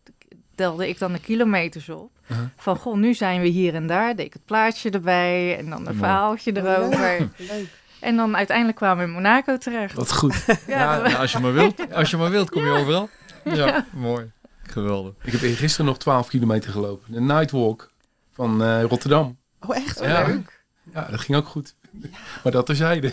telde 0.55 0.89
ik 0.89 0.99
dan 0.99 1.13
de 1.13 1.21
kilometers 1.21 1.89
op. 1.89 2.11
Uh-huh. 2.31 2.45
Van, 2.57 2.77
goh, 2.77 2.97
nu 2.97 3.15
zijn 3.15 3.41
we 3.41 3.47
hier 3.49 3.75
en 3.75 3.87
daar. 3.87 4.17
Deed 4.17 4.27
ik 4.27 4.33
het 4.33 4.45
plaatje 4.45 4.91
erbij 4.91 5.59
en 5.59 5.71
dan 5.71 5.87
een 5.87 5.95
verhaaltje 5.95 6.57
erover. 6.57 6.99
Leuk. 7.19 7.29
Leuk. 7.53 7.69
En 8.01 8.17
dan 8.17 8.37
uiteindelijk 8.37 8.77
kwamen 8.77 8.99
we 8.99 9.05
in 9.05 9.15
Monaco 9.15 9.59
terecht. 9.59 9.95
Wat 9.95 10.13
goed. 10.13 10.45
Ja, 10.47 10.57
Ja, 10.67 11.09
Ja, 11.09 11.17
als 11.17 11.33
je 11.33 11.39
maar 11.39 11.53
wilt, 11.53 11.93
als 11.93 12.11
je 12.11 12.17
maar 12.17 12.31
wilt 12.31 12.51
kom 12.51 12.65
je 12.65 12.71
overal. 12.71 13.09
Ja, 13.45 13.87
mooi. 13.93 14.31
Geweldig. 14.63 15.13
Ik 15.23 15.33
heb 15.33 15.41
gisteren 15.57 15.87
nog 15.87 15.99
12 15.99 16.29
kilometer 16.29 16.71
gelopen. 16.71 17.15
Een 17.15 17.27
nightwalk 17.27 17.91
van 18.33 18.63
eh, 18.63 18.83
Rotterdam. 18.83 19.39
Oh, 19.67 19.77
echt? 19.77 20.01
Ja. 20.01 20.27
leuk. 20.27 20.65
Ja, 20.95 21.07
dat 21.11 21.21
ging 21.21 21.39
ook 21.39 21.47
goed. 21.47 21.75
Maar 22.43 22.53
dat 22.53 22.67
terzijde. 22.67 23.13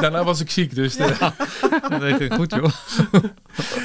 Daarna 0.00 0.24
was 0.24 0.40
ik 0.40 0.50
ziek, 0.50 0.74
dus 0.74 0.96
eh, 0.96 1.20
Dat 1.88 2.02
ging 2.02 2.34
goed, 2.34 2.54
joh. 2.54 2.72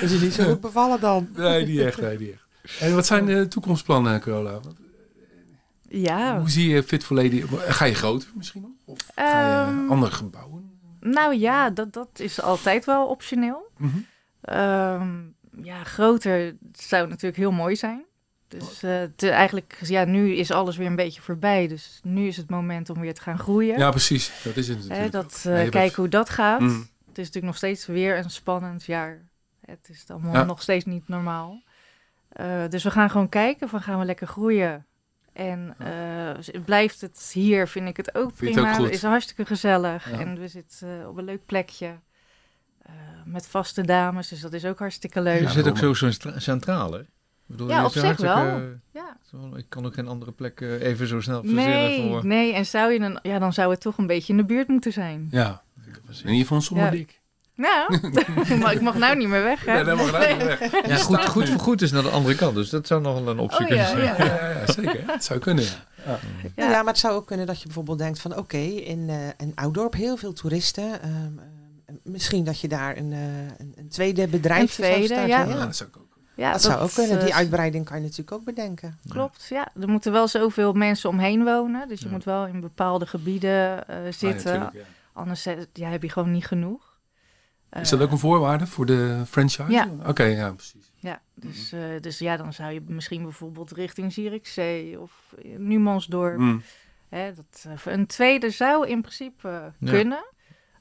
Is 0.01 0.11
je 0.11 0.17
niet 0.21 0.33
zo 0.33 0.43
goed 0.43 0.61
bevallen 0.61 0.99
dan? 0.99 1.29
nee, 1.35 1.65
niet 1.65 1.79
echt, 1.79 2.01
nee, 2.01 2.17
niet 2.17 2.31
echt. 2.31 2.79
En 2.79 2.95
wat 2.95 3.05
zijn 3.05 3.25
de 3.25 3.47
toekomstplannen, 3.47 4.19
Carola? 4.19 4.59
Ja, 5.89 6.39
Hoe 6.39 6.49
zie 6.49 6.69
je 6.69 6.83
Fit 6.83 7.03
for 7.03 7.15
Lady? 7.15 7.41
Ga 7.67 7.85
je 7.85 7.93
groter 7.93 8.29
misschien 8.35 8.61
nog? 8.61 8.71
Of 8.85 8.97
ga 9.15 9.41
je 9.41 9.71
Ehm, 9.71 9.89
andere 9.89 10.11
gebouwen? 10.11 10.79
nou 10.99 11.35
ja, 11.35 11.69
dat, 11.69 11.93
dat 11.93 12.09
is 12.19 12.41
altijd 12.41 12.85
wel 12.85 13.07
optioneel. 13.07 13.71
Mhm. 13.77 13.97
Ehm, 14.41 15.15
ja, 15.63 15.83
groter 15.83 16.55
zou 16.71 17.07
natuurlijk 17.07 17.37
heel 17.37 17.51
mooi 17.51 17.75
zijn. 17.75 18.05
Dus 18.47 18.83
eh, 18.83 19.03
te- 19.15 19.29
eigenlijk, 19.29 19.77
ja, 19.81 20.03
nu 20.05 20.31
is 20.35 20.51
alles 20.51 20.77
weer 20.77 20.87
een 20.87 20.95
beetje 20.95 21.21
voorbij. 21.21 21.67
Dus 21.67 21.99
nu 22.03 22.27
is 22.27 22.37
het 22.37 22.49
moment 22.49 22.89
om 22.89 22.99
weer 22.99 23.13
te 23.13 23.21
gaan 23.21 23.39
groeien. 23.39 23.77
Ja, 23.77 23.89
precies. 23.89 24.31
Dat 24.43 24.55
is 24.57 24.67
het 24.67 24.77
natuurlijk. 24.79 25.11
dat, 25.11 25.41
Ja, 25.43 25.49
eh, 25.51 25.55
je 25.55 25.61
bent- 25.61 25.73
kijken 25.73 25.95
hoe 25.95 26.07
dat 26.07 26.29
gaat. 26.29 26.59
Mm. 26.59 26.67
Het 27.07 27.17
is 27.17 27.25
natuurlijk 27.25 27.45
nog 27.45 27.55
steeds 27.57 27.85
weer 27.85 28.17
een 28.17 28.29
spannend 28.29 28.83
jaar. 28.85 29.25
Het 29.65 29.89
is 29.89 30.03
allemaal 30.07 30.33
Ja. 30.33 30.43
nog 30.43 30.61
steeds 30.61 30.85
niet 30.85 31.07
normaal. 31.07 31.63
Eh, 32.29 32.67
dus 32.69 32.83
we 32.83 32.91
gaan 32.91 33.09
gewoon 33.09 33.29
kijken 33.29 33.69
van 33.69 33.81
gaan 33.81 33.99
we 33.99 34.05
lekker 34.05 34.27
groeien. 34.27 34.85
En 35.37 35.75
eh, 35.77 36.61
blijft 36.65 37.01
het 37.01 37.29
hier, 37.33 37.67
vind 37.67 37.87
ik 37.87 37.97
het 37.97 38.15
ook 38.15 38.31
Vind 38.35 38.53
je 38.53 38.59
het 38.59 38.69
prima. 38.69 38.77
ook? 38.79 38.85
Het 38.85 38.93
is 38.95 39.03
hartstikke 39.03 39.45
gezellig. 39.45 40.11
Ja. 40.11 40.19
En 40.19 40.39
we 40.39 40.47
zitten 40.47 41.01
eh, 41.01 41.07
op 41.07 41.17
een 41.17 41.23
leuk 41.23 41.45
plekje. 41.45 41.95
eh, 42.81 42.93
met 43.25 43.47
vaste 43.47 43.81
dames, 43.85 44.27
dus 44.27 44.41
dat 44.41 44.53
is 44.53 44.65
ook 44.65 44.79
hartstikke 44.79 45.21
leuk. 45.21 45.39
Je 45.41 45.49
zit 45.49 45.67
ook 45.69 45.77
zo 45.77 45.93
centra- 45.93 46.39
centraal, 46.39 46.91
hè? 46.91 46.99
Ik 46.99 47.07
bedoel, 47.45 47.69
Ja, 47.69 47.85
op 47.85 47.91
zich 47.91 48.17
wel. 48.17 48.35
hartstikke- 48.35 48.79
Ja. 48.93 49.17
Zo, 49.31 49.55
Ik 49.55 49.65
kan 49.69 49.85
ook 49.85 49.93
geen 49.93 50.07
andere 50.07 50.31
plek 50.31 50.61
even 50.61 51.07
zo 51.07 51.21
snel 51.21 51.39
verzinnen 51.41 51.65
Nee, 51.67 52.09
voor... 52.09 52.25
nee, 52.25 52.53
en 52.53 52.65
zou 52.65 52.91
je 52.91 52.99
dan, 52.99 53.19
ja, 53.21 53.39
dan 53.39 53.53
zou 53.53 53.71
het 53.71 53.81
toch 53.81 53.97
een 53.97 54.07
beetje 54.07 54.33
in 54.33 54.37
de 54.37 54.45
buurt 54.45 54.67
moeten 54.67 54.91
zijn. 54.93 55.27
Ja. 55.31 55.63
In 56.07 56.15
ieder 56.23 56.35
geval 56.35 56.61
zonder 56.61 56.85
Ja. 56.85 56.91
dik. 56.91 57.16
Nou, 57.57 57.99
maar 58.61 58.71
ik 58.73 58.81
mag 58.81 58.95
nou 58.97 59.15
niet 59.17 59.27
meer 59.27 59.43
weg, 59.43 59.65
hè? 59.65 59.73
Nee, 59.73 59.83
dat 59.83 59.97
mag 59.97 60.11
nou 60.11 60.33
niet 60.33 60.43
weg. 60.43 60.87
Ja, 60.87 60.95
goed, 60.97 61.25
goed 61.25 61.49
voor 61.49 61.59
goed 61.59 61.81
is 61.81 61.91
naar 61.91 62.03
de 62.03 62.09
andere 62.09 62.35
kant, 62.35 62.55
dus 62.55 62.69
dat 62.69 62.87
zou 62.87 63.01
nog 63.01 63.13
wel 63.23 63.27
een 63.27 63.39
optie 63.39 63.59
Oh, 63.59 63.65
kunnen 63.67 63.85
ja, 63.85 63.89
zijn. 63.91 64.03
ja. 64.03 64.15
Ja, 64.17 64.49
ja, 64.49 64.49
ja, 64.49 64.71
zeker. 64.71 65.03
Het 65.07 65.23
zou 65.23 65.39
kunnen, 65.39 65.63
ja. 65.63 65.69
ja. 66.05 66.19
Ja. 66.55 66.69
ja, 66.69 66.77
maar 66.83 66.93
het 66.93 66.97
zou 67.01 67.13
ook 67.15 67.27
kunnen 67.27 67.45
dat 67.45 67.57
je 67.59 67.65
bijvoorbeeld 67.65 67.97
denkt 67.97 68.19
van 68.19 68.37
oké, 68.37 68.57
in 68.57 69.09
eh 69.09 69.15
een 69.37 69.51
Oudorp 69.55 69.93
heel 69.93 70.17
veel 70.17 70.33
toeristen. 70.33 71.01
ehm, 71.01 71.11
ehm, 71.11 71.95
misschien 72.03 72.43
dat 72.43 72.59
je 72.59 72.67
daar 72.67 72.97
een, 72.97 73.13
eh, 73.13 73.19
een, 73.57 73.73
een 73.75 73.87
tweede 73.89 74.27
bedrijf 74.27 74.71
zou 74.71 74.87
tweede, 74.87 75.05
starten. 75.07 75.27
ja. 75.27 75.45
Dat 75.65 75.75
zou 75.75 75.89
ik 75.89 75.97
ook. 75.97 76.05
Ja, 76.35 76.51
dat, 76.51 76.61
zou 76.61 76.79
ook 76.81 76.93
kunnen. 76.93 77.19
Die 77.19 77.29
eh, 77.29 77.35
uitbreiding 77.37 77.85
kan 77.85 77.95
je 77.97 78.01
natuurlijk 78.03 78.31
ook 78.31 78.43
bedenken. 78.43 78.97
Klopt, 79.09 79.45
ja. 79.49 79.67
Er 79.81 79.87
moeten 79.89 80.11
wel 80.11 80.27
zoveel 80.27 80.73
mensen 80.73 81.09
omheen 81.09 81.43
wonen. 81.43 81.87
Dus 81.87 81.99
je 81.99 82.05
Ja. 82.05 82.11
moet 82.11 82.23
wel 82.23 82.45
in 82.45 82.59
bepaalde 82.59 83.05
gebieden 83.05 83.87
eh, 83.87 83.97
zitten. 84.09 84.71
Anders 85.13 85.43
ja, 85.73 85.89
heb 85.89 86.01
je 86.03 86.09
gewoon 86.09 86.31
niet 86.31 86.45
genoeg. 86.45 86.86
Is 87.71 87.89
dat 87.89 88.01
ook 88.01 88.11
een 88.11 88.17
voorwaarde 88.17 88.67
voor 88.67 88.85
de 88.85 89.23
franchise? 89.27 89.71
Ja. 89.71 89.89
Oké, 90.05 90.23
ja, 90.23 90.51
precies. 90.51 90.91
Ja, 90.95 91.21
dus, 91.33 91.71
eh, 91.71 91.81
dus 92.01 92.19
ja, 92.19 92.37
dan 92.37 92.53
zou 92.53 92.71
je 92.71 92.81
misschien 92.87 93.23
bijvoorbeeld 93.23 93.71
richting 93.71 94.13
Zierikzee 94.13 94.99
of 94.99 95.33
Numansdorp. 95.57 96.37
Mm. 96.37 96.61
Hè, 97.09 97.33
dat, 97.33 97.65
eh, 97.67 97.93
een 97.93 98.05
tweede 98.05 98.49
zou 98.49 98.87
in 98.87 99.01
principe 99.01 99.47
eh, 99.49 99.65
Ja. 99.79 99.91
kunnen. 99.91 100.25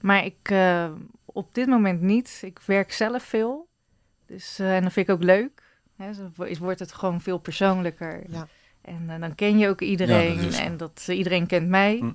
Maar 0.01 0.25
ik 0.25 0.38
eh, 0.42 0.92
op 1.25 1.55
dit 1.55 1.66
moment 1.66 2.01
niet. 2.01 2.40
Ik 2.44 2.61
werk 2.64 2.92
zelf 2.92 3.22
veel. 3.22 3.68
Dus, 4.27 4.59
eh, 4.59 4.77
en 4.77 4.83
dat 4.83 4.92
vind 4.92 5.09
ik 5.09 5.14
ook 5.14 5.22
leuk. 5.22 5.62
Hè, 5.96 6.11
wordt 6.59 6.79
het 6.81 6.92
gewoon 6.92 7.20
veel 7.20 7.38
persoonlijker. 7.38 8.22
Ja. 8.29 8.49
En 8.83 9.20
dan 9.20 9.35
ken 9.35 9.59
je 9.59 9.68
ook 9.68 9.81
iedereen. 9.81 10.37
Ja, 10.37 10.42
dat 10.42 10.59
en 10.59 10.77
dat, 10.77 11.09
iedereen 11.09 11.46
kent 11.46 11.68
mij. 11.68 11.96
Hm. 11.99 12.11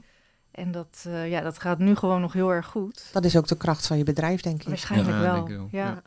En 0.52 0.72
dat, 0.72 1.04
eh, 1.08 1.30
ja, 1.30 1.42
dat 1.42 1.60
gaat 1.60 1.80
nu 1.80 1.96
gewoon 1.96 2.22
nog 2.22 2.34
heel 2.34 2.50
erg 2.54 2.66
goed. 2.66 3.10
Dat 3.14 3.26
is 3.26 3.38
ook 3.38 3.48
de 3.48 3.58
kracht 3.58 3.88
van 3.88 3.98
je 3.98 4.04
bedrijf, 4.04 4.42
denk 4.42 4.62
ik. 4.62 4.68
Waarschijnlijk 4.68 5.12
Ja, 5.18 5.22
wel. 5.22 5.34
denk 5.34 5.50
ik 5.50 5.56
wel. 5.56 5.68
Ja. 5.72 5.86
Ja. 5.86 6.02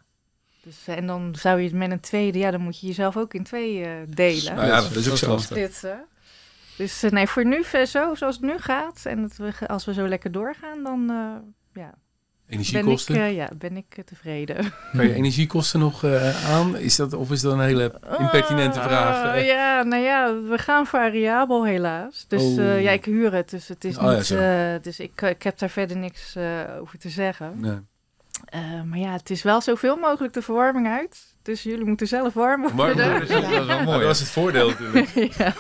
Dus, 0.62 0.87
eh, 0.87 0.96
en 0.96 1.07
dan 1.07 1.35
zou 1.38 1.59
je 1.59 1.64
het 1.66 1.76
met 1.76 1.90
een 1.90 2.00
tweede, 2.00 2.38
ja, 2.38 2.50
dan 2.50 2.61
moet 2.61 2.80
je 2.80 2.87
jezelf 2.87 3.16
ook 3.16 3.35
in 3.35 3.42
twee 3.44 3.85
eh, 3.85 3.90
delen. 4.09 4.54
Nou 4.54 4.66
ja, 4.66 4.80
dat 4.80 4.94
is 4.96 5.11
ook 5.11 5.16
zo. 5.16 5.38
hè? 5.80 5.94
Dus 6.76 7.00
nee, 7.11 7.26
voor 7.26 7.44
nu 7.46 7.64
zo, 7.64 8.14
zoals 8.14 8.35
het 8.37 8.40
nu 8.40 8.59
gaat. 8.59 9.02
En 9.07 9.20
dat 9.22 9.37
we, 9.37 9.52
ge- 9.52 9.68
als 9.68 9.85
we 9.85 9.92
zo 9.92 10.09
lekker 10.09 10.33
doorgaan, 10.33 10.83
dan 10.83 11.11
eh, 11.11 11.37
ja, 12.62 12.83
ben, 12.83 12.88
ik, 12.93 13.09
eh, 13.09 13.35
ja, 13.35 13.49
ben 13.59 13.77
ik 13.77 13.85
eh, 13.97 14.05
tevreden. 14.05 14.73
Kan 14.97 15.07
je 15.07 15.14
energiekosten 15.14 15.81
nog 15.81 16.05
eh, 16.05 16.51
aan? 16.55 16.77
Is 16.77 16.97
dat, 16.97 17.12
of 17.12 17.31
is 17.31 17.40
dat 17.40 17.53
een 17.53 17.61
hele 17.61 17.95
impertinente 18.19 18.81
Ah, 18.81 18.87
vraag? 18.87 19.35
eh? 19.35 19.47
ja, 19.47 19.83
nou 19.83 20.03
ja, 20.03 20.35
we 20.49 20.59
gaan 20.59 20.87
variabel 20.87 21.64
helaas. 21.67 22.25
Dus 22.29 22.43
Oh. 22.43 22.59
eh, 22.59 22.83
ja, 22.83 22.90
ik 22.90 23.05
huur 23.05 23.33
het. 23.33 23.51
Dus 23.51 23.69
het 23.69 23.85
is 23.85 23.99
Oh, 23.99 24.17
niet. 24.17 24.31
eh, 24.31 24.75
dus 24.83 25.01
ik, 25.01 25.21
ik 25.23 25.43
heb 25.43 25.59
daar 25.59 25.71
verder 25.71 25.97
niks 25.97 26.35
eh, 26.37 26.61
over 26.81 26.99
te 26.99 27.09
zeggen. 27.09 27.53
Nee. 27.61 27.79
Eh, 28.45 28.61
maar 28.85 28.99
ja, 28.99 29.12
het 29.12 29.31
is 29.31 29.43
wel 29.43 29.61
zoveel 29.61 29.97
mogelijk 29.97 30.33
de 30.35 30.43
verwarming 30.43 30.87
uit. 30.88 31.33
Dus 31.43 31.62
jullie 31.62 31.85
moeten 31.85 32.07
zelf 32.07 32.35
warm 32.35 32.62
Warm 32.62 32.77
worden. 32.77 33.11
worden. 33.11 33.29
Dat 33.29 33.43
is 33.43 33.49
wel 33.49 33.67
Ja, 33.67 33.83
mooi. 33.83 33.99
dat 33.99 34.07
was 34.07 34.19
het 34.19 34.29
voordeel 34.29 34.69
natuurlijk. 34.69 35.09
ja. 35.38 35.53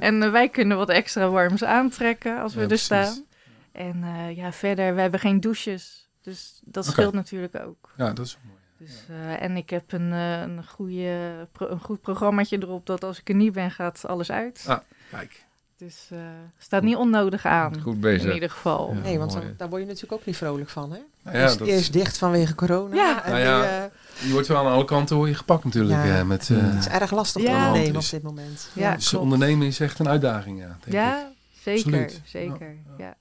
En 0.00 0.32
wij 0.32 0.48
kunnen 0.48 0.76
wat 0.76 0.88
extra 0.88 1.28
warms 1.28 1.64
aantrekken 1.64 2.40
als 2.40 2.52
we 2.54 2.56
Ja, 2.60 2.62
er 2.62 2.68
precies. 2.68 2.86
staan. 2.86 3.24
En 3.72 4.02
eh, 4.04 4.36
ja, 4.36 4.52
verder, 4.52 4.94
we 4.94 5.00
hebben 5.00 5.20
geen 5.20 5.40
douches. 5.40 6.08
Dus 6.22 6.60
dat 6.64 6.86
scheelt 6.86 7.14
natuurlijk 7.14 7.56
ook. 7.66 7.90
Ja, 7.96 8.12
dat 8.12 8.26
is 8.26 8.38
mooi. 8.46 8.58
Dus, 8.78 9.04
eh, 9.08 9.42
en 9.42 9.56
ik 9.56 9.70
heb 9.70 9.92
een, 9.92 10.12
eh, 10.12 10.40
een, 10.40 10.66
goede, 10.66 11.46
pro- 11.52 11.68
een 11.68 11.80
goed 11.80 12.00
programmaatje 12.00 12.58
erop 12.62 12.86
dat 12.86 13.04
als 13.04 13.18
ik 13.20 13.28
er 13.28 13.34
niet 13.34 13.52
ben, 13.52 13.70
gaat 13.70 14.06
alles 14.06 14.30
uit. 14.30 14.64
Ah. 14.66 14.78
Kijk. 15.10 15.44
Dus 15.76 16.08
eh 16.12 16.18
staat 16.58 16.82
niet 16.82 16.96
onnodig 16.96 17.46
aan. 17.46 17.80
Goed 17.80 17.94
In 17.94 18.00
bezig. 18.00 18.34
ieder 18.34 18.50
geval. 18.50 18.94
Ja. 18.94 19.00
Nee, 19.00 19.18
want 19.18 19.32
dan, 19.32 19.42
daar 19.56 19.68
word 19.68 19.80
je 19.82 19.86
natuurlijk 19.86 20.12
ook 20.20 20.24
niet 20.26 20.36
vrolijk 20.36 20.68
van, 20.68 20.92
hè? 20.92 20.98
Nou 21.22 21.36
ja, 21.36 21.42
eerst, 21.42 21.58
dat, 21.58 21.68
eerst 21.68 21.92
dicht 21.92 22.18
vanwege 22.18 22.54
corona. 22.54 22.94
Ja. 22.94 23.24
En 23.24 23.30
Nou 23.30 23.42
ja, 23.42 23.58
nu, 23.60 23.64
eh, 23.66 24.26
je 24.26 24.32
wordt 24.32 24.46
wel 24.48 24.58
aan 24.58 24.72
alle 24.72 24.84
kanten 24.84 25.16
hoor 25.16 25.28
je 25.28 25.34
gepakt 25.34 25.64
natuurlijk. 25.64 26.04
Ja. 26.04 26.18
eh, 26.18 26.24
met, 26.26 26.50
eh, 26.50 26.56
het 26.60 26.78
is 26.78 26.88
erg 26.88 27.10
lastig 27.10 27.42
Ja. 27.42 27.48
te 27.48 27.66
ondernemen 27.66 28.00
op 28.00 28.10
dit 28.10 28.22
moment. 28.22 28.68
Ja. 28.72 28.94
dus 28.94 29.08
klopt. 29.08 29.24
ondernemen 29.24 29.66
is 29.66 29.80
echt 29.80 29.98
een 29.98 30.08
uitdaging. 30.08 30.58
Ja, 30.58 30.66
denk 30.66 30.84
ik. 30.86 30.92
Ja, 30.92 31.32
zeker. 31.62 31.84
Absoluut. 31.84 32.20
Zeker. 32.24 32.76
Ja. 32.98 33.16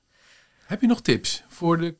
Heb 0.69 0.81
je 0.81 0.87
nog 0.87 1.01
tips 1.01 1.43
voor, 1.47 1.77
de, 1.77 1.95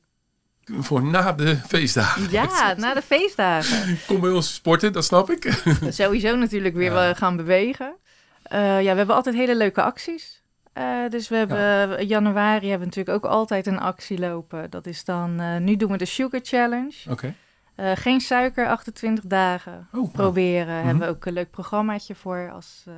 voor 0.63 1.03
na 1.03 1.33
de 1.33 1.55
feestdagen? 1.55 2.31
ja, 2.31 2.73
na 2.77 2.93
de 2.93 3.01
feestdagen. 3.01 3.97
Kom 4.07 4.19
bij 4.19 4.31
ons 4.31 4.53
sporten, 4.53 4.93
dat 4.93 5.05
snap 5.05 5.29
ik. 5.29 5.61
Sowieso 5.89 6.35
natuurlijk 6.35 6.75
weer 6.75 6.91
Ja. 6.93 7.13
gaan 7.13 7.35
bewegen. 7.35 7.95
Eh, 8.43 8.81
ja, 8.81 8.91
we 8.91 8.97
hebben 8.97 9.15
altijd 9.15 9.35
hele 9.35 9.55
leuke 9.55 9.81
acties. 9.81 10.43
Eh, 10.73 11.07
dus 11.09 11.29
we 11.29 11.35
hebben 11.35 11.99
in 11.99 12.07
januari 12.07 12.69
hebben 12.69 12.89
we 12.89 12.95
natuurlijk 12.95 13.25
ook 13.25 13.31
altijd 13.31 13.67
een 13.67 13.79
actie 13.79 14.19
lopen. 14.19 14.69
Dat 14.69 14.85
is 14.85 15.03
dan, 15.03 15.39
eh, 15.39 15.57
nu 15.57 15.75
doen 15.75 15.91
we 15.91 15.97
de 15.97 16.05
Sugar 16.05 16.39
Challenge. 16.43 16.93
Oké. 17.09 17.35
Eh, 17.75 17.91
geen 17.95 18.21
suiker, 18.21 18.67
28 18.67 19.23
dagen. 19.25 19.87
Oh, 19.93 20.13
Proberen. 20.13 20.75
Mhm. 20.77 20.85
Hebben 20.85 21.07
we 21.07 21.13
ook 21.13 21.25
een 21.25 21.33
leuk 21.33 21.51
programmaatje 21.51 22.15
voor 22.15 22.51
als 22.53 22.83
eh, 22.87 22.93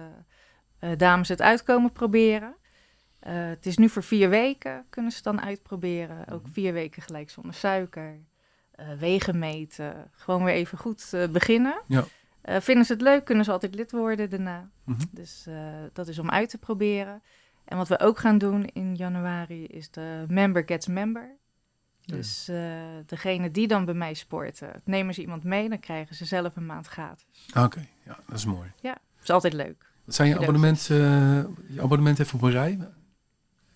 eh, 0.91 0.97
dames 0.97 1.27
het 1.27 1.41
uitkomen 1.41 1.91
proberen. 1.91 2.55
Eh, 3.21 3.33
het 3.47 3.65
is 3.65 3.77
nu 3.77 3.89
voor 3.89 4.03
vier 4.03 4.29
weken, 4.29 4.85
kunnen 4.89 5.11
ze 5.11 5.21
dan 5.21 5.41
uitproberen. 5.41 6.27
Ook 6.27 6.41
Mhm. 6.43 6.51
vier 6.51 6.73
weken 6.73 7.01
gelijk 7.01 7.29
zonder 7.29 7.53
suiker. 7.53 8.19
Eh, 8.71 8.87
wegen 8.99 9.39
meten. 9.39 10.09
Gewoon 10.11 10.43
weer 10.43 10.53
even 10.53 10.77
goed 10.77 11.13
eh, 11.13 11.27
beginnen. 11.27 11.81
Ja. 11.87 12.03
Vinden 12.43 12.85
ze 12.85 12.93
het 12.93 13.01
leuk, 13.01 13.25
kunnen 13.25 13.45
ze 13.45 13.51
altijd 13.51 13.75
lid 13.75 13.91
worden 13.91 14.29
daarna. 14.29 14.69
Mhm. 14.83 14.99
Dus 15.11 15.47
dat 15.93 16.07
is 16.07 16.19
om 16.19 16.29
uit 16.29 16.49
te 16.49 16.57
proberen. 16.57 17.21
En 17.65 17.77
wat 17.77 17.87
we 17.87 17.99
ook 17.99 18.17
gaan 18.17 18.37
doen 18.37 18.65
in 18.65 18.95
januari 18.95 19.65
is 19.65 19.91
de 19.91 20.25
Member 20.27 20.63
Gets 20.65 20.87
Member. 20.87 21.37
Ja. 22.01 22.15
Dus 22.15 22.49
degene 23.05 23.51
die 23.51 23.67
dan 23.67 23.85
bij 23.85 23.93
mij 23.93 24.13
sporten, 24.13 24.81
nemen 24.85 25.13
ze 25.13 25.21
iemand 25.21 25.43
mee, 25.43 25.69
dan 25.69 25.79
krijgen 25.79 26.15
ze 26.15 26.25
zelf 26.25 26.55
een 26.55 26.65
maand 26.65 26.87
gratis. 26.87 27.47
Oké, 27.57 27.87
ja, 28.05 28.19
dat 28.27 28.37
is 28.37 28.45
mooi. 28.45 28.71
Dat 28.81 28.99
is 29.23 29.29
altijd 29.29 29.53
leuk. 29.53 29.85
Wat 30.05 30.15
zijn 30.15 30.29
je 30.29 30.37
abonnementen? 30.39 30.95
je 31.67 31.81
abonnement 31.81 32.19
even 32.19 32.35
op 32.35 32.41
een 32.41 32.51
rij? 32.51 32.79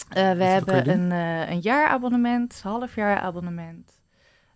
Eh, 0.09 0.31
we 0.31 0.43
hebben 0.43 0.89
een, 0.89 1.11
eh 1.11 1.49
een 1.51 1.59
jaarabonnement, 1.59 2.59
halfjaarabonnement. 2.63 3.91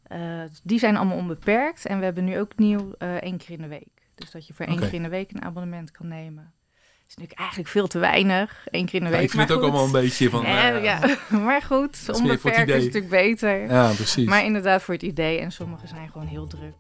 Eh 0.03 0.19
die 0.63 0.79
zijn 0.79 0.97
allemaal 0.97 1.17
onbeperkt. 1.17 1.85
En 1.85 1.99
we 1.99 2.05
hebben 2.05 2.23
nu 2.23 2.39
ook 2.39 2.51
nieuw 2.55 2.91
eh 2.97 3.15
één 3.15 3.37
keer 3.37 3.51
in 3.55 3.61
de 3.61 3.67
week. 3.67 3.87
Dus 4.15 4.31
dat 4.31 4.47
je 4.47 4.53
voor 4.53 4.65
één 4.65 4.79
keer 4.79 4.93
in 4.93 5.03
de 5.03 5.09
week 5.09 5.31
een 5.31 5.43
abonnement 5.43 5.91
kan 5.91 6.07
nemen. 6.07 6.53
is 7.07 7.15
natuurlijk 7.15 7.39
eigenlijk 7.39 7.69
veel 7.69 7.87
te 7.87 7.99
weinig. 7.99 8.65
Eén 8.65 8.85
keer 8.85 8.99
in 8.99 9.05
de 9.05 9.11
Ja, 9.11 9.15
week. 9.17 9.25
ik 9.25 9.29
vind 9.31 9.41
het 9.41 9.51
ook 9.51 9.57
goed. 9.63 9.69
allemaal 9.69 9.85
een 9.85 10.01
beetje 10.01 10.29
van... 10.29 10.45
Eh, 10.45 10.83
ja, 10.83 10.99
maar 11.45 11.61
goed, 11.61 12.09
onbeperkt 12.11 12.57
is 12.57 12.63
idee. 12.63 12.77
natuurlijk 12.85 13.09
beter. 13.11 13.71
Ja, 13.71 13.91
precies. 13.91 14.27
Maar 14.27 14.45
inderdaad 14.45 14.81
voor 14.81 14.93
het 14.93 15.03
idee. 15.03 15.39
En 15.39 15.51
sommige 15.51 15.87
zijn 15.87 16.09
gewoon 16.11 16.27
heel 16.27 16.47
druk. 16.47 16.73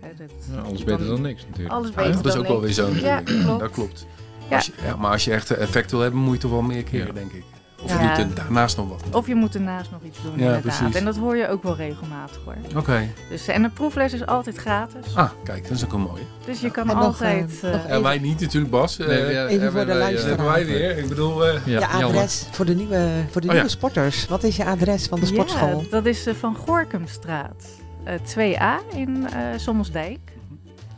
Hè, 0.00 0.14
dat- 0.14 0.32
Ja, 0.52 0.60
alles 0.60 0.84
beter 0.84 1.06
dan 1.06 1.20
niks 1.20 1.44
natuurlijk. 1.46 1.74
Alles 1.74 1.88
Ja, 1.88 1.94
beter 1.94 2.22
dat 2.22 2.34
is 2.34 2.40
ook 2.40 2.46
wel 2.46 2.60
weer 2.60 2.72
zo 2.72 2.88
Ja, 2.94 3.20
klopt. 3.20 3.60
Dat 3.60 3.70
klopt. 3.70 4.06
Ja. 4.50 4.56
Als 4.56 4.66
je, 4.66 4.72
ja, 4.82 4.96
maar 4.96 5.10
als 5.10 5.24
je 5.24 5.32
echt 5.32 5.50
effect 5.50 5.90
wil 5.90 6.00
hebben, 6.00 6.20
moet 6.20 6.34
je 6.34 6.40
toch 6.40 6.50
wel 6.50 6.62
meer 6.62 6.82
keren, 6.84 7.06
Ja. 7.06 7.12
denk 7.12 7.32
ik. 7.32 7.44
Of 7.82 7.90
Ja. 7.92 8.00
je 8.16 8.22
doet 8.24 8.38
er 8.38 8.44
daarnaast 8.44 8.76
nog 8.76 8.88
wat. 8.88 9.02
Of 9.10 9.26
je 9.26 9.34
moet 9.34 9.54
ernaast 9.54 9.90
nog 9.90 10.00
iets 10.02 10.18
doen, 10.22 10.32
Ja, 10.32 10.38
inderdaad. 10.38 10.60
precies. 10.78 10.94
En 10.94 11.04
dat 11.04 11.16
hoor 11.16 11.36
je 11.36 11.48
ook 11.48 11.62
wel 11.62 11.76
regelmatig 11.76 12.38
hoor. 12.44 12.54
Oké. 12.76 13.08
Dus, 13.28 13.48
en 13.48 13.62
de 13.62 13.68
proefles 13.70 14.12
is 14.12 14.26
altijd 14.26 14.56
gratis. 14.56 15.14
Ah, 15.16 15.30
kijk, 15.44 15.62
dat 15.62 15.76
is 15.76 15.84
ook 15.84 15.92
een 15.92 16.00
mooie. 16.00 16.22
Dus 16.46 16.60
je 16.60 16.70
kan 16.70 16.90
En 16.90 16.96
altijd... 16.96 17.60
eh, 17.62 17.68
eh, 17.68 17.72
nog 17.74 17.82
Ja, 17.82 17.88
even- 17.88 18.02
wij 18.02 18.18
niet 18.18 18.40
natuurlijk, 18.40 18.70
Bas. 18.72 18.98
Eh, 18.98 19.06
Nee, 19.06 19.18
ja, 19.18 19.24
even 19.46 19.48
hebben 19.62 19.72
voor 19.72 19.92
de 19.92 19.98
luisteraar. 19.98 20.46
wij 20.46 20.66
weer. 20.66 20.98
Ik 20.98 21.08
bedoel, 21.08 21.46
eh, 21.46 21.60
je 21.64 21.70
Ja, 21.70 21.78
jammer. 21.80 22.04
adres 22.04 22.46
voor 22.50 22.64
de 22.64 22.74
nieuwe, 22.74 23.08
voor 23.30 23.40
de 23.40 23.46
Oh, 23.46 23.52
nieuwe 23.52 23.68
ja. 23.68 23.68
sporters. 23.68 24.26
Wat 24.28 24.42
is 24.42 24.56
je 24.56 24.64
adres 24.64 25.06
van 25.06 25.20
de 25.20 25.26
Ja, 25.26 25.32
sportschool? 25.32 25.84
dat 25.90 26.06
is 26.06 26.26
eh, 26.26 26.34
van 26.34 26.56
Gorkumstraat 26.56 27.64
eh 28.04 28.14
2A 28.24 28.80
in 28.94 29.26
eh 29.32 29.38
Sommelsdijk. 29.56 30.18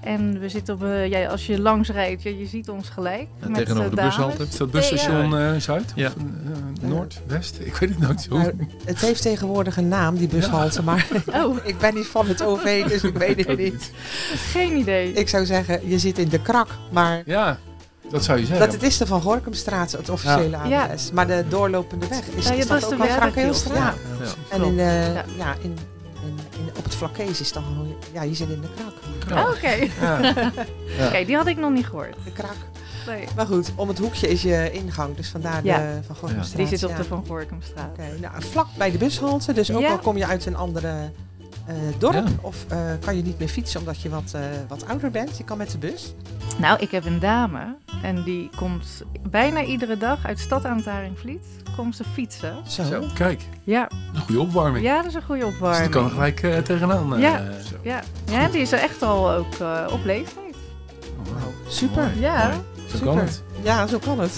En 0.00 0.40
we 0.40 0.48
zitten 0.48 0.74
op, 0.74 0.82
eh, 0.82 1.06
ja, 1.08 1.26
als 1.28 1.46
je 1.46 1.60
langs 1.60 1.88
rijdt, 1.88 2.22
ja, 2.22 2.30
je 2.30 2.46
ziet 2.46 2.68
ons 2.68 2.88
gelijk. 2.88 3.26
Ja, 3.40 3.48
met, 3.48 3.56
tegenover 3.56 3.90
de 3.96 4.02
bushalte. 4.02 4.42
is 4.42 4.56
dat 4.56 4.70
busstation 4.70 5.36
eh, 5.38 5.54
Zuid? 5.56 5.92
Ja. 5.94 6.06
Of 6.06 6.14
eh, 6.82 6.88
Noord? 6.88 7.20
West? 7.26 7.56
Ik 7.60 7.74
weet 7.76 7.88
het 7.88 7.98
nooit 7.98 8.20
zo. 8.20 8.36
Nou, 8.36 8.52
het 8.84 9.00
heeft 9.00 9.22
tegenwoordig 9.22 9.76
een 9.76 9.88
naam, 9.88 10.16
die 10.16 10.28
bushalte, 10.28 10.82
maar 10.82 11.06
Oh, 11.42 11.56
ik 11.64 11.78
ben 11.78 11.94
niet 11.94 12.06
van 12.06 12.26
het 12.28 12.42
OV, 12.42 12.88
dus 12.88 13.02
ik 13.04 13.16
weet 13.16 13.46
het 13.46 13.58
niet. 13.58 13.90
geen 14.34 14.76
idee. 14.76 15.12
Ik 15.12 15.28
zou 15.28 15.44
zeggen, 15.46 15.88
je 15.88 15.98
zit 15.98 16.18
in 16.18 16.28
de 16.28 16.42
krak, 16.42 16.68
maar 16.92 17.22
Ja, 17.26 17.58
dat 18.10 18.24
zou 18.24 18.38
je 18.38 18.46
zeggen. 18.46 18.64
dat 18.66 18.74
het 18.74 18.82
is 18.82 18.96
de 18.98 19.06
Van 19.06 19.20
Gorkumstraat, 19.22 19.92
het 19.92 20.08
officiële 20.08 20.58
Ja. 20.68 20.82
adres. 20.82 21.10
Maar 21.12 21.26
de 21.26 21.44
doorlopende 21.48 22.08
weg, 22.08 22.26
is, 22.36 22.48
Ja, 22.48 22.52
is 22.54 22.66
dat 22.66 22.84
ook 22.84 22.90
de 22.90 22.96
wel? 22.96 23.74
Ja. 23.74 23.94
En 24.50 24.62
in, 24.62 24.78
eh, 24.78 25.14
Ja. 25.14 25.54
in- 25.62 25.78
op 26.78 26.84
het 26.84 26.94
Vlakkees 26.94 27.40
is 27.40 27.52
dan 27.52 27.62
gewoon, 27.64 27.94
ja, 28.12 28.22
je 28.22 28.34
zit 28.34 28.48
in 28.48 28.60
de 28.60 28.68
krak. 29.24 29.44
Oh, 29.44 29.50
Oké, 29.50 29.68
Ja. 30.00 31.06
Oké, 31.06 31.24
die 31.24 31.36
had 31.36 31.46
ik 31.46 31.56
nog 31.56 31.70
niet 31.72 31.86
gehoord. 31.86 32.16
De 32.24 32.32
krak. 32.32 32.56
Nee. 33.06 33.24
Maar 33.36 33.46
goed, 33.46 33.72
om 33.76 33.88
het 33.88 33.98
hoekje 33.98 34.28
is 34.28 34.42
je 34.42 34.70
ingang, 34.72 35.16
dus 35.16 35.28
vandaar 35.28 35.64
Ja. 35.64 35.78
de 35.78 35.98
Van 36.06 36.16
Gorkumstraat. 36.16 36.56
Die 36.56 36.78
zit 36.78 36.84
op 36.90 36.96
de 36.96 37.04
Van 37.04 37.24
Gorkumstraat. 37.26 37.90
Oké, 37.90 38.18
nou, 38.20 38.34
vlak 38.42 38.66
bij 38.76 38.90
de 38.90 38.98
bushalte, 38.98 39.52
dus 39.52 39.72
ook 39.72 39.80
Ja. 39.80 39.90
al 39.90 39.98
kom 39.98 40.16
je 40.16 40.26
uit 40.26 40.46
een 40.46 40.56
andere 40.56 41.10
dorp 41.98 42.14
Ja. 42.14 42.24
of 42.40 42.64
eh, 42.68 42.78
kan 43.04 43.16
je 43.16 43.22
niet 43.22 43.38
meer 43.38 43.48
fietsen 43.48 43.80
omdat 43.80 44.00
je 44.00 44.08
wat, 44.08 44.32
eh, 44.34 44.40
wat 44.68 44.86
ouder 44.88 45.10
bent, 45.10 45.38
je 45.38 45.44
kan 45.44 45.58
met 45.58 45.70
de 45.70 45.78
bus. 45.78 46.14
Nou, 46.58 46.78
ik 46.80 46.90
heb 46.90 47.04
een 47.04 47.18
dame 47.18 47.76
en 48.02 48.22
die 48.22 48.50
komt 48.56 49.02
bijna 49.30 49.62
iedere 49.62 49.96
dag 49.96 50.26
uit 50.26 50.38
stad 50.38 50.64
aan 50.64 50.76
het 50.76 50.86
Haringvliet. 50.86 51.46
Komt 51.76 51.96
ze 51.96 52.04
fietsen. 52.12 52.56
Zo. 52.68 52.82
Zo, 52.84 53.02
kijk, 53.14 53.42
Ja, 53.64 53.90
een 54.14 54.20
goede 54.20 54.40
opwarming. 54.40 54.84
ja 54.84 54.96
dat 54.96 55.06
is 55.06 55.14
een 55.14 55.22
goede 55.22 55.40
dus 55.40 55.48
die 55.50 55.58
opwarming. 55.58 55.90
kan 55.90 56.10
gelijk 56.10 56.42
eh, 56.42 56.56
tegenaan. 56.58 57.14
eh, 57.14 57.20
Ja. 57.20 57.38
zo. 57.68 57.76
Ja, 57.82 58.00
ja 58.30 58.48
die 58.48 58.60
is 58.60 58.72
er 58.72 58.78
echt 58.78 59.02
al 59.02 59.30
ook 59.32 59.54
eh, 59.54 59.86
op 59.92 60.04
leeftijd. 60.04 60.54
Oh, 61.18 61.32
wauw. 61.32 61.52
Super. 61.68 62.02
Mooi. 62.02 62.20
Ja, 62.20 62.46
Mooi. 62.48 62.60
Zo 62.88 62.96
Super. 62.96 63.06
kan 63.06 63.18
het. 63.18 63.42
Ja, 63.62 63.86
zo 63.86 63.98
kan 63.98 64.20
het. 64.20 64.32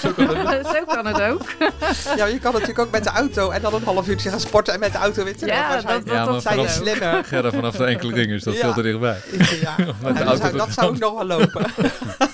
Zo 0.00 0.10
kan 0.16 0.46
het. 0.46 0.66
zo 0.66 0.84
kan 0.86 1.06
het 1.06 1.20
ook. 1.20 1.42
ja, 2.16 2.26
je 2.26 2.38
kan 2.38 2.52
natuurlijk 2.52 2.78
ook 2.78 2.90
met 2.90 3.04
de 3.04 3.10
auto 3.10 3.50
en 3.50 3.62
dan 3.62 3.74
een 3.74 3.84
half 3.84 4.08
uurtje 4.08 4.30
gaan 4.30 4.40
sporten 4.40 4.74
en 4.74 4.80
met 4.80 4.92
de 4.92 4.98
auto 4.98 5.24
weer 5.24 5.36
terug. 5.36 5.54
Ja, 5.54 5.74
dat, 5.74 5.86
dat, 5.86 6.02
Ja, 6.04 6.24
maar 6.24 6.26
dat 6.32 6.42
zijn 6.42 6.68
slimmer. 6.68 7.24
Gerda 7.28 7.50
vanaf 7.50 7.76
de 7.76 7.84
enkele 7.84 8.14
ringen 8.14 8.36
is 8.36 8.42
dat 8.42 8.54
Ja. 8.54 8.60
veel 8.60 8.72
te 8.72 8.82
dichtbij. 8.82 9.16
Ja, 9.60 9.74
Met 9.76 9.86
Ja, 10.02 10.12
de 10.12 10.12
dat, 10.12 10.26
auto 10.26 10.36
zou, 10.36 10.56
dat 10.56 10.68
zou 10.72 10.88
ook 10.88 10.98
nog 10.98 11.14
wel 11.14 11.26
lopen. 11.26 11.66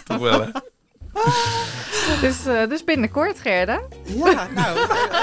Toch 0.05 0.18
wel, 0.18 0.40
hè? 0.40 0.48
Dus, 2.20 2.46
eh, 2.46 2.68
dus 2.68 2.85
binnenkort, 2.85 3.40
Gerda. 3.40 3.81
Ja, 4.05 4.48
nou. 4.55 4.79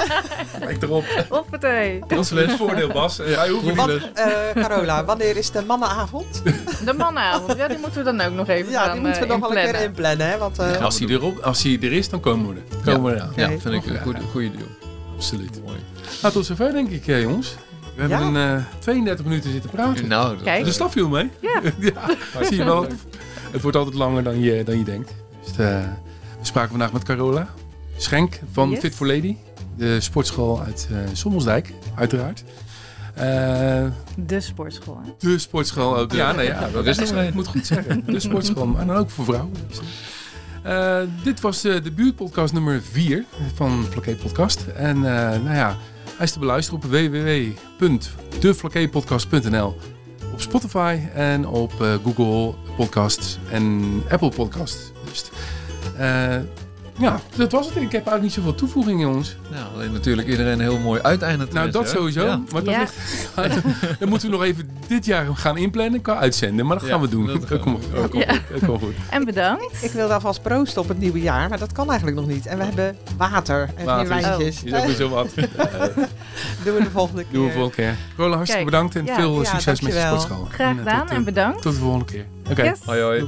Lijkt 0.66 0.84
erop. 0.84 1.04
Op 1.30 1.52
het 1.52 1.64
ei. 1.64 2.00
Proefles 2.08 2.54
voordeel, 2.56 2.88
Bas. 2.88 3.18
Hij 3.18 3.50
hoeft 3.50 3.64
niet. 3.66 3.76
Wat, 3.76 3.90
eh, 4.14 4.28
Carola, 4.54 5.06
wanneer 5.06 5.38
is 5.38 5.52
de 5.52 5.62
mannenavond? 5.66 6.42
De 6.86 6.94
mannenavond, 6.98 7.58
ja, 7.58 7.68
die 7.68 7.78
moeten 7.78 8.04
we 8.04 8.12
dan 8.16 8.22
ook 8.28 8.34
nog 8.34 8.48
even 8.48 8.72
Ja, 8.72 8.84
gaan 8.84 8.92
die 8.94 9.02
moeten 9.02 9.22
we 9.22 9.28
eh, 9.28 9.40
nog 9.40 9.50
wel 9.50 9.58
een 9.58 9.72
keer 9.72 9.82
inplannen. 9.82 10.30
Hè, 10.30 10.38
want, 10.38 10.60
eh, 10.60 10.82
Als 10.82 11.00
hij, 11.00 11.08
erop, 11.08 11.38
als 11.40 11.64
hij 11.64 11.78
er 11.82 11.92
is, 11.94 12.10
dan 12.10 12.20
komen 12.20 12.48
we 12.54 12.56
er. 12.56 12.92
Komen 12.94 13.12
we 13.12 13.18
eraan. 13.18 13.34
Ja, 13.36 13.48
vind 13.48 13.66
ik 13.66 13.86
een 13.86 13.94
Ja. 13.94 14.00
goede, 14.02 14.22
goede 14.32 14.52
deal. 14.52 14.68
Absoluut. 15.16 15.62
Mooi. 15.66 15.78
Nou, 16.22 16.34
tot 16.34 16.46
zover 16.46 16.72
denk 16.72 16.90
ik, 16.90 17.08
eh, 17.08 17.22
jongens. 17.22 17.56
We 17.96 18.02
hebben 18.02 18.34
Ja. 18.34 18.52
een 18.52 18.58
eh, 18.58 18.64
32 18.80 19.26
minuten 19.26 19.52
zitten 19.52 19.70
praten. 19.70 20.08
Nou, 20.08 20.36
dat, 20.36 20.44
Kijk. 20.44 20.66
De 20.66 20.72
staf 20.72 20.92
viel 20.92 21.10
mee. 21.10 21.30
Ja. 21.40 21.62
ja, 21.80 22.44
zie 22.44 22.58
je 22.58 22.64
wel. 22.64 22.88
Het 23.52 23.62
wordt 23.62 23.78
altijd 23.78 23.96
langer 23.96 24.24
dan 24.24 24.40
je, 24.42 24.64
dan 24.64 24.78
je 24.78 24.84
denkt. 24.84 25.14
Dus, 25.46 25.58
eh, 25.66 25.80
we 26.40 26.46
spraken 26.46 26.70
vandaag 26.70 26.94
met 26.94 27.04
Carola 27.04 27.48
Schenk 27.98 28.40
van 28.52 28.70
Yes. 28.70 28.80
Fit 28.80 28.96
for 28.96 29.08
Lady. 29.08 29.36
De 29.78 30.00
sportschool 30.02 30.62
uit 30.62 30.88
eh 30.92 30.98
Sommelsdijk, 31.14 31.74
uiteraard. 31.96 32.44
Eh, 33.14 33.26
De 34.16 34.40
sportschool, 34.40 35.00
hè? 35.04 35.12
de 35.30 35.40
sportschool 35.40 35.98
ook. 35.98 36.12
Ja, 36.12 36.32
nou 36.32 36.44
ja, 36.48 36.68
dat 36.74 36.86
is 36.88 36.98
het. 36.98 37.12
Ik 37.28 37.34
moet 37.34 37.48
goed 37.48 37.66
zeggen. 37.66 38.04
De 38.06 38.20
sportschool, 38.20 38.66
maar 38.68 38.86
dan 38.86 38.96
ook 38.96 39.10
voor 39.10 39.26
vrouwen. 39.26 39.52
Eh, 40.64 41.00
dit 41.24 41.42
was 41.42 41.64
eh, 41.64 41.84
de 41.84 41.92
buurtpodcast 41.92 42.54
nummer 42.54 42.82
4 42.82 43.26
van 43.56 43.86
Flaké 43.90 44.16
Podcast. 44.16 44.66
En 44.76 44.96
eh, 44.96 45.02
nou 45.44 45.56
ja, 45.56 45.76
hij 46.16 46.26
is 46.26 46.32
te 46.32 46.40
beluisteren 46.40 46.80
op 46.84 46.90
www.deflaképodcast.nl 46.92 49.78
Op 50.34 50.42
Spotify 50.42 51.00
en 51.14 51.48
op 51.48 51.82
eh, 51.82 51.94
Google 52.04 52.54
Podcasts 52.76 53.38
en 53.52 53.84
Apple 54.10 54.30
Podcasts. 54.30 54.92
Dus, 55.10 55.24
ja, 57.00 57.20
dat 57.36 57.52
was 57.52 57.66
het. 57.66 57.76
Ik 57.76 57.82
heb 57.82 57.92
eigenlijk 57.92 58.22
niet 58.22 58.34
zoveel 58.34 58.56
toevoegingen, 58.56 59.00
jongens. 59.00 59.36
Nou, 59.52 59.74
alleen 59.74 59.92
natuurlijk 59.92 60.28
iedereen 60.28 60.54
een 60.54 60.60
heel 60.60 60.80
mooi 60.80 61.02
uiteinde 61.02 61.48
te 61.48 61.54
Nou, 61.54 61.72
dat 61.72 61.84
hè? 61.84 61.90
sowieso. 61.90 62.26
Ja. 62.26 62.42
Maar 62.52 62.64
dat 62.64 62.74
Ja. 62.74 62.80
ligt, 62.80 62.96
dan 64.00 64.10
moeten 64.10 64.30
we 64.30 64.36
nog 64.36 64.44
even 64.46 64.70
dit 64.88 65.06
jaar 65.06 65.26
gaan 65.36 65.58
inplannen 65.58 66.02
qua 66.02 66.16
uitzenden. 66.18 66.66
Maar 66.66 66.78
dat 66.78 66.86
Ja, 66.86 66.92
gaan 66.92 67.02
we 67.02 67.10
doen. 67.10 67.26
dat 67.26 67.60
komt 67.60 67.86
goed. 68.10 68.24
Ja. 68.26 68.34
goed. 68.68 68.82
En 69.10 69.26
bedankt. 69.26 69.84
ik 69.84 69.92
wil 69.92 70.12
alvast 70.14 70.42
proosten 70.42 70.82
op 70.82 70.88
het 70.88 71.00
nieuwe 71.00 71.22
jaar, 71.22 71.50
maar 71.50 71.60
dat 71.60 71.72
kan 71.72 71.88
eigenlijk 71.90 72.18
nog 72.20 72.28
niet. 72.28 72.46
En 72.46 72.58
we 72.58 72.64
hebben 72.64 72.98
water 73.18 73.70
en 73.76 73.86
Water 73.86 74.08
geen 74.14 74.22
wijntjes. 74.22 74.64
Is 74.64 74.74
ook 74.74 74.86
weer 74.86 74.96
zo 74.96 75.10
wat. 75.10 75.28
Doen 76.64 76.76
we 76.76 76.84
de 76.84 76.90
volgende 76.92 77.24
keer. 77.24 77.34
Doen 77.34 77.46
we 77.46 77.52
volgende 77.52 77.76
keer. 77.76 77.96
Roland, 78.16 78.36
hartstikke 78.36 78.66
Kijk, 78.66 78.66
bedankt 78.66 78.96
en 78.96 79.06
ja. 79.06 79.16
veel 79.16 79.42
Ja, 79.42 79.50
succes 79.50 79.82
met 79.82 79.94
je 79.94 80.00
sportschool. 80.00 80.48
Graag 80.52 80.70
En, 80.70 80.78
eh, 80.78 80.84
gedaan 80.84 81.06
tot, 81.08 81.16
en 81.16 81.24
bedankt. 81.24 81.62
Tot 81.62 81.74
de 81.74 81.80
volgende 81.80 82.06
keer. 82.06 82.26
Oké. 82.50 82.64
Yes. 82.64 82.80
Hoi 82.86 83.02
hoi. 83.02 83.28